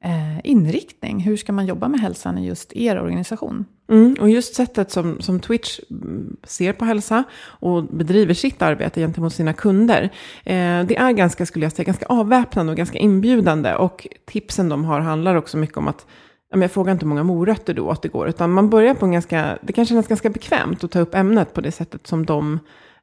eh, 0.04 0.40
inriktning. 0.44 1.20
Hur 1.20 1.36
ska 1.36 1.52
man 1.52 1.66
jobba 1.66 1.88
med 1.88 2.00
hälsan 2.00 2.38
i 2.38 2.46
just 2.46 2.72
er 2.76 3.00
organisation? 3.00 3.64
Mm, 3.90 4.16
och 4.20 4.30
just 4.30 4.54
sättet 4.54 4.90
som, 4.90 5.20
som 5.20 5.40
Twitch 5.40 5.80
mm, 5.90 6.36
ser 6.42 6.72
på 6.72 6.84
hälsa 6.84 7.24
och 7.44 7.84
bedriver 7.84 8.34
sitt 8.34 8.62
arbete 8.62 9.00
gentemot 9.00 9.34
sina 9.34 9.52
kunder. 9.52 10.02
Eh, 10.44 10.84
det 10.84 10.96
är 10.96 11.12
ganska, 11.12 11.46
skulle 11.46 11.64
jag 11.64 11.72
säga, 11.72 11.84
ganska 11.84 12.06
avväpnande 12.06 12.72
och 12.72 12.76
ganska 12.76 12.98
inbjudande. 12.98 13.74
Och 13.74 14.06
tipsen 14.26 14.68
de 14.68 14.84
har 14.84 15.00
handlar 15.00 15.34
också 15.34 15.56
mycket 15.56 15.76
om 15.76 15.88
att 15.88 16.06
jag 16.50 16.70
frågar 16.72 16.92
inte 16.92 17.04
hur 17.04 17.08
många 17.08 17.22
morötter 17.22 17.74
då 17.74 17.90
att 17.90 18.02
det 18.02 18.08
går, 18.08 18.28
utan 18.28 18.50
man 18.50 18.70
börjar 18.70 18.94
på 18.94 19.06
en 19.06 19.12
ganska, 19.12 19.58
det 19.62 19.72
kan 19.72 19.86
kännas 19.86 20.08
ganska 20.08 20.30
bekvämt 20.30 20.84
att 20.84 20.90
ta 20.90 20.98
upp 21.00 21.14
ämnet 21.14 21.54
på 21.54 21.60
det 21.60 21.72
sättet 21.72 22.06
som 22.06 22.26
de 22.26 22.58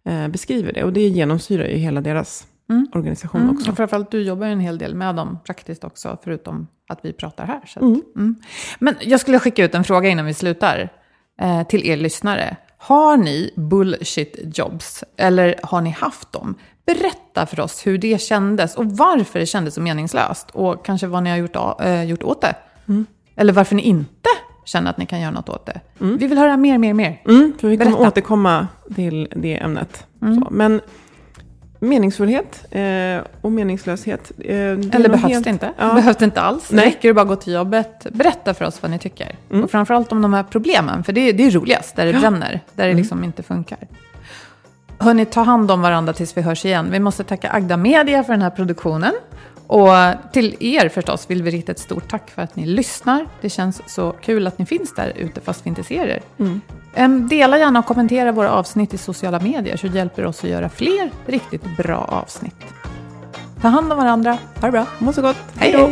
eh, 0.05 0.27
beskriver 0.27 0.73
det. 0.73 0.83
Och 0.83 0.93
det 0.93 1.07
genomsyrar 1.07 1.67
ju 1.67 1.75
hela 1.77 2.01
deras 2.01 2.47
organisation 2.93 3.41
Mm. 3.41 3.55
också. 3.55 3.71
Och 3.71 3.77
framförallt 3.77 4.11
du 4.11 4.21
jobbar 4.21 4.45
ju 4.47 4.53
en 4.53 4.59
hel 4.59 4.77
del 4.77 4.95
med 4.95 5.15
dem 5.15 5.39
praktiskt 5.45 5.83
också, 5.83 6.17
förutom 6.23 6.67
att 6.89 6.99
vi 7.01 7.13
pratar 7.13 7.45
här. 7.45 7.61
Så 7.67 7.79
att, 7.79 7.83
Mm. 7.83 8.01
mm. 8.15 8.35
Men 8.79 8.95
jag 9.01 9.19
skulle 9.19 9.39
skicka 9.39 9.65
ut 9.65 9.75
en 9.75 9.83
fråga 9.83 10.09
innan 10.09 10.25
vi 10.25 10.33
slutar 10.33 10.89
eh, 11.41 11.63
till 11.67 11.85
er 11.89 11.97
lyssnare. 11.97 12.55
Har 12.77 13.17
ni 13.17 13.51
bullshit 13.55 14.57
jobs 14.57 15.03
eller 15.17 15.55
har 15.63 15.81
ni 15.81 15.89
haft 15.89 16.31
dem? 16.31 16.55
Berätta 16.85 17.45
för 17.45 17.59
oss 17.59 17.87
hur 17.87 17.97
det 17.97 18.21
kändes 18.21 18.75
och 18.75 18.85
varför 18.85 19.39
det 19.39 19.45
kändes 19.45 19.73
så 19.73 19.81
meningslöst 19.81 20.51
och 20.51 20.85
kanske 20.85 21.07
vad 21.07 21.23
ni 21.23 21.29
har 21.29 21.37
gjort, 21.37 21.55
eh, 21.81 22.03
gjort 22.03 22.23
åt 22.23 22.41
det. 22.41 22.55
Eller 23.35 23.53
varför 23.53 23.75
ni 23.75 23.81
inte 23.81 24.29
känner 24.65 24.89
att 24.89 24.97
ni 24.97 25.05
kan 25.05 25.21
göra 25.21 25.31
något 25.31 25.49
åt 25.49 25.65
det. 25.65 25.79
Vi 25.99 26.27
vill 26.27 26.37
höra 26.37 26.57
mer, 26.57 26.77
mer, 26.77 26.93
mer. 26.93 27.21
Mm, 27.27 27.53
för 27.59 27.67
vi 27.67 27.77
kommer 27.77 27.91
Berätta. 27.91 28.07
återkomma 28.07 28.67
till 28.95 29.27
det 29.35 29.57
ämnet. 29.57 30.05
Så, 30.19 30.47
men 30.51 30.81
meningsfullhet 31.79 32.65
eh, 32.71 33.27
och 33.41 33.51
meningslöshet. 33.51 34.31
Eh, 34.39 34.55
Eller 34.55 35.09
behövs 35.09 35.23
helt- 35.33 35.43
det 35.43 35.49
inte? 35.49 35.73
Ja. 35.77 35.93
Behövs 35.93 36.17
det 36.17 36.25
inte 36.25 36.41
alls? 36.41 36.71
Nej. 36.71 36.85
Räcker 36.85 37.07
det 37.09 37.13
bara 37.13 37.21
att 37.21 37.27
gå 37.27 37.35
till 37.35 37.53
jobbet? 37.53 38.07
Berätta 38.11 38.53
för 38.53 38.65
oss 38.65 38.81
vad 38.81 38.91
ni 38.91 38.99
tycker. 38.99 39.35
Och 39.49 39.71
framförallt 39.71 40.11
om 40.11 40.21
de 40.21 40.33
här 40.33 40.43
problemen, 40.43 41.03
för 41.03 41.13
det 41.13 41.29
är, 41.29 41.33
det 41.33 41.45
är 41.47 41.51
roligast, 41.51 41.95
där 41.95 42.05
det 42.05 42.19
bränner, 42.19 42.59
där 42.75 42.87
det 42.87 42.93
liksom 42.93 43.23
inte 43.23 43.43
funkar. 43.43 43.77
Hörni, 44.97 45.25
ta 45.25 45.41
hand 45.41 45.71
om 45.71 45.81
varandra 45.81 46.13
tills 46.13 46.37
vi 46.37 46.41
hörs 46.41 46.65
igen. 46.65 46.87
Vi 46.91 46.99
måste 46.99 47.23
tacka 47.23 47.49
Agda 47.49 47.77
Media 47.77 48.23
för 48.23 48.33
den 48.33 48.41
här 48.41 48.49
produktionen. 48.49 49.13
Och 49.67 49.89
till 50.33 50.55
er 50.59 50.89
förstås 50.89 51.29
vill 51.29 51.43
vi 51.43 51.51
rikta 51.51 51.71
ett 51.71 51.79
stort 51.79 52.09
tack 52.09 52.29
för 52.29 52.41
att 52.41 52.55
ni 52.55 52.65
lyssnar. 52.65 53.27
Det 53.41 53.49
känns 53.49 53.81
så 53.87 54.11
kul 54.11 54.47
att 54.47 54.57
ni 54.59 54.65
finns 54.65 54.93
där 54.95 55.13
ute 55.15 55.41
fast 55.41 55.65
vi 55.65 55.69
inte 55.69 55.83
ser 55.83 56.07
er. 56.07 56.21
Em, 56.95 57.27
Dela 57.27 57.57
gärna 57.57 57.79
och 57.79 57.85
kommentera 57.85 58.31
våra 58.31 58.51
avsnitt 58.51 58.93
i 58.93 58.97
sociala 58.97 59.39
medier 59.39 59.77
så 59.77 59.87
hjälper 59.87 60.21
det 60.21 60.27
oss 60.27 60.43
att 60.43 60.49
göra 60.49 60.69
fler 60.69 61.11
riktigt 61.25 61.77
bra 61.77 61.97
avsnitt. 61.97 62.55
Ta 63.61 63.67
hand 63.67 63.91
om 63.91 63.97
varandra. 63.97 64.37
Ha 64.61 64.67
det 64.67 64.71
bra. 64.71 64.85
Må 64.99 65.13
så 65.13 65.21
gott. 65.21 65.37
Hej 65.55 65.71
då! 65.71 65.91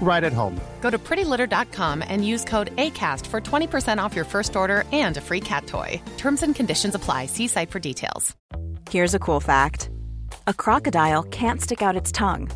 right 0.00 0.22
at 0.22 0.32
home. 0.32 0.60
Go 0.80 0.90
to 0.90 0.98
prettylitter.com 0.98 2.04
and 2.06 2.24
use 2.24 2.44
code 2.44 2.76
ACAST 2.76 3.26
for 3.26 3.40
20% 3.40 3.98
off 3.98 4.14
your 4.14 4.24
first 4.24 4.54
order 4.54 4.84
and 4.92 5.16
a 5.16 5.20
free 5.20 5.40
cat 5.40 5.66
toy. 5.66 6.00
Terms 6.16 6.42
and 6.42 6.54
conditions 6.54 6.94
apply. 6.94 7.26
See 7.26 7.48
site 7.48 7.70
for 7.70 7.80
details. 7.80 8.36
Here's 8.90 9.14
a 9.14 9.18
cool 9.18 9.40
fact 9.40 9.90
a 10.46 10.54
crocodile 10.54 11.22
can't 11.24 11.60
stick 11.60 11.82
out 11.82 11.96
its 11.96 12.12
tongue. 12.12 12.50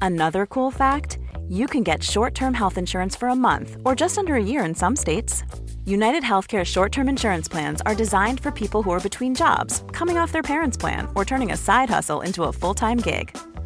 Another 0.00 0.46
cool 0.46 0.70
fact 0.70 1.18
you 1.48 1.66
can 1.66 1.82
get 1.82 2.02
short 2.02 2.34
term 2.34 2.54
health 2.54 2.78
insurance 2.78 3.16
for 3.16 3.28
a 3.28 3.34
month 3.34 3.76
or 3.84 3.94
just 3.94 4.18
under 4.18 4.34
a 4.34 4.44
year 4.44 4.64
in 4.64 4.74
some 4.74 4.94
states. 4.94 5.42
United 5.84 6.22
Healthcare 6.22 6.64
short 6.64 6.92
term 6.92 7.08
insurance 7.08 7.48
plans 7.48 7.80
are 7.86 7.94
designed 7.94 8.40
for 8.40 8.50
people 8.50 8.82
who 8.82 8.90
are 8.90 9.00
between 9.00 9.34
jobs, 9.34 9.82
coming 9.92 10.18
off 10.18 10.32
their 10.32 10.42
parents' 10.42 10.76
plan, 10.76 11.08
or 11.14 11.24
turning 11.24 11.50
a 11.50 11.56
side 11.56 11.90
hustle 11.90 12.20
into 12.20 12.44
a 12.44 12.52
full 12.52 12.74
time 12.74 12.98
gig. 12.98 13.36